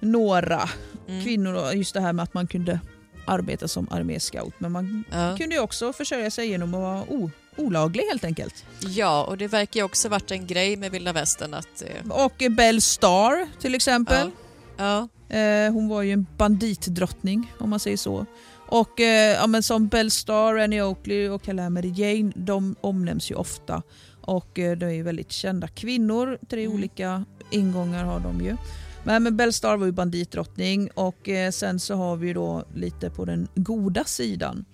[0.00, 0.68] några
[1.08, 1.24] Mm.
[1.24, 2.80] kvinnor just det här med att man kunde
[3.26, 4.54] arbeta som arméscout.
[4.58, 5.36] Men man Ja.
[5.38, 8.64] kunde ju också försörja sig genom att vara o- olaglig helt enkelt.
[8.80, 11.82] ja, och det verkar ju också varit en grej med vilda västern att...
[11.82, 14.30] eh, Och Belle Starr till exempel.
[14.76, 15.08] Ja.
[15.28, 18.26] Eh, hon var ju en banditdrottning om man säger så.
[18.66, 23.34] Och eh, ja, men som Belle Starr, Annie Oakley och Calamity Jane, de omnämns ju
[23.34, 23.82] ofta.
[24.20, 26.38] Och eh, de är ju väldigt kända kvinnor.
[26.48, 26.74] Tre Mm.
[26.76, 28.56] olika ingångar har de ju.
[29.04, 33.10] Men, men Belle Starr var ju banditdrottning och eh, sen så har vi då lite
[33.10, 34.64] på den goda sidan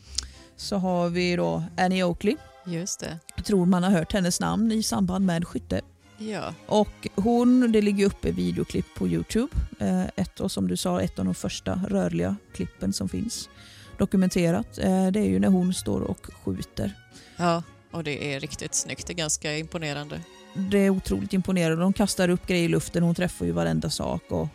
[0.57, 2.37] så har vi då Annie Oakley.
[2.67, 3.19] Just det.
[3.37, 5.81] Jag tror man har hört hennes namn i samband med skytte.
[6.19, 6.55] Ja.
[6.67, 9.57] Och hon, det ligger uppe videoklipp på Youtube.
[9.79, 13.49] Eh, ett, och som du sa, ett av de första rörliga klippen som finns
[14.01, 14.79] dokumenterat.
[14.79, 16.93] Eh, det är ju när hon står och skjuter.
[17.37, 17.63] ja,
[17.93, 19.07] och det är riktigt snyggt.
[19.07, 20.21] Det är ganska imponerande.
[20.55, 21.83] Det är otroligt imponerande.
[21.83, 24.23] De kastar upp grejer i luften, hon träffar ju varenda sak.
[24.29, 24.49] Och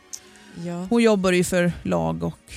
[0.66, 0.88] Ja.
[0.90, 2.54] hon jobbar ju för lag och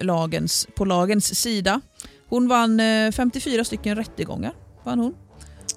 [0.00, 1.80] lagens, på lagens sida.
[2.28, 4.52] Hon vann eh, 54 stycken rättegångar.
[4.84, 5.14] Vann hon.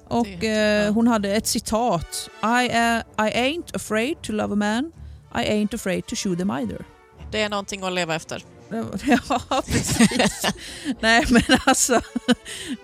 [0.08, 2.30] Och eh, hon hade ett citat.
[2.42, 4.92] I, uh, I ain't afraid to love a man.
[5.34, 6.84] I ain't afraid to shoot them either.
[7.32, 8.42] Det är någonting att leva efter.
[9.28, 10.42] Ja, precis.
[11.00, 12.00] Nej, men alltså.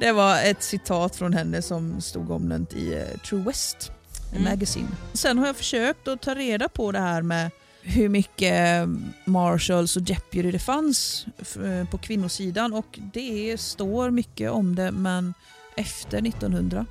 [0.01, 3.91] Det var ett citat från henne som stod omnämnt i eh, True West
[4.33, 4.45] Mm.
[4.45, 4.89] Magazine.
[5.13, 7.51] Sen har jag försökt att ta reda på det här med
[7.83, 8.89] hur mycket
[9.25, 11.27] marshals och deputy det fanns
[11.65, 15.35] eh, på kvinnosidan och det står mycket om det men
[15.77, 16.87] efter 1900-talet,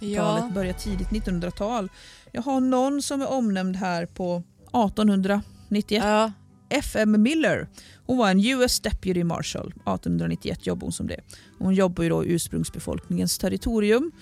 [0.00, 1.88] Ja, börjar tidigt 1900-tal.
[2.32, 6.32] Jag har någon som är omnämnd här på 1891 ja,
[6.72, 7.22] F.M.
[7.22, 7.68] Miller.
[8.06, 9.66] Hon var en US Deputy Marshal.
[9.66, 11.20] 1891 jobbade hon som det.
[11.58, 14.12] Hon jobbade ju då i ursprungsbefolkningens territorium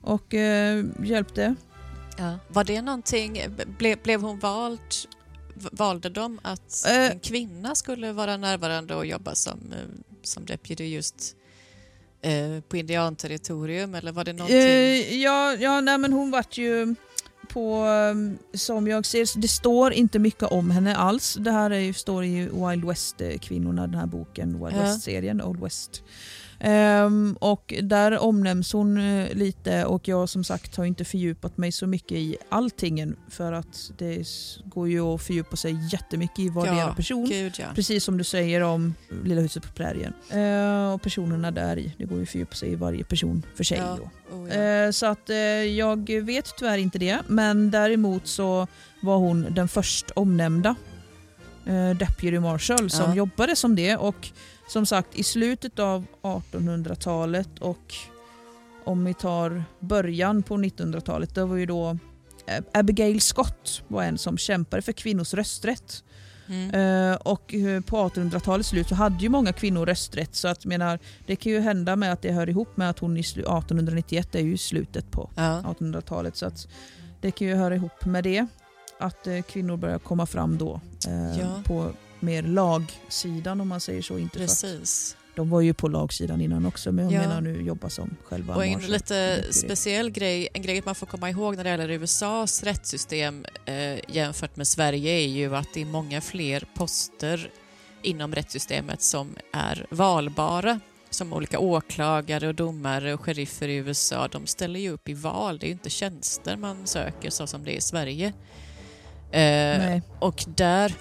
[0.00, 1.54] och eh, hjälpte.
[2.18, 2.38] ja.
[2.48, 3.42] Var det någonting,
[3.78, 4.80] ble, blev hon vald,
[5.54, 7.10] valde de att Eh.
[7.10, 9.78] en kvinna skulle vara närvarande och jobba som, eh,
[10.22, 11.36] som deputy just
[12.22, 14.58] eh, på indianterritorium eller var det någonting?
[14.58, 16.94] Eh, ja, ja nej, men hon vart ju
[17.48, 21.36] på, eh, som jag ser, det står inte mycket om henne alls.
[21.40, 24.80] Det här är, ju- står i Wild West-kvinnorna, den här boken, Wild Ja.
[24.82, 26.02] West-serien, Old West.
[26.60, 31.72] Ehm, och där omnämns hon eh, lite och jag som sagt har inte fördjupat mig
[31.72, 34.28] så mycket i allting för att det
[34.64, 37.28] går ju att fördjupa sig jättemycket i varje ja, person.
[37.28, 37.66] Gud, ja.
[37.74, 38.94] Precis som du säger om
[39.24, 40.12] Lilla huset på prärien.
[40.30, 41.94] Eh, och personerna där i.
[41.98, 43.78] Det går ju att fördjupa sig i varje person för sig.
[43.78, 43.98] Ja.
[44.32, 44.56] Oh.
[44.56, 47.18] Eh, Så att eh, jag vet tyvärr inte det.
[47.26, 48.66] Men däremot så
[49.00, 50.74] var hon den först omnämnda
[51.66, 53.96] eh, Deputy Marshal som jobbade som det.
[53.96, 54.28] Och
[54.68, 57.94] som sagt i slutet av 1800-talet och
[58.84, 61.98] om vi tar början på 1900-talet, det var ju då
[62.46, 66.04] eh, Abigail Scott var en som kämpade för kvinnors rösträtt.
[66.48, 66.70] Mm.
[67.10, 70.98] Eh, och eh, på 1800-talets slut så hade ju många kvinnor rösträtt så att menar,
[71.26, 74.34] det kan ju hända med att det hör ihop med att hon i slu- 1891
[74.34, 75.62] är ju slutet på Ja.
[75.78, 76.68] 1800-talet så att
[77.20, 78.46] det kan ju höra ihop med det.
[79.00, 81.62] Att kvinnor börjar komma fram då eh, Ja.
[81.64, 81.90] på
[82.20, 84.18] mer lagsidan om man säger så.
[84.18, 85.16] Inte Precis.
[85.34, 87.28] de var ju på lagsidan innan också men jag Ja.
[87.28, 91.30] menar nu jobba som själva Och en lite speciell grej, en grej man får komma
[91.30, 95.86] ihåg när det gäller USAs rättssystem eh, jämfört med Sverige är ju att det är
[95.86, 97.50] många fler poster
[98.02, 100.80] inom rättssystemet som är valbara.
[101.10, 105.58] Som olika åklagare och domare och sheriffer i USA, de ställer ju upp i val.
[105.58, 108.26] Det är ju inte tjänster man söker så som det är i Sverige.
[108.26, 110.02] Eh, Nej.
[110.18, 110.92] och där,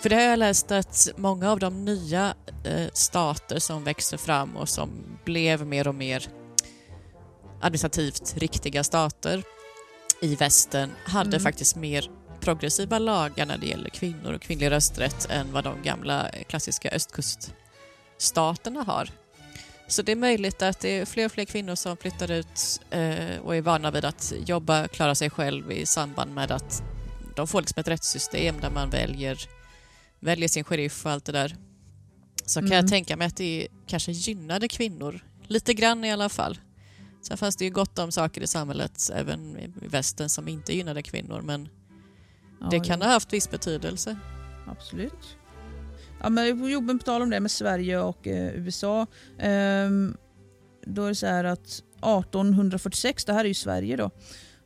[0.00, 4.56] för det har jag läst att många av de nya eh, stater som växer fram
[4.56, 4.90] och som
[5.24, 6.28] blev mer och mer
[7.60, 9.42] administrativt riktiga stater
[10.20, 11.40] i västern hade Mm.
[11.40, 12.10] faktiskt mer
[12.40, 16.90] progressiva lagar när det gäller kvinnor och kvinnlig rösträtt än vad de gamla eh, klassiska
[16.90, 19.10] östkuststaterna har.
[19.88, 23.38] Så det är möjligt att det är fler och fler kvinnor som flyttar ut eh,
[23.44, 26.82] och är vana vid att jobba, klara sig själv i samband med att
[27.36, 29.38] de får liksom ett rättssystem där man väljer,
[30.26, 31.56] väljer sin sheriff och allt det där.
[32.46, 32.76] Så kan Mm.
[32.76, 36.58] jag tänka mig att det kanske gynnade kvinnor, lite grann i alla fall.
[37.22, 41.02] Sen fanns det ju gott om saker i samhället, även i västern, som inte gynnade
[41.02, 41.68] kvinnor, men
[42.60, 43.04] Ja, det kan jo.
[43.06, 44.16] ha haft viss betydelse.
[44.66, 45.36] Absolut.
[46.22, 49.06] Ja, men jo, på tal om det med Sverige och eh, USA.
[49.38, 50.16] ehm,
[50.86, 54.10] då är det så här att 1846, det här är ju Sverige då.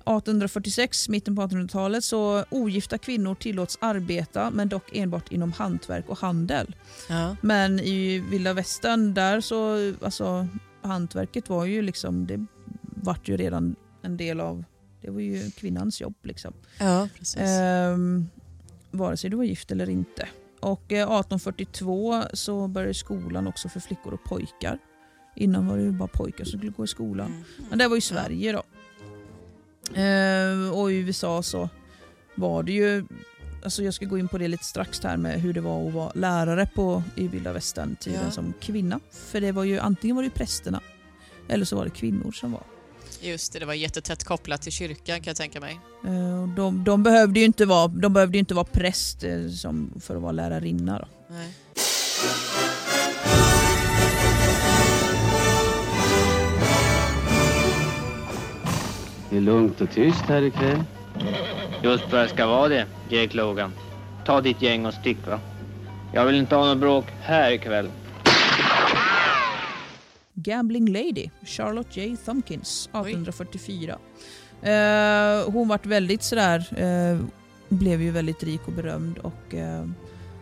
[0.00, 6.18] 1846, mitten på 1800-talet, så ogifta kvinnor tillåts arbeta men dock enbart inom hantverk och
[6.18, 6.76] handel.
[7.08, 7.36] Ja.
[7.40, 10.46] Men i vilda västern där så, alltså
[10.82, 12.46] hantverket var ju liksom, det
[12.82, 14.64] vart ju redan en del av,
[15.02, 16.52] det var ju kvinnans jobb liksom.
[16.78, 17.40] Ja, precis.
[17.40, 18.28] Ehm,
[18.90, 20.28] vare sig du var gift eller inte.
[20.60, 24.78] Och eh, 1842 så började skolan också för flickor och pojkar.
[25.36, 27.26] Innan var det ju bara pojkar som skulle gå i skolan.
[27.26, 27.44] Mm.
[27.68, 28.62] Men det var ju Sverige då.
[29.94, 31.68] Ehm, och i USA så
[32.34, 33.04] var det ju,
[33.64, 35.94] alltså jag ska gå in på det lite strax här med hur det var att
[35.94, 38.30] vara lärare på, i vilda västern tiden Ja.
[38.30, 39.00] som kvinna.
[39.10, 40.80] För det var ju antingen var det prästerna
[41.48, 42.62] eller så var det kvinnor som var.
[43.22, 45.80] Just det, det var jättetätt kopplat till kyrkan kan jag tänka mig.
[46.06, 50.16] Eh, De, de, behövde ju inte vara, de behövde inte vara präst eh, som, för
[50.16, 50.98] att vara lärarinna.
[50.98, 51.34] Då.
[51.34, 51.48] Nej.
[59.30, 60.82] Det är lugnt och tyst här ikväll.
[61.82, 63.72] Just vad det ska vara det, Jake Logan.
[64.26, 65.40] Ta ditt gäng och stick va.
[66.14, 67.90] Jag vill inte ha något bråk här ikväll.
[70.34, 72.16] Gambling Lady, Charlotte J.
[72.24, 73.98] Thumpkins, 1844.
[74.62, 77.20] Eh, hon vart väldigt sådär, eh,
[77.68, 79.18] blev ju väldigt rik och berömd.
[79.18, 79.86] Och, eh,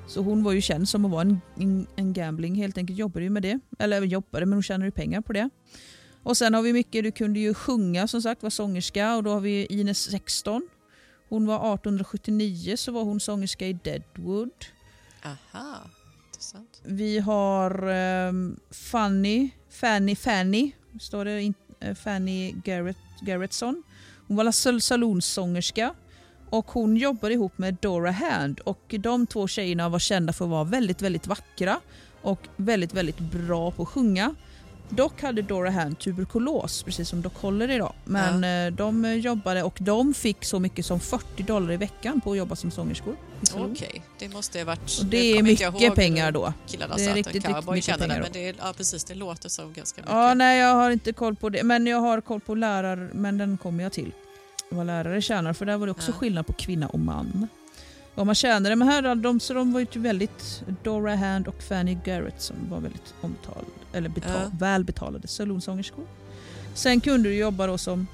[0.06, 3.24] så hon var ju känd som att vara en, en, en gambling, helt enkelt jobbade
[3.24, 3.60] ju med det.
[3.78, 5.50] Eller jobbade, men hon tjänade ju pengar på det.
[6.28, 9.30] Och sen har vi mycket, du kunde ju sjunga som sagt, var sångerska och då
[9.30, 10.68] har vi Ines 16.
[11.28, 14.50] Hon var 1879 så var hon sångerska i Deadwood.
[15.24, 15.76] Aha,
[16.26, 16.80] intressant.
[16.84, 23.82] Vi har ehm, Fanny, Fanny, Fanny, står det in, eh, Fanny Garrett, Garretson.
[24.26, 25.94] Hon var sal- salonsångerska
[26.50, 30.50] och hon jobbade ihop med Dora Hand och de två tjejerna var kända för att
[30.50, 31.80] vara väldigt, väldigt vackra
[32.22, 34.34] och väldigt, väldigt bra på att sjunga.
[34.90, 37.92] Dock hade Dora tuberkulos, precis som Doc Holliday idag.
[38.04, 42.32] Men eh, de jobbade och de fick så mycket som 40 dollar i veckan på
[42.32, 43.16] att jobba som sångerskor.
[43.56, 44.98] Okej, det måste ha varit...
[45.00, 46.52] Och det är mycket pengar då.
[46.66, 49.72] Killarna Det är riktigt, riktigt mycket pengar men det, är- ja, precis, det låter som
[49.72, 50.12] ganska mycket.
[50.14, 51.62] Ja, nej jag har inte koll på det.
[51.62, 54.12] Men jag har koll på lärare, men den kommer jag till.
[54.70, 56.16] Vad lärare tjänar, för där var det också Ja.
[56.16, 57.48] skillnad på kvinna och man.
[58.18, 61.62] Vad man tjänade, men här de, så de var ju typ väldigt, Dora Hand och
[61.62, 64.50] Fanny Garrett som var väldigt omtalade, eller betal, Ja.
[64.58, 66.06] välbetalade salonsångerskor.
[66.74, 68.06] Sen kunde du jobba då som,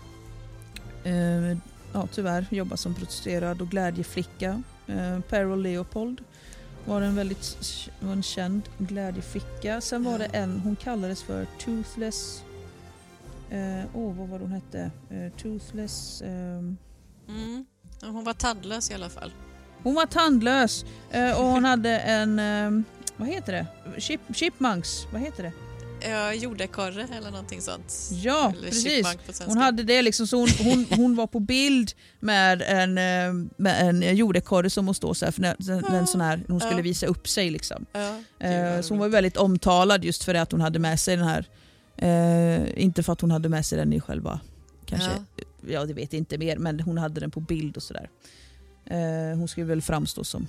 [1.04, 1.56] eh,
[1.92, 4.62] ja tyvärr, jobba som prostituerad och glädjeflicka.
[4.86, 6.20] Eh, Peril Leopold
[6.86, 7.56] var en väldigt
[8.00, 9.80] var en känd glädjeflicka.
[9.80, 12.42] Sen var det en, hon kallades för Toothless...
[13.50, 14.90] Åh, eh, oh, vad var det hon hette?
[15.10, 16.22] Eh, toothless...
[16.22, 16.76] ehm,
[17.28, 17.66] Mm.
[18.02, 19.32] Hon var tandlös i alla fall.
[19.84, 22.38] Hon var tandlös eh, och hon hade en...
[22.38, 22.84] ehm,
[23.16, 23.66] vad heter det?
[24.00, 25.52] Chip, chipmunks, vad heter det?
[26.08, 27.94] Ja, jordekorre eller någonting sånt.
[28.12, 29.06] Ja, eller precis.
[29.46, 33.88] Hon hade det liksom, så hon, hon, hon var på bild med en, eh, med
[33.88, 36.82] en jordekorre som hon står så här, för när, en sån här, hon skulle Ja.
[36.82, 37.86] visa upp sig liksom.
[37.92, 41.16] Ja, Eh, så hon var väldigt omtalad just för det att hon hade med sig
[41.16, 41.46] den här,
[41.96, 44.40] eh, inte för att hon hade med sig den i själva,
[44.86, 45.44] kanske, Ja.
[45.68, 48.10] ja det vet jag inte mer, men hon hade den på bild och sådär.
[48.86, 50.46] Eh, hon skulle väl framstå som,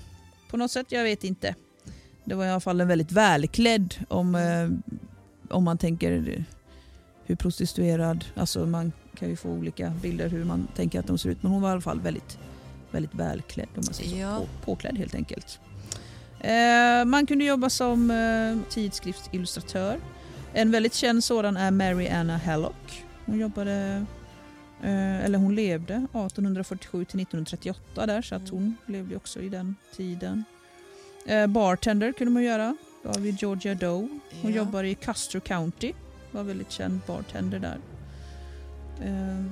[0.49, 1.55] på något sätt, jag vet inte.
[2.23, 4.69] Det var i alla fall en väldigt välklädd om, eh,
[5.55, 6.45] om man tänker
[7.25, 11.29] hur prostituerad, alltså man kan ju få olika bilder hur man tänker att de ser
[11.29, 12.37] ut, men hon var i alla fall väldigt,
[12.91, 14.37] väldigt välklädd om man säger så, Ja.
[14.37, 15.59] på, påklädd helt enkelt.
[16.39, 19.99] Eh, man kunde jobba som eh, tidskriftsillustratör.
[20.53, 23.03] En väldigt känd sådan är Mary Anna Hallock.
[23.25, 24.05] Hon jobbade,
[24.83, 28.53] eller hon levde 1847 till 1938 där så att Mm.
[28.85, 30.43] hon levde också i den tiden.
[31.25, 32.77] Eh, bartender kunde man göra.
[33.03, 34.07] Då har vi Georgia Doe.
[34.41, 34.57] Hon Ja.
[34.57, 35.93] jobbar i Custer County.
[36.31, 37.77] Var väldigt känd bartender där.
[39.03, 39.45] Eh,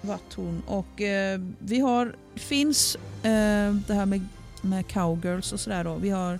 [0.00, 0.62] vart hon.
[0.66, 4.26] Och eh, vi har, finns eh, det här med,
[4.62, 5.94] med cowgirls och sådär då.
[5.94, 6.38] Vi har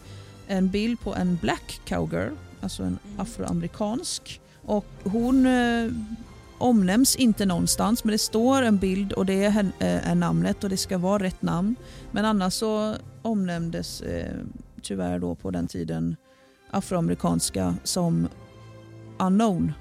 [0.48, 3.20] en bild på en black cowgirl, alltså en Mm.
[3.20, 4.40] afroamerikansk.
[4.62, 5.90] Och hon eh,
[6.60, 10.70] omnämns inte någonstans men det står en bild och det är, eh, är namnet och
[10.70, 11.76] det ska vara rätt namn.
[12.10, 14.36] Men annars så omnämndes eh,
[14.82, 16.16] tyvärr då på den tiden
[16.70, 18.28] afroamerikanska som
[19.18, 19.72] unknown.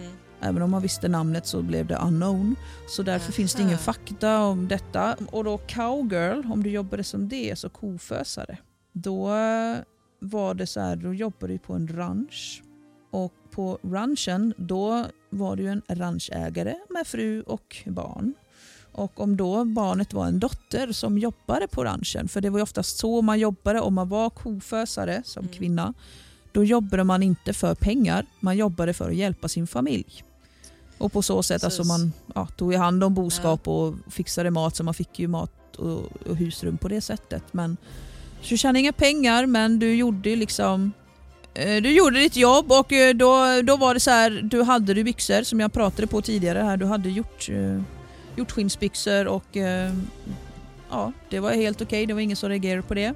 [0.00, 0.12] Mm.
[0.40, 2.56] Även om man visste namnet så blev det unknown.
[2.88, 3.82] Så därför finns det ingen Aha.
[3.82, 5.16] fakta om detta.
[5.30, 8.58] Och då cowgirl, om du jobbade som det, så kofösare.
[8.92, 9.28] Då
[10.20, 12.62] var det så här, då jobbade du på en ranch.
[13.10, 18.34] Och på ranchen, då var du en ranchägare med fru och barn.
[18.92, 22.98] Och om då barnet var en dotter som jobbade på ranchen, för det var oftast
[22.98, 25.54] så man jobbade om man var kofösare som Mm.
[25.54, 25.94] kvinna,
[26.52, 30.24] då jobbade man inte för pengar, man jobbade för att hjälpa sin familj.
[30.98, 31.80] Och på så sätt Precis.
[31.80, 35.28] alltså man ja, tog i hand om boskap och fixade mat så man fick ju
[35.28, 37.42] mat och, och husrum på det sättet.
[37.52, 37.76] Men
[38.42, 40.92] så du tjänade inga pengar men du gjorde liksom
[41.54, 45.04] du gjorde ditt jobb och eh, då, då var det så här, du hade du
[45.04, 47.82] byxor som jag pratade på tidigare här, du hade gjort, eh,
[48.36, 49.92] gjort skinsbyxor och eh,
[50.90, 53.14] ja, det var helt okej, det var ingen som reagerade på det.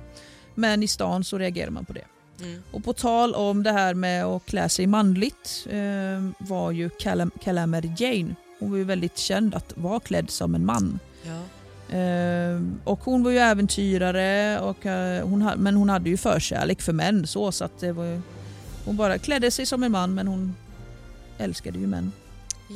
[0.54, 2.04] Men i stan så reagerade man på det.
[2.40, 2.62] Mm.
[2.70, 7.30] Och på tal om det här med att klä sig manligt eh, var ju Calam
[7.44, 8.34] Calamity Jane.
[8.58, 10.98] Hon var ju väldigt känd att vara klädd som en man.
[11.22, 11.42] Ja.
[11.90, 16.92] Eh, och hon var ju äventyrare, och, eh, hon men hon hade ju förkärlek för
[16.92, 17.26] män.
[17.26, 18.20] Så, så att det var ju,
[18.84, 20.56] hon bara klädde sig som en man men hon
[21.38, 22.12] älskade ju män.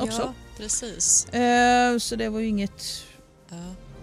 [0.01, 0.23] Också.
[0.23, 1.29] ja, precis.
[1.29, 3.05] Eh, så det var ju inget...
[3.49, 3.57] Ja.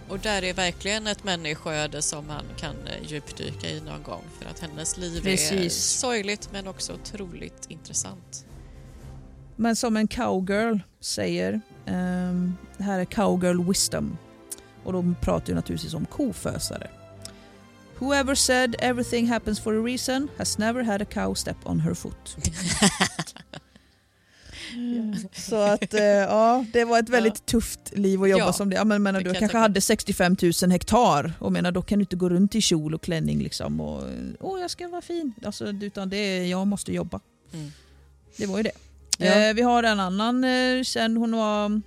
[0.08, 4.60] Och där är verkligen ett människoöde som man kan djupdyka i någon gång för att
[4.60, 5.74] hennes liv är Precis.
[5.74, 8.46] sorgligt men också otroligt intressant.
[9.56, 14.16] Men som en cowgirl säger, ehm, det här är cowgirl wisdom.
[14.84, 16.90] Och de pratar ju naturligtvis om kofösare.
[17.98, 21.94] Whoever said everything happens for a reason has never had a cow step on her
[21.94, 22.36] foot.
[25.32, 28.76] Så att eh, ja, det var ett väldigt tufft liv att jobba Ja, som det.
[28.76, 32.02] Ja, men, menar, det du kanske hade 65 000 hektar och menar, då kan du
[32.02, 34.02] inte gå runt i kjol och klänning liksom och
[34.40, 35.34] åh jag ska vara fin.
[35.44, 37.20] Alltså, utan det är, jag måste jobba.
[37.52, 37.72] Mm.
[38.36, 38.72] Det var ju det.
[39.18, 39.26] Ja.
[39.26, 41.80] Eh, vi har en annan eh, känd, hon var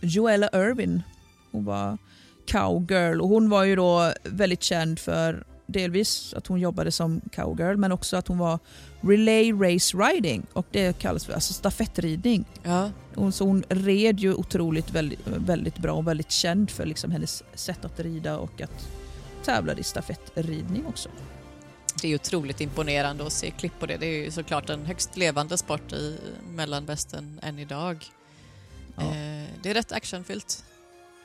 [0.00, 1.02] Joella Irvin.
[1.50, 1.98] Hon var
[2.46, 7.76] cowgirl och hon var ju då väldigt känd för delvis att hon jobbade som cowgirl
[7.76, 8.58] men också att hon var
[9.00, 12.44] relay race riding och det kallas för alltså stafettridning.
[12.62, 12.90] Ja.
[13.14, 17.42] Och så hon red ju otroligt väldigt, väldigt bra och väldigt känd för liksom hennes
[17.54, 18.88] sätt att rida och att
[19.44, 21.08] tävla i stafettridning också.
[22.02, 23.96] Det är otroligt imponerande att se klipp på det.
[23.96, 26.18] Det är ju såklart en högst levande sport i
[26.50, 28.06] mellanvästern än idag.
[28.96, 29.02] Ja.
[29.02, 30.64] Eh, det är rätt actionfyllt.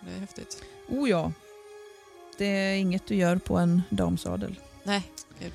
[0.06, 0.64] Det är häftigt.
[0.90, 1.32] Oh ja,
[2.38, 4.56] det är inget du gör på en damsadel.
[4.84, 5.02] Nej,
[5.40, 5.54] gud.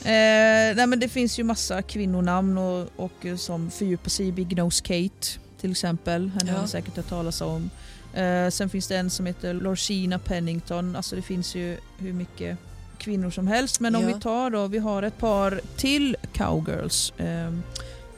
[0.00, 4.56] Eh, nej men det finns ju massa kvinnonamn och, och som fördjupar sig i Big
[4.56, 5.26] Nose Kate
[5.60, 6.30] till exempel.
[6.30, 6.62] Henne har Ja.
[6.62, 7.70] ni säkert hört talas om.
[8.14, 10.96] Eh, sen finns det en som heter Lorcina Pennington.
[10.96, 12.58] Alltså det finns ju hur mycket
[12.98, 13.80] kvinnor som helst.
[13.80, 14.14] Men om Ja.
[14.14, 17.12] vi tar då, vi har ett par till cowgirls.
[17.18, 17.52] Eh,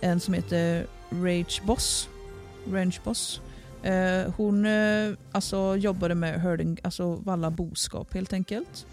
[0.01, 2.09] en som heter Rage Boss.
[2.70, 3.40] Range Boss.
[3.89, 8.86] Eh, hon eh, alltså jobbade med herding, alltså valla boskap helt enkelt.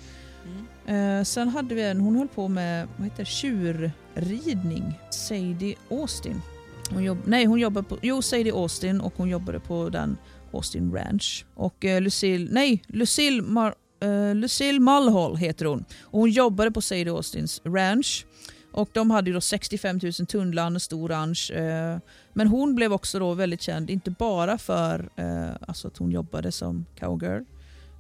[0.46, 1.20] Mm.
[1.20, 5.00] Eh, sen hade vi en, hon höll på med vad heter det, tjurridning.
[5.10, 6.42] Sadie Austin.
[6.90, 10.18] Hon jobb, nej, hon jobbade på, jo Sadie Austin och hon jobbade på den
[10.54, 11.46] Austin Ranch.
[11.56, 15.86] Och eh, Lucille, nej, Lucille, Mar, eh, Lucille Mulhall heter hon.
[16.02, 18.26] Och hon jobbade på Sadie Austins ranch.
[18.76, 21.52] Och de hade då 65 000 tunnland, en stor ranch.
[21.52, 21.98] Eh,
[22.34, 26.52] men hon blev också då väldigt känd, inte bara för eh, alltså att hon jobbade
[26.52, 27.44] som cowgirl,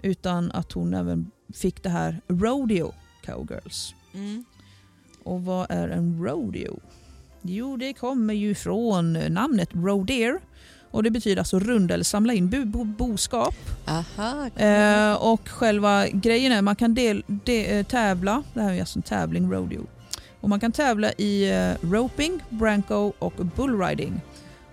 [0.02, 2.94] utan att hon även fick det här Rodeo
[3.26, 3.96] Cowgirls.
[4.14, 4.46] Mm.
[5.24, 6.80] Och vad är en rodeo?
[7.42, 10.40] Jo, det kommer ju från namnet rodeer.
[10.92, 13.56] Och det betyder alltså runda eller samla in bo- bo- boskap.
[13.88, 14.48] Aha.
[14.56, 19.00] Eh, och själva grejen är man kan del, de, eh, tävla, det här är alltså
[19.00, 19.88] en tävling, rodeo.
[20.46, 24.22] Och man kan tävla i eh, roping, branco och bullriding.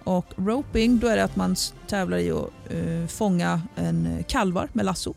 [0.04, 1.56] Och roping, då är det att man
[1.88, 5.14] tävlar i att eh, fånga en eh, kalvar med lasso.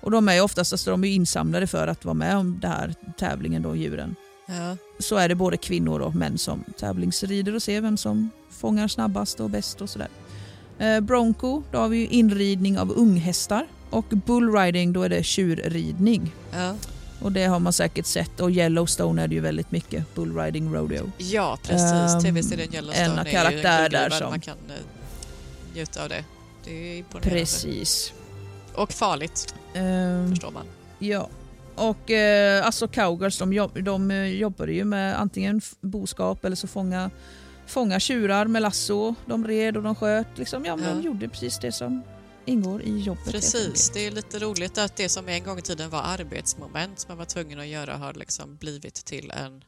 [0.00, 2.94] Och de är oftast alltså, de är insamlade för att vara med om den här
[3.18, 4.14] tävlingen, då, djuren.
[4.46, 4.76] Ja.
[4.98, 9.40] Så är det både kvinnor och män som tävlingsrider och ser vem som fångar snabbast
[9.40, 10.08] och bäst och sådär.
[11.00, 13.66] Bronco, då har vi inridning av unghästar.
[13.90, 16.34] Och bullriding, då är det tjurridning.
[16.52, 16.74] Ja.
[17.20, 18.40] Och det har man säkert sett.
[18.40, 21.10] Och Yellowstone är det ju väldigt mycket bullriding rodeo.
[21.18, 21.92] ja, precis.
[22.14, 24.74] Ehm, TV-serien Yellowstone en är ju karaktär där som- Man kan eh,
[25.74, 26.24] njuta av det.
[26.64, 27.30] Det är imponerande.
[27.40, 28.12] Precis.
[28.74, 30.64] Och farligt, Ehm, förstår man.
[30.98, 31.28] Ja.
[31.74, 36.66] Och eh, alltså cowgirls de, jobb, de eh, jobbade ju med antingen boskap eller så
[36.66, 37.10] fånga,
[37.66, 39.14] fånga tjurar med lasso.
[39.26, 40.26] De red och de sköt.
[40.38, 40.94] Liksom, ja, men Ja.
[40.94, 42.02] De gjorde precis det som
[42.48, 43.32] ingår i jobbet.
[43.32, 47.08] Precis, det är lite roligt att det som en gång i tiden var arbetsmoment som
[47.08, 49.64] man var tvungen att göra har liksom blivit till en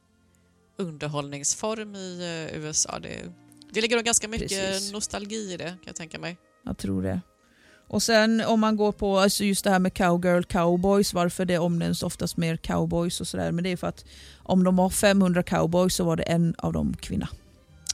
[0.79, 2.19] underhållningsform i
[2.53, 2.99] eh, USA.
[2.99, 3.33] Det,
[3.73, 4.93] det ligger nog ganska mycket Precis.
[4.93, 6.37] nostalgi i det kan jag tänka mig.
[6.65, 7.21] Jag tror det.
[7.89, 11.59] Och sen om man går på alltså just det här med cowgirl, cowboys, varför det
[11.59, 13.53] omnämns oftast mer cowboys och sådär.
[13.53, 14.05] Men det är för att
[14.39, 17.29] om de var 500 cowboys så var det en av dem kvinna.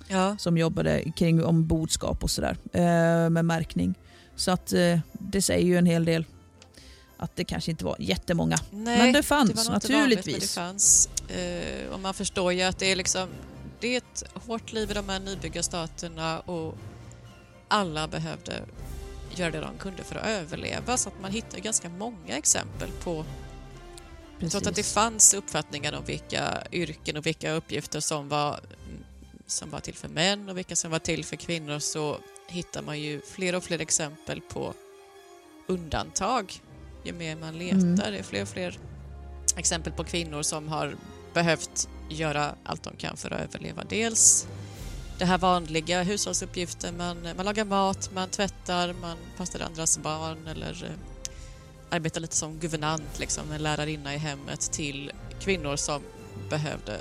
[0.08, 0.36] Ja.
[0.38, 3.94] som jobbade kring ombordskap och sådär eh, med märkning.
[4.36, 6.24] Så att eh, det säger ju en hel del
[7.16, 8.56] att det kanske inte var jättemånga.
[8.70, 10.54] Nej, men det fanns det var inte vanligt, naturligtvis.
[10.54, 11.08] det fanns.
[11.28, 13.28] Eh, och man förstår ju att det är liksom
[13.80, 16.74] det är ett hårt liv i de här nybyggarstaterna och
[17.68, 18.62] alla behövde
[19.34, 23.24] göra det de kunde för att överleva så att man hittar ganska många exempel på
[24.40, 24.92] Trots att det Precis.
[24.92, 28.60] fanns uppfattningar om vilka yrken och vilka uppgifter som var,
[29.46, 32.18] som var till för män och vilka som var till för kvinnor så
[32.48, 34.74] hittar man ju fler och fler exempel på
[35.66, 36.60] undantag
[37.04, 37.78] ju mer man letar.
[37.78, 37.96] Mm.
[37.96, 38.78] Det är fler och fler
[39.56, 40.96] exempel på kvinnor som har
[41.34, 43.84] behövt göra allt de kan för att överleva.
[43.88, 44.46] Dels
[45.18, 50.84] det här vanliga hushållsuppgiften, man, man lagar mat, man tvättar, man passar andras barn eller
[50.84, 50.90] eh,
[51.90, 56.02] arbetar lite som guvernant, liksom, en lärarinna i hemmet till kvinnor som
[56.50, 57.00] behövde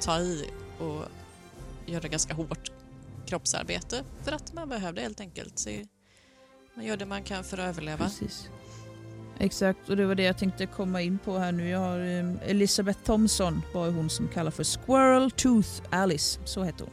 [0.00, 1.04] ta i och
[1.86, 2.70] göra ganska hårt
[3.26, 5.58] kroppsarbete för att man behövde helt enkelt.
[5.58, 5.70] Så
[6.74, 8.04] man gör det man kan för att överleva.
[8.04, 8.48] Precis.
[9.38, 11.68] Exakt, och det var det jag tänkte komma in på här nu.
[11.68, 16.84] Jag har eh, Elizabeth Thompson var hon som kallas för Squirrel Tooth Alice, så hette
[16.84, 16.92] hon.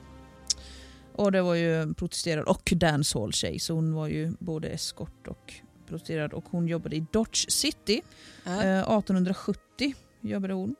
[1.14, 5.54] Och det var ju protesterad och dancehall-tjej, så hon var ju både eskort och
[5.88, 8.02] protesterad och hon jobbade i Dodge City.
[8.44, 8.64] Ja.
[8.64, 10.76] Eh, 1870 jobbade hon.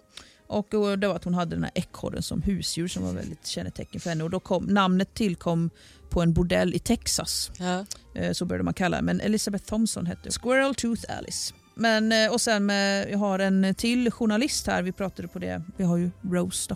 [0.50, 0.68] Och
[0.98, 4.10] det var att hon hade den här ekorren som husdjur som var väldigt kännetecken för
[4.10, 4.24] henne.
[4.24, 5.70] Och då kom, namnet tillkom
[6.10, 7.52] på en bordell i Texas.
[7.60, 7.86] Ja.
[8.16, 9.02] Eh, Så började man kalla.
[9.02, 11.54] Men Elizabeth Thompson hette Squirrel Tooth Alice.
[11.76, 14.82] Men, eh, och sen med, jag har en till journalist här.
[14.82, 15.62] Vi pratade på det.
[15.78, 16.76] Vi har ju Rose då.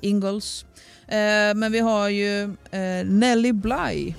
[0.00, 0.66] Ingalls.
[1.08, 2.56] Eh, men vi har ju
[3.04, 4.14] Nellie Bly.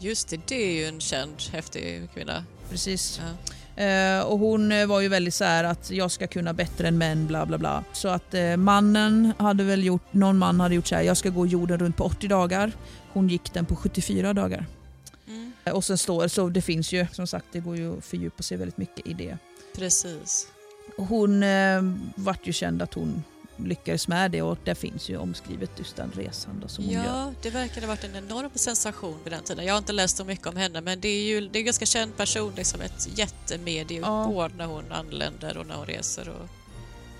[0.00, 2.44] Just det, det är ju en känd häftig kvinna.
[2.70, 3.20] Precis.
[3.22, 3.52] Ja.
[3.82, 6.98] Eh, och hon eh, var ju väldigt så här att jag ska kunna bättre än
[6.98, 7.84] män bla bla bla.
[7.92, 11.30] Så att eh, mannen hade väl gjort, någon man hade gjort så här, jag ska
[11.30, 12.72] gå jorden runt på 80 dagar.
[13.12, 14.66] Hon gick den på 74 dagar.
[15.28, 15.52] Mm.
[15.72, 18.56] Och sen står så det finns ju som sagt det går ju att fördjupa sig
[18.56, 19.38] väldigt mycket i det.
[19.76, 20.46] Precis.
[20.96, 21.82] Hon eh,
[22.14, 23.22] vart ju känd att hon
[23.66, 27.04] lyckades med det och det finns ju omskrivet just den resan då, som hon gör.
[27.04, 29.64] Ja, det verkar ha varit en enorm sensation vid den tiden.
[29.64, 31.64] Jag har inte läst så mycket om henne men det är ju det är en
[31.64, 34.30] ganska känd person, liksom ett jättemedium Ja.
[34.32, 36.28] både när hon anländer och när hon reser.
[36.28, 36.48] Och...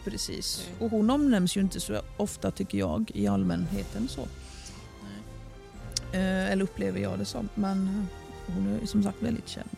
[0.05, 0.67] Precis.
[0.69, 0.83] Mm.
[0.83, 4.21] Och hon omnämns ju inte så ofta tycker jag i allmänheten så.
[6.13, 7.49] Eh, eller upplever jag det som.
[7.55, 8.09] Men
[8.47, 9.77] hon är som sagt väldigt känd.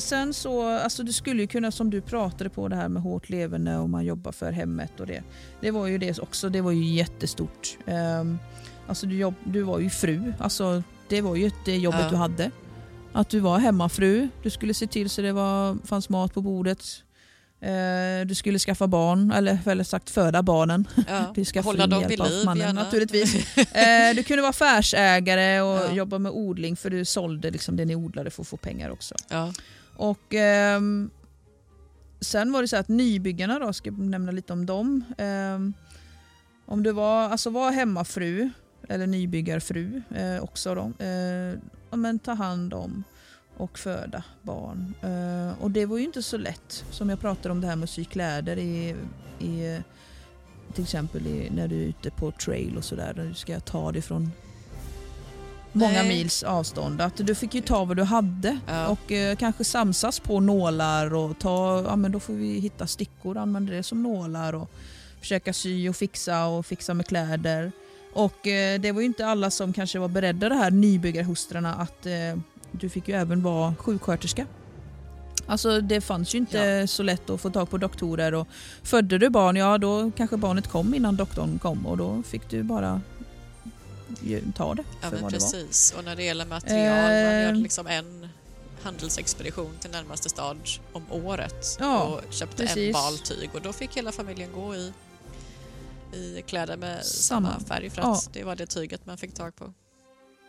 [0.00, 3.28] Sen så, alltså du skulle ju kunna som du pratade på det här med hårt
[3.28, 5.22] levande och man jobbar för hemmet och det.
[5.60, 7.78] Det var ju det också, det var ju jättestort.
[8.20, 8.38] Um,
[8.86, 12.10] alltså du, jobb, du var ju fru, alltså det var ju det jobbet Ja.
[12.10, 12.50] du hade.
[13.12, 16.84] Att du var hemmafru, du skulle se till så det var, fanns mat på bordet.
[17.62, 20.88] Eh, du skulle skaffa barn, eller eller sagt föda barnen.
[21.08, 21.32] Ja.
[21.34, 22.82] Du ska Hålla dem vid liv mannen gärna.
[22.82, 23.56] naturligtvis.
[23.56, 25.92] Eh, du kunde vara affärsägare och Ja.
[25.92, 29.14] jobba med odling för du sålde liksom det ni odlade för att få pengar också.
[29.28, 29.52] Ja.
[30.00, 30.80] Och eh,
[32.20, 35.04] Sen var det så att nybyggarna, då, ska jag nämna lite om dem.
[35.18, 35.58] Eh,
[36.66, 38.50] om du var, alltså var hemmafru
[38.88, 41.04] eller nybyggarfru eh, också då.
[41.04, 41.58] Eh,
[41.90, 43.04] ja, men ta hand om
[43.56, 44.94] och föda barn.
[45.02, 46.84] Eh, och det var ju inte så lätt.
[46.90, 48.96] Som jag pratade om det här med att sy kläder i,
[49.38, 49.80] i
[50.74, 53.28] till exempel i, när du är ute på trail och sådär.
[53.28, 54.30] Du ska ta det från
[55.72, 56.08] många Nej.
[56.08, 57.00] mils avstånd.
[57.00, 58.86] Att du fick ju ta vad du hade Ja.
[58.86, 63.36] och eh, kanske samsas på nålar och ta, ja men då får vi hitta stickor
[63.36, 64.70] och använda det som nålar och
[65.20, 67.72] försöka sy och fixa och fixa med kläder.
[68.12, 72.06] Och eh, det var ju inte alla som kanske var beredda det här nybyggarhustrarna att
[72.06, 72.12] eh,
[72.72, 74.46] du fick ju även vara sjuksköterska.
[75.46, 78.48] Alltså det fanns ju inte så lätt att få tag på doktorer och
[78.82, 82.62] födde du barn, ja då kanske barnet kom innan doktorn kom och då fick du
[82.62, 83.00] bara
[84.56, 85.30] ta det Ja, för men det var.
[85.30, 85.94] precis.
[85.98, 87.12] Och när det gäller material, man
[87.42, 87.54] gör Eh.
[87.54, 88.28] liksom en
[88.82, 90.56] handelsexpedition till närmaste stad
[90.92, 92.92] om året Ja, och köpte en precis.
[92.92, 94.92] bal tyg och då fick hela familjen gå i,
[96.12, 97.48] i kläder med Samma.
[97.52, 98.12] samma, färg för Ja.
[98.12, 99.72] att det var det tyget man fick tag på.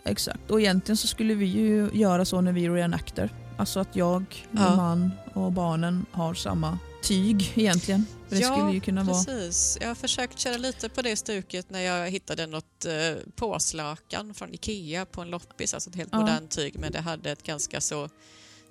[0.06, 3.30] Exakt, och egentligen så skulle vi ju göra så när vi reenactar.
[3.58, 4.76] Alltså att jag, min Ja.
[4.76, 8.06] man och barnen har samma tyg egentligen.
[8.30, 9.24] För det ja, skulle ju kunna vara...
[9.24, 9.78] precis.
[9.82, 14.54] Jag har försökt köra lite på det stuket när jag hittade något eh, påslakan från
[14.54, 16.20] Ikea på en loppis, alltså ett helt Ja.
[16.20, 18.10] modernt tyg men det hade ett ganska så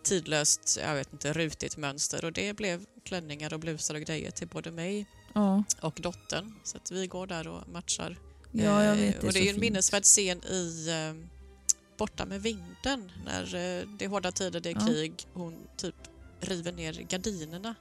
[0.03, 4.49] tidlöst, jag vet inte, rutigt mönster och det blev klänningar och blusar och grejer till
[4.49, 6.55] både mig Ja, och dottern.
[6.65, 8.17] Så att vi går där och matchar.
[8.53, 9.21] ja jag Eh, vet.
[9.21, 11.27] Det och det är ju en minnesvärd scen i eh,
[11.99, 15.13] Borta med vinden när eh, det är hårda tider, det är krig.
[15.33, 15.95] Hon typ
[16.41, 17.75] river ner gardinerna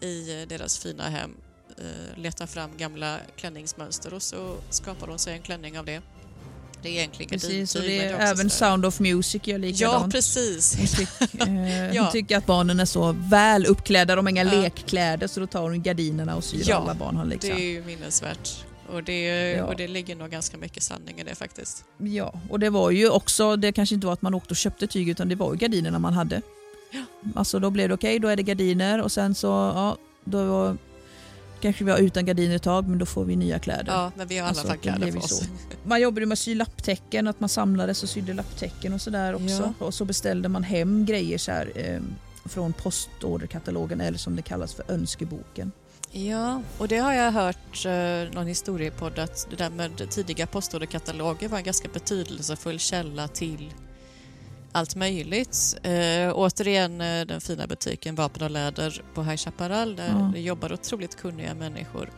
[0.00, 1.30] i deras fina hem,
[1.78, 6.00] eh, letar fram gamla klänningsmönster och så skapar hon sig en klänning av det.
[6.82, 10.12] Det är egentligen Precis, och det är även Sound of Music gör Ja, likadant.
[10.12, 10.76] precis.
[10.78, 12.02] Hon, tyck, eh, Ja.
[12.02, 14.50] hon tycker att barnen är så väl uppklädda, de har inga Ja.
[14.60, 17.50] lekkläder så då tar hon gardinerna och syr Ja, alla barn har liksom.
[17.50, 18.64] Det är ju minnesvärt.
[18.92, 19.64] Och det, Ja.
[19.64, 21.84] och det ligger nog ganska mycket sanning i det faktiskt.
[21.98, 24.86] Ja, och det var ju också, det kanske inte var att man åkte och köpte
[24.86, 26.42] tyg utan det var ju gardinerna man hade.
[26.90, 27.02] Ja.
[27.34, 30.76] Alltså då blev det okej, då är det gardiner och sen så, ja, då
[31.60, 33.92] kanske vi var utan gardiner ett tag men då får vi nya kläder.
[33.92, 35.42] Ja, men vi har alla Alltså, kläder på oss.
[35.84, 39.74] Man jobbade med att sy lapptäcken, att man samlades och sydde lapptäcken och sådär också.
[39.78, 42.00] Och så beställde man hem grejer så här, eh,
[42.44, 45.72] från postorderkatalogen eller som det kallas för önskeboken.
[46.12, 51.48] Ja, och det har jag hört eh, någon historiepodd att det där med tidiga postorderkataloger
[51.48, 53.72] var en ganska betydelsefull källa till
[54.72, 55.76] allt möjligt.
[55.82, 60.30] Eh, återigen eh, den fina butiken Vapen och läder på High Chaparral där Ja.
[60.34, 62.10] det jobbar otroligt kunniga människor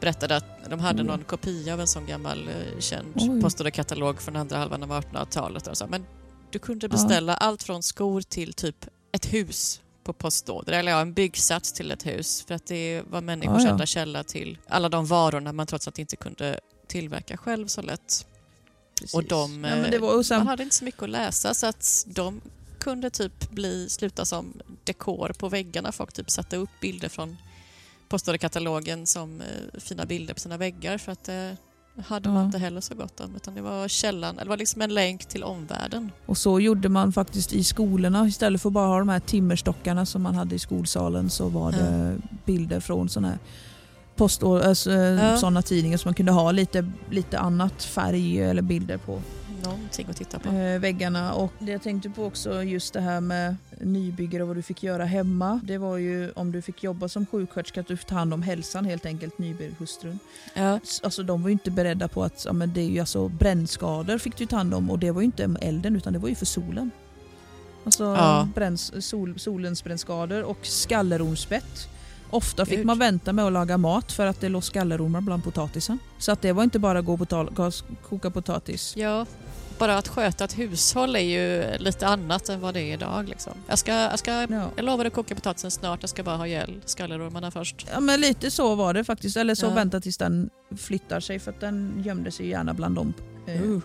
[0.00, 1.06] berättade att de hade Oj.
[1.08, 3.40] någon kopia av en sån gammal eh, känd Oj.
[3.42, 5.66] postorderkatalog från andra halvan av 1800-talet.
[5.66, 5.86] Och så.
[5.86, 6.06] Men
[6.50, 11.12] du kunde beställa allt från skor till typ ett hus på postorder, eller ja, en
[11.12, 13.70] byggsats till ett hus för att det var människors Ja, ja.
[13.72, 18.26] enda källa till alla de varorna man trots allt inte kunde tillverka själv så lätt.
[19.00, 19.14] Precis.
[19.14, 21.54] Och de, ja, men det var, och sen, Man hade inte så mycket att läsa
[21.54, 22.40] så att de
[22.78, 24.52] kunde typ bli, sluta som
[24.84, 25.92] dekor på väggarna.
[25.92, 27.36] Folk typ satte upp bilder från
[28.08, 31.56] postorderkatalogen som eh, fina bilder på sina väggar för att det
[32.06, 32.44] hade man Ja.
[32.46, 33.36] inte heller så gott om.
[33.36, 36.10] Utan det var källan, eller det var liksom en länk till omvärlden.
[36.26, 38.26] Och så gjorde man faktiskt i skolorna.
[38.26, 41.72] Istället för att bara ha de här timmerstockarna som man hade i skolsalen så var
[41.72, 43.38] det bilder från sådana här
[44.18, 45.36] post alltså, Ja.
[45.36, 49.22] sådana tidningar som man kunde ha lite, lite annat färg eller bilder på.
[49.64, 50.48] någonting att titta på.
[50.48, 51.32] eh, väggarna.
[51.34, 54.82] Och det jag tänkte på också just det här med nybyggare och vad du fick
[54.82, 55.60] göra hemma.
[55.64, 58.42] Det var ju om du fick jobba som sjuksköterska att du fick ta hand om
[58.42, 60.18] hälsan helt enkelt, nybygghustrun.
[60.54, 60.80] Ja.
[61.02, 64.18] Alltså de var ju inte beredda på att ja, men det är ju alltså brännskador
[64.18, 66.34] fick du ta hand om och det var ju inte elden utan det var ju
[66.34, 66.90] för solen.
[67.84, 68.48] Alltså Ja.
[68.54, 71.88] bränns, sol, solens brännskador och skallerormsbett.
[72.30, 72.86] Ofta fick Gud.
[72.86, 75.98] man vänta med att laga mat för att det låg skallerormar bland potatisen.
[76.18, 77.12] Så att det var inte bara att gå
[77.56, 77.74] och
[78.08, 78.94] koka potatis.
[78.96, 79.26] ja,
[79.78, 83.28] bara att sköta ett hushåll är ju lite annat än vad det är idag.
[83.28, 83.52] Liksom.
[83.68, 84.70] Jag, ska, jag, ska, Ja.
[84.76, 87.86] jag lovar att koka potatisen snart, jag ska bara ha ihjäl skallerormarna först.
[87.92, 89.36] Ja men lite så var det faktiskt.
[89.36, 89.70] Eller så Ja.
[89.70, 93.14] vänta tills den flyttar sig för att den gömde sig gärna bland de
[93.46, 93.80] eh, Uh,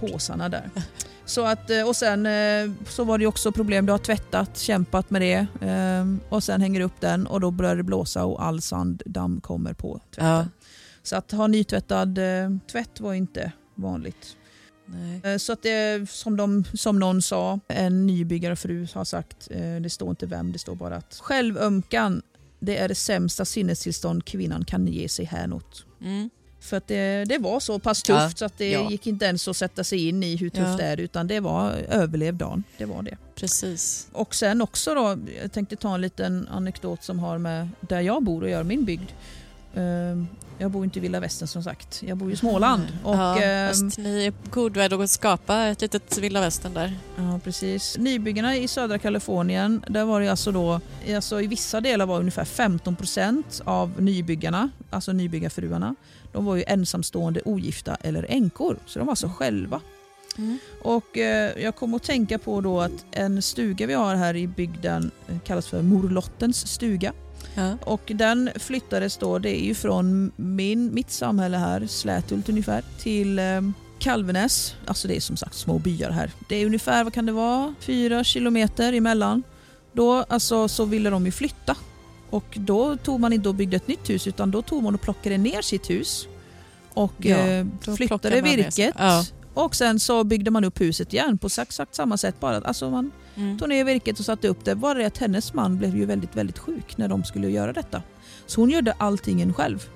[0.00, 0.70] påsarna där.
[1.26, 5.10] Så att, eh, och sen eh, så var det också problem, du har tvättat, kämpat
[5.10, 8.44] med det eh, och sen hänger du upp den och då börjar det blåsa och
[8.44, 10.26] all sanddamm kommer på tvätten.
[10.26, 10.46] Ja.
[11.02, 14.36] Så att ha nytvättad eh, tvätt var inte vanligt.
[14.86, 15.38] Nej.
[15.38, 19.48] Så att det, som, de, som någon sa, en nybyggarfru har sagt,
[19.80, 22.22] det står inte vem, det står bara att självömkan,
[22.60, 25.84] det är det sämsta sinnestillstånd kvinnan kan ge sig härnåt.
[26.00, 26.30] Mm.
[26.66, 28.90] För att det, det var så pass tufft Ja, så att det ja.
[28.90, 30.76] gick inte ens att sätta sig in i hur tufft Ja.
[30.76, 32.64] det är utan det var överlev dagen.
[32.78, 33.16] Det var det.
[33.34, 34.08] Precis.
[34.12, 38.22] Och sen också då, jag tänkte ta en liten anekdot som har med där jag
[38.22, 39.10] bor och gör min bygd.
[39.74, 40.26] Ehm,
[40.58, 42.82] Jag bor inte i vilda västern som sagt, jag bor i Småland.
[43.04, 46.94] Och, ja, ehm, fast ni är god värd att skapa ett litet vilda västern där.
[47.16, 47.96] Ja, precis.
[47.98, 50.80] Nybyggarna i södra Kalifornien, där var det alltså då,
[51.14, 55.94] alltså i vissa delar var ungefär 15% av nybyggarna, alltså nybyggarfruarna,
[56.32, 58.78] de var ju ensamstående, ogifta eller änkor.
[58.86, 59.80] Så de var alltså själva.
[60.38, 60.58] Mm.
[60.82, 64.46] Och eh, jag kom att tänka på då att en stuga vi har här i
[64.46, 67.12] bygden eh, kallas för Morlottens stuga.
[67.54, 67.76] Ja.
[67.84, 73.38] Och den flyttades då, det är ju från min, mitt samhälle här, Släthult ungefär, till
[73.38, 73.60] eh,
[73.98, 74.74] Kalvenäs.
[74.86, 76.30] Alltså det är som sagt små byar här.
[76.48, 79.42] Det är ungefär, vad kan det vara, fyra kilometer emellan.
[79.92, 81.76] Då alltså, så ville de ju flytta.
[82.30, 85.00] Och då tog man inte och byggde ett nytt hus utan då tog man och
[85.00, 86.26] plockade ner sitt hus.
[86.94, 87.66] Och Ja, eh,
[87.96, 88.94] flyttade virket.
[88.98, 89.24] ja.
[89.54, 92.40] Och sen så byggde man upp huset igen på exakt samma sätt.
[92.40, 92.56] Bara.
[92.56, 93.58] Alltså man Mm.
[93.58, 94.74] tog ner virket och satte upp det.
[94.74, 98.02] Bara det att hennes man blev ju väldigt, väldigt sjuk när de skulle göra detta.
[98.46, 99.88] Så hon gjorde alltingen själv.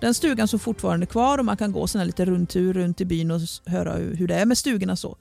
[0.00, 3.30] Den stugan står fortfarande kvar och man kan gå sån lite rundtur runt i byn
[3.30, 5.16] och höra hur hur det är med stugorna så.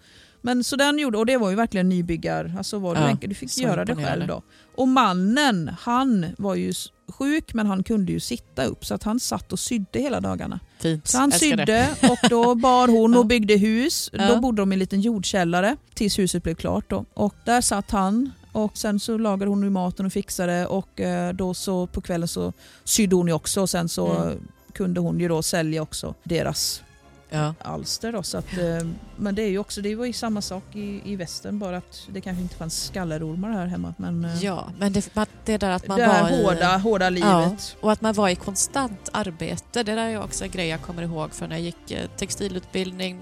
[0.46, 3.36] Men så den gjorde, och det var ju verkligen nybyggar, alltså var du, Ja, du
[3.36, 4.42] fick göra det själv då.
[4.76, 6.74] Och mannen, han var ju
[7.08, 10.60] sjuk men han kunde ju sitta upp så att han satt och sydde hela dagarna.
[10.80, 11.08] Fint.
[11.08, 11.66] Så han Älskar det.
[12.02, 14.10] sydde och då bar hon och byggde hus.
[14.14, 14.28] Ja.
[14.28, 16.90] Då bodde de i en liten jordkällare tills huset blev klart.
[16.90, 17.06] Då.
[17.14, 21.54] Och där satt han och sen så lagade hon maten och fixade och eh, då
[21.54, 22.54] så på kvällen så
[22.84, 24.38] sydde hon ju också och sen så Mm.
[24.74, 26.82] kunde hon ju då sälja också deras
[27.30, 27.54] Ja.
[27.60, 28.12] alster.
[28.12, 31.02] Då, så att, eh, men det är ju också, det var ju samma sak i,
[31.06, 33.94] i västern bara att det kanske inte fanns skallerormar här hemma.
[33.98, 35.10] Men eh, ja, men det,
[35.46, 36.44] det där att man det var i...
[36.44, 37.78] hårda, hårda livet.
[37.82, 39.84] Och att man var i konstant arbete.
[39.84, 43.22] Det där är också en grej jag kommer ihåg från när jag gick eh, textilutbildning.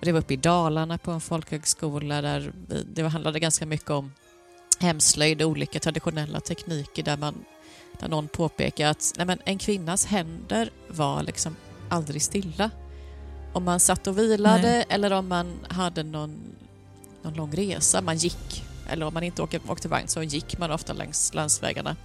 [0.00, 2.52] Det var uppe i Dalarna på en folkhögskola där
[2.94, 4.12] det handlade ganska mycket om
[4.80, 7.44] hemslöjd och olika traditionella tekniker där, man,
[8.00, 11.56] där någon påpekar att nej men, en kvinnas händer var liksom
[11.88, 12.70] aldrig stilla.
[13.54, 14.84] Om man satt och vilade Nej.
[14.88, 16.36] eller om man hade någon,
[17.22, 18.64] någon lång resa, man gick.
[18.90, 21.96] Eller om man inte åkte, åkte vagn så gick man ofta längs landsvägarna.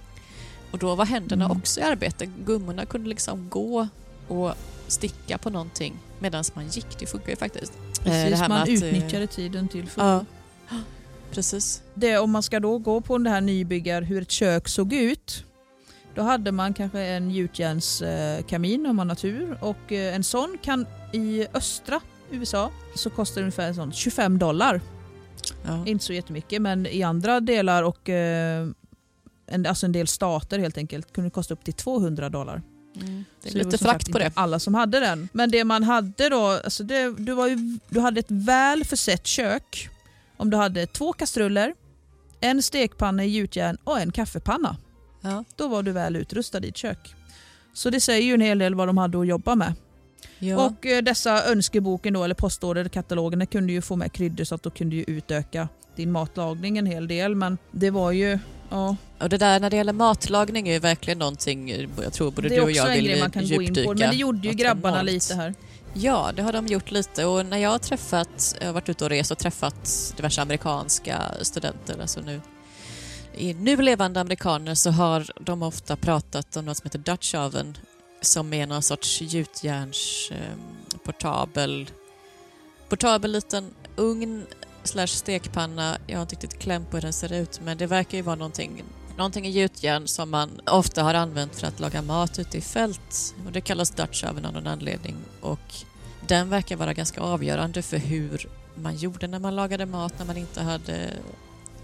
[0.70, 1.56] Och då var händerna Mm.
[1.56, 2.26] också i arbete.
[2.44, 3.88] Gummorna kunde liksom gå
[4.28, 4.52] och
[4.86, 6.98] sticka på någonting medan man gick.
[6.98, 7.72] Det funkar ju faktiskt.
[7.98, 10.06] Eh, Precis, man att, eh, utnyttjade tiden till fullo.
[10.68, 10.76] Ja,
[11.30, 11.82] precis.
[11.94, 15.44] det, om man ska då gå på det här nybyggar, hur ett kök såg ut.
[16.14, 20.86] Då hade man kanske en gjutjärnskamin om man har tur och eh, en sån kan
[21.12, 22.00] i östra
[22.30, 24.80] USA så kostar det ungefär en sån 25 dollar.
[25.66, 25.86] Ja.
[25.86, 28.66] Inte så jättemycket men i andra delar och eh,
[29.46, 32.62] en, alltså en del stater helt enkelt kunde det kosta upp till 200 dollar.
[33.00, 33.24] Mm.
[33.42, 34.32] Det är Så lite sagt frakt på det.
[34.34, 35.28] alla som hade den.
[35.32, 39.26] Men det man hade då, alltså det, du, var ju, du hade ett väl försett
[39.26, 39.88] kök
[40.36, 41.74] om du hade två kastruller,
[42.40, 44.76] en stekpanna i gjutjärn och en kaffepanna.
[45.20, 45.44] Ja.
[45.56, 47.14] Då var du väl utrustad i ett kök.
[47.72, 49.74] Så det säger ju en hel del vad de hade att jobba med.
[50.38, 50.66] Ja.
[50.66, 54.70] Och eh, dessa önskeboken då, eller postorderkatalogerna kunde ju få med kryddor så att du
[54.70, 57.34] kunde ju utöka din matlagning en hel del.
[57.34, 58.38] Men det var ju,
[58.70, 62.48] ja, Och det där när det gäller matlagning är ju verkligen någonting jag tror både
[62.48, 63.88] det du är och också jag en vill grej man kan gå in djupdyka.
[63.88, 63.94] på.
[63.94, 65.54] Men det gjorde ju grabbarna lite här.
[65.94, 69.04] Ja, det har de gjort lite och när jag har träffat, jag har varit ute
[69.04, 72.40] och rest och träffat diverse amerikanska studenter, alltså nu
[73.36, 77.76] i nu levande amerikaner så har de ofta pratat om något som heter Dutch oven
[78.20, 81.88] som är någon sorts gjutjärnsportabel eh,
[82.88, 84.46] portabel liten ugn
[84.84, 85.98] slash stekpanna.
[86.06, 88.36] Jag har inte riktigt kläm på hur den ser ut men det verkar ju vara
[88.36, 88.84] någonting,
[89.16, 93.34] någonting i gjutjärn som man ofta har använt för att laga mat ute i fält.
[93.46, 95.74] Och det kallas Dutch oven av någon anledning och
[96.28, 100.36] den verkar vara ganska avgörande för hur man gjorde när man lagade mat när man
[100.36, 101.10] inte hade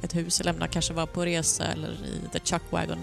[0.03, 2.99] ett hus eller man kanske var på resa eller i the chuck wagon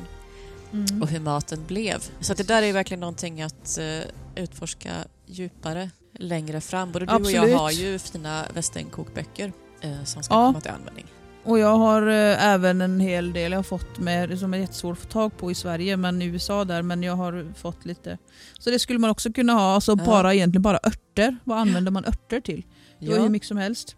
[0.73, 1.01] Mm.
[1.01, 2.03] och hur maten blev.
[2.19, 4.91] Så att det där är verkligen någonting att eh, utforska
[5.25, 5.89] djupare
[6.19, 6.91] längre fram.
[6.91, 7.57] Både du och jag Absolut.
[7.57, 10.47] har ju fina västernkokböcker eh, som ska Ja.
[10.47, 11.05] komma till användning.
[11.45, 14.97] Och jag har eh, även en hel del jag har fått med som är jättesvårt
[14.97, 18.17] att få tag på i Sverige men i USA där men jag har fått lite.
[18.59, 20.05] Så det skulle man också kunna ha, alltså Ja.
[20.05, 21.37] bara egentligen bara örter.
[21.43, 22.63] Vad använder man örter till?
[22.99, 23.95] Det var hur mycket som helst.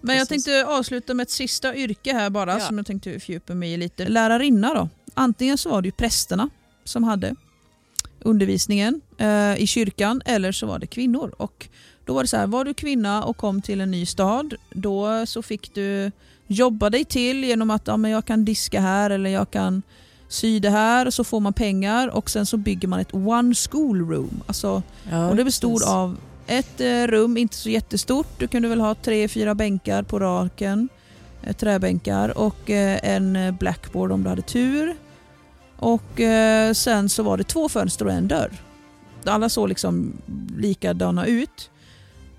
[0.00, 2.60] Men jag tänkte avsluta med ett sista yrke här bara Ja.
[2.60, 4.08] som jag tänkte fördjupa mig i lite.
[4.08, 4.88] Lärarinna då.
[5.14, 6.48] Antingen så var det ju prästerna
[6.84, 7.34] som hade
[8.20, 11.34] undervisningen eh, i kyrkan eller så var det kvinnor.
[11.36, 11.68] Och
[12.04, 15.26] då var det så här, var du kvinna och kom till en ny stad då
[15.26, 16.12] så fick du
[16.46, 19.82] jobba dig till genom att ja, men jag kan diska här eller jag kan
[20.28, 23.54] sy det här och så får man pengar och sen så bygger man ett one
[23.54, 24.42] school room.
[24.46, 25.88] Alltså Ja, och det bestod precis.
[25.88, 26.16] av
[26.46, 28.26] ett eh, rum, inte så jättestort.
[28.38, 30.88] Du kunde väl ha tre, fyra bänkar på raken.
[31.42, 34.96] Eh, träbänkar och eh, en blackboard om du hade tur.
[35.82, 38.52] Och eh, sen så var det två fönster och en dörr.
[39.24, 40.12] Alla såg liksom
[40.56, 41.70] likadana ut.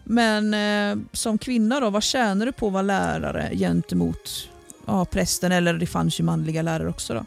[0.03, 4.49] Men eh, som kvinna då, vad tjänar du på att vara lärare gentemot
[4.85, 5.51] ja, prästen?
[5.51, 7.13] Eller det fanns ju manliga lärare också.
[7.13, 7.25] Då.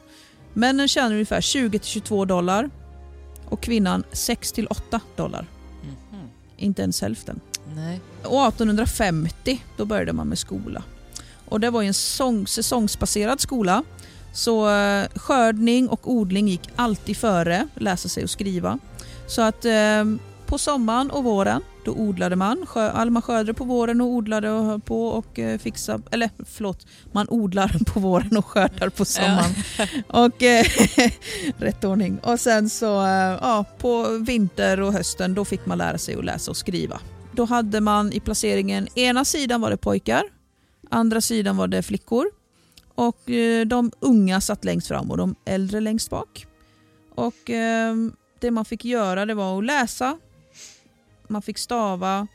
[0.53, 2.71] Männen tjänar ungefär 20-22 dollar
[3.49, 5.47] och kvinnan 6-8 dollar.
[5.83, 6.29] Mhm.
[6.57, 7.41] Inte ens hälften.
[7.75, 8.01] Nej.
[8.23, 10.83] Och 1850 då började man med skola.
[11.49, 13.85] Och det var ju en sång, säsongsbaserad skola.
[14.37, 18.79] Så eh, skördning och odling gick alltid före läsa sig och skriva.
[19.27, 20.05] Så att eh,
[20.47, 22.67] på sommaren och våren då odlade man.
[23.11, 26.03] Man skördade på våren och odlade och höll på och eh, fixade.
[26.11, 29.55] Eller förlåt, man odlar på våren och skördar på sommaren.
[30.09, 30.67] Och eh,
[31.59, 32.19] rätt ordning.
[32.23, 36.25] Och sen så eh, ja, på vinter och hösten då fick man lära sig att
[36.25, 37.01] läsa och skriva.
[37.33, 40.23] Då hade man i placeringen, ena sidan var det pojkar,
[40.91, 42.27] andra sidan var det flickor.
[42.97, 46.47] Och eh, de unga satt längst fram och de äldre längst bak.
[47.15, 47.95] Och eh,
[48.41, 50.19] det man fick göra det var att läsa,
[51.29, 52.27] man fick stava,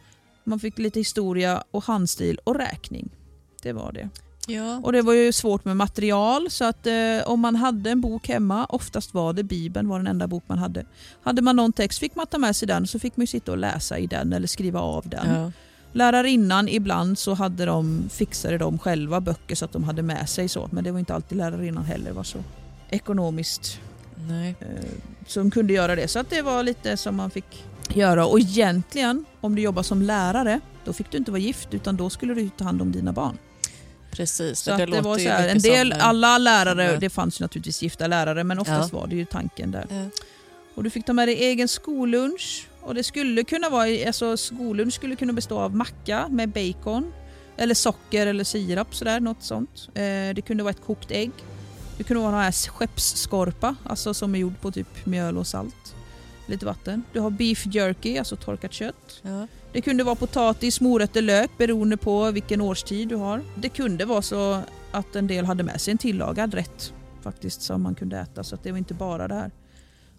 [0.43, 3.09] man fick lite historia och handstil och räkning.
[3.61, 4.09] Det var det.
[4.47, 4.79] Ja.
[4.83, 6.93] Och det var ju svårt med material så att eh,
[7.25, 10.57] om man hade en bok hemma, oftast var det Bibeln var den enda bok man
[10.57, 10.85] hade.
[11.23, 13.57] Hade man någon text fick man ta med sig den så fick man sitta och
[13.57, 15.35] läsa i den eller skriva av den.
[15.35, 15.51] Ja.
[15.93, 20.49] Lärarinnan ibland så hade de, fixade de själva böcker så att de hade med sig
[20.49, 22.37] så men det var inte alltid lärarinnan heller var så
[22.89, 23.79] ekonomiskt
[24.29, 24.55] Nej.
[24.59, 24.67] eh,
[25.27, 26.07] som kunde göra det.
[26.07, 28.25] Så att det var lite som man fick göra.
[28.25, 32.09] Och egentligen, om du jobbar som lärare, då fick du inte vara gift utan då
[32.09, 33.37] skulle du ta hand om dina barn.
[34.11, 34.59] Precis.
[34.59, 37.41] Så det det var låter så ju här, en del, eh, alla lärare, det fanns
[37.41, 39.85] ju naturligtvis gifta lärare men oftast var det ju tanken där.
[39.89, 40.05] Ja.
[40.75, 44.93] Och du fick ta med dig egen skollunch och det skulle kunna vara, alltså skolunch
[44.93, 47.13] skulle kunna bestå av macka med bacon
[47.57, 49.89] eller socker eller sirap sådär, något sånt.
[49.93, 51.31] Eh, det kunde vara ett kokt ägg.
[51.97, 55.95] Det kunde vara den här skeppsskorpa, alltså som är gjord på typ mjöl och salt.
[56.45, 57.03] Lite vatten.
[57.13, 59.21] Du har beef jerky, alltså torkat kött.
[59.21, 59.47] Ja.
[59.73, 63.41] Det kunde vara potatis, morötter, lök beroende på vilken årstid du har.
[63.55, 67.81] Det kunde vara så att en del hade med sig en tillagad rätt faktiskt som
[67.81, 69.51] man kunde äta så att det var inte bara det här.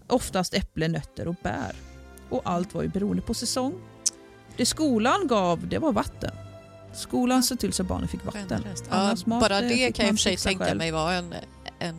[0.06, 1.72] Oftast äpplen, nötter och bär.
[2.32, 3.74] Och allt var ju beroende på säsong.
[4.56, 6.30] Det skolan gav det var vatten.
[6.94, 8.64] Skolan såg till så barnen fick vatten.
[8.90, 10.78] Ja, mat, bara det kan jag i och för sig tänka själv.
[10.78, 11.34] mig var en,
[11.78, 11.96] en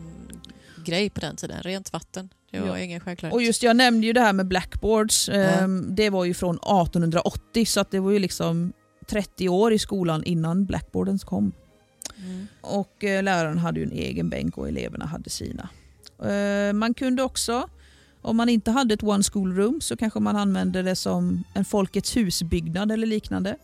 [0.85, 1.61] grej på den tiden.
[1.61, 2.29] Rent vatten.
[2.51, 2.79] Det var Ja.
[2.79, 3.33] ingen självklarhet.
[3.33, 5.27] Och just jag nämnde ju det här med blackboards.
[5.29, 5.33] Ja.
[5.35, 8.73] Ehm, Det var ju från 1880 så att det var ju liksom
[9.07, 11.51] 30 år i skolan innan blackboarden kom.
[12.17, 12.47] Mm.
[12.61, 15.69] Och eh, läraren hade ju en egen bänk och eleverna hade sina.
[16.23, 17.69] Eh, man kunde också,
[18.23, 21.65] om man inte hade ett one school room så kanske man använde det som en
[21.65, 23.55] Folkets husbyggnad eller liknande.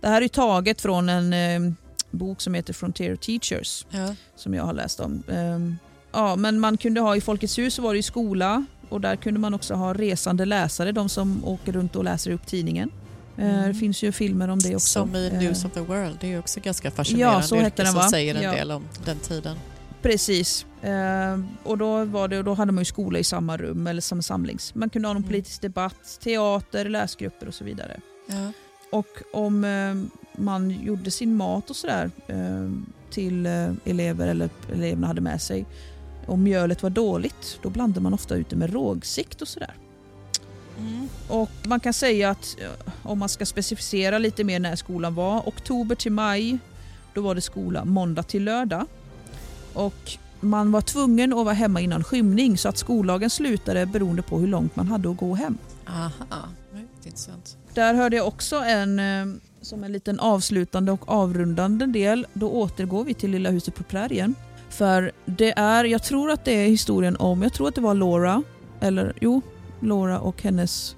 [0.00, 1.72] Det här är taget från en eh,
[2.10, 4.14] bok som heter Frontier Teachers Ja.
[4.36, 5.22] som jag har läst om.
[5.32, 5.76] Ehm,
[6.12, 9.16] ja, men man kunde ha i Folkets hus så var det ju skola och där
[9.16, 12.90] kunde man också ha resande läsare, de som åker runt och läser upp tidningen.
[13.38, 13.68] Eh, Mm.
[13.68, 14.88] Det finns ju filmer om det också.
[15.00, 16.16] Som i Eh, News of the World.
[16.20, 18.08] Det är också ganska fascinerande Ja, så yrke den, som va?
[18.08, 18.52] säger en Ja.
[18.52, 19.56] del om den tiden.
[20.04, 20.66] Precis.
[20.82, 24.22] Eh, och då, var det, då hade man ju skola i samma rum eller som
[24.22, 24.74] samlings.
[24.74, 25.28] Man kunde ha någon Mm.
[25.30, 28.00] politisk debatt, teater, läsgrupper och så vidare.
[28.26, 28.52] Ja.
[28.90, 29.94] Och om eh,
[30.42, 32.70] man gjorde sin mat och sådär eh,
[33.10, 35.66] till eh, elever eller eleverna hade med sig.
[36.26, 39.74] Om mjölet var dåligt då blandade man ofta ut det med rågsikt och sådär.
[40.78, 41.08] Mm.
[41.28, 45.42] Och man kan säga att eh, om man ska specificera lite mer när skolan var,
[45.48, 46.58] oktober till maj,
[47.14, 48.86] då var det skola måndag till lördag.
[49.74, 54.38] Och man var tvungen att vara hemma innan skymning så att skollagen slutade beroende på
[54.38, 55.58] hur långt man hade att gå hem.
[55.86, 56.48] Aha,
[57.04, 57.56] intressant.
[57.74, 63.04] Där hörde jag också en, eh, som en liten avslutande och avrundande del, då återgår
[63.04, 64.34] vi till Lilla huset på prärien.
[64.70, 67.94] För det är, jag tror att det är historien om, jag tror att det var
[67.94, 68.42] Laura,
[68.80, 69.42] eller jo,
[69.80, 70.96] Laura och hennes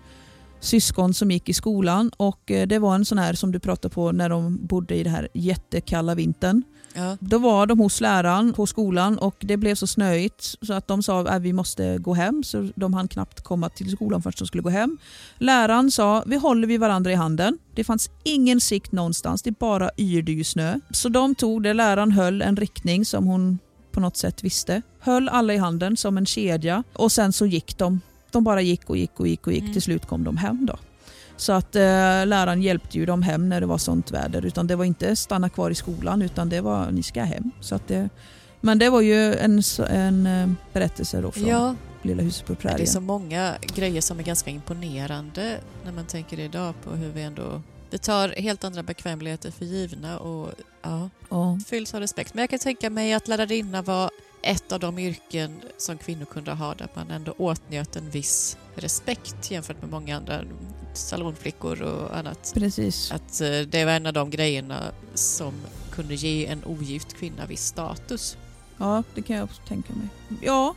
[0.61, 3.95] syskon som gick i skolan och eh, det var en sån här som du pratade
[3.95, 6.63] på när de bodde i det här jättekalla vintern.
[6.97, 7.17] Ja.
[7.21, 11.03] Då var de hos läraren på skolan och det blev så snöigt så att de
[11.03, 12.43] sa att vi måste gå hem.
[12.43, 14.99] Så de hann knappt komma till skolan förrän de skulle gå hem.
[15.39, 17.59] Läraren sa vi håller vi varandra i handen.
[17.75, 20.81] Det fanns ingen sikt någonstans, det bara yrde ju snö.
[20.91, 23.59] Så de tog det, läraren höll en riktning som hon
[23.93, 24.83] på något sätt visste.
[25.01, 28.01] Höll alla i handen som en kedja och sen så gick de.
[28.31, 29.63] De bara gick och gick och gick och gick.
[29.63, 29.73] Mm.
[29.73, 30.77] Till slut kom de hem då.
[31.37, 31.81] Så att eh,
[32.27, 34.47] läraren hjälpte ju dem hem när det var sånt väder.
[34.47, 37.51] Utan det var inte stanna kvar i skolan utan det var ni ska hem.
[37.61, 38.09] Så att det,
[38.61, 42.59] men det var ju en, en eh, berättelse då från ja, Lilla huset på men
[42.63, 42.87] det är prärien.
[42.89, 47.63] så många grejer som är ganska imponerande när man tänker idag på hur vi ändå...
[47.91, 50.51] Vi tar helt andra bekvämligheter för givna och
[50.83, 51.59] ja, Ja.
[51.67, 52.35] fylls av respekt.
[52.35, 54.11] Men jag kan tänka mig att lärarinna var
[54.43, 59.51] ett av de yrken som kvinnor kunde ha där man ändå åtnjöt en viss respekt
[59.51, 60.41] jämfört med många andra
[60.99, 62.51] salonflickor och annat.
[62.55, 63.13] Precis.
[63.13, 64.81] Att eh, det var en av de grejerna
[65.15, 65.53] som
[65.93, 68.37] kunde ge en ogift kvinna viss status.
[68.79, 70.09] Ja, det kan jag också tänka mig.
[70.43, 70.75] Ja,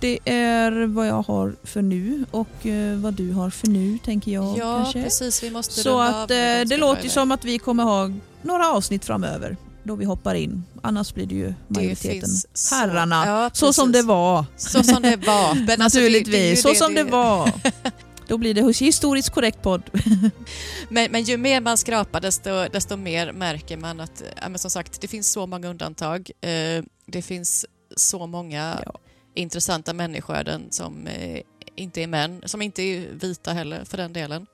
[0.00, 4.32] det är vad jag har för nu och eh, vad du har för nu tänker
[4.32, 5.02] jag ja, kanske.
[5.02, 5.42] precis.
[5.42, 6.36] Vi måste Så att eh,
[6.66, 8.10] det låter som att vi kommer ha
[8.42, 10.64] några avsnitt framöver då vi hoppar in.
[10.82, 13.26] Annars blir det ju Det majoriteten finns så- herrarna.
[13.26, 14.44] Ja, så som det var.
[14.56, 15.54] Så som det var.
[15.54, 17.52] Men alltså, det- Naturligtvis, det så som det det- var.
[18.30, 19.82] Då blir det historiskt korrekt podd.
[20.88, 24.70] Men, men ju mer man skrapar desto, desto mer märker man att ja, men som
[24.70, 26.30] sagt, det finns så många undantag.
[26.40, 27.66] Eh, det finns
[27.96, 28.92] så många Ja.
[29.34, 31.40] intressanta människoöden som eh,
[31.74, 34.46] inte är män, som inte är vita heller för den delen.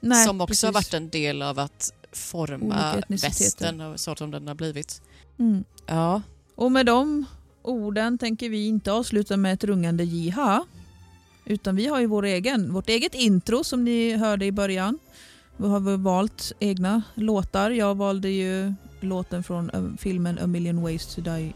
[0.00, 0.92] Nej, som också har precis.
[0.92, 5.02] varit en del av att forma västern och så som den har blivit.
[5.38, 5.64] Mm.
[5.86, 6.22] Ja,
[6.54, 7.24] Och med de
[7.62, 10.64] orden tänker vi inte avsluta med ett rungande jiha.
[11.44, 14.98] Utan vi har ju vår egen, vårt eget intro som ni hörde i början.
[15.56, 17.70] Vi har valt egna låtar.
[17.70, 21.52] Jag valde ju låten från eh, filmen A million ways to die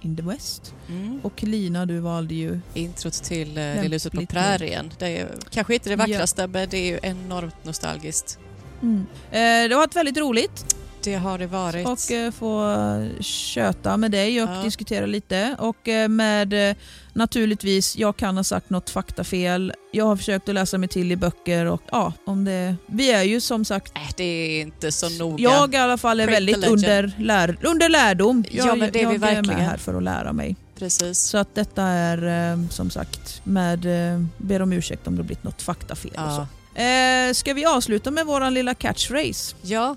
[0.00, 0.74] in the west.
[0.88, 1.20] mm.
[1.22, 4.90] Och Lina du valde ju introt till Lämpligt Lilla huset på prärien.
[4.98, 5.96] Det är kanske inte det Ja.
[5.96, 8.38] vackraste, men det är ju enormt nostalgiskt.
[8.82, 8.96] mm.
[9.30, 11.86] eh, Det har varit väldigt roligt Det har det varit.
[11.88, 12.76] och eh, få
[13.20, 14.62] köta med dig och Ja.
[14.62, 15.56] diskutera lite.
[15.58, 16.76] Och eh, med eh,
[17.12, 19.72] naturligtvis, jag kan ha sagt något faktafel.
[19.92, 22.76] Jag har försökt att läsa mig till i böcker och ja, om det...
[22.86, 25.42] Vi är ju som sagt Äh, det är inte så noga.
[25.44, 26.72] Jag i alla fall är the väldigt legend.
[26.74, 28.44] under, lär, under lärdom.
[28.50, 29.46] Ja, Jag, men det är jag vi är verkligen.
[29.58, 30.56] med här för att lära mig.
[30.78, 31.18] Precis.
[31.18, 35.26] Så att detta är eh, som sagt med, eh, ber om ursäkt om det har
[35.26, 36.10] blivit något faktafel.
[36.10, 36.46] Och Ja.
[36.74, 36.80] så.
[36.80, 39.54] Eh, ska vi avsluta med våran lilla catchphrase?
[39.62, 39.96] ja.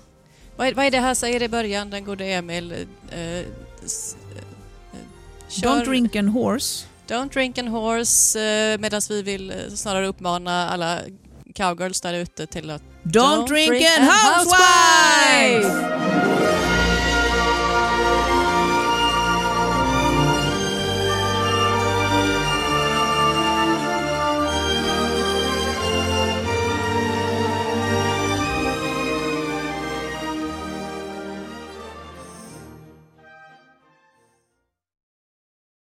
[0.58, 2.72] Vad är, vad är det här säger i början, den gode Emil?
[2.72, 3.18] Eh,
[3.84, 6.86] s- eh, Don't drink and horse.
[7.08, 10.98] Don't drink and horse, eh, medan vi vill eh, snarare uppmana alla
[11.54, 15.70] cowgirls där ute till att Don't, drink, and housewife!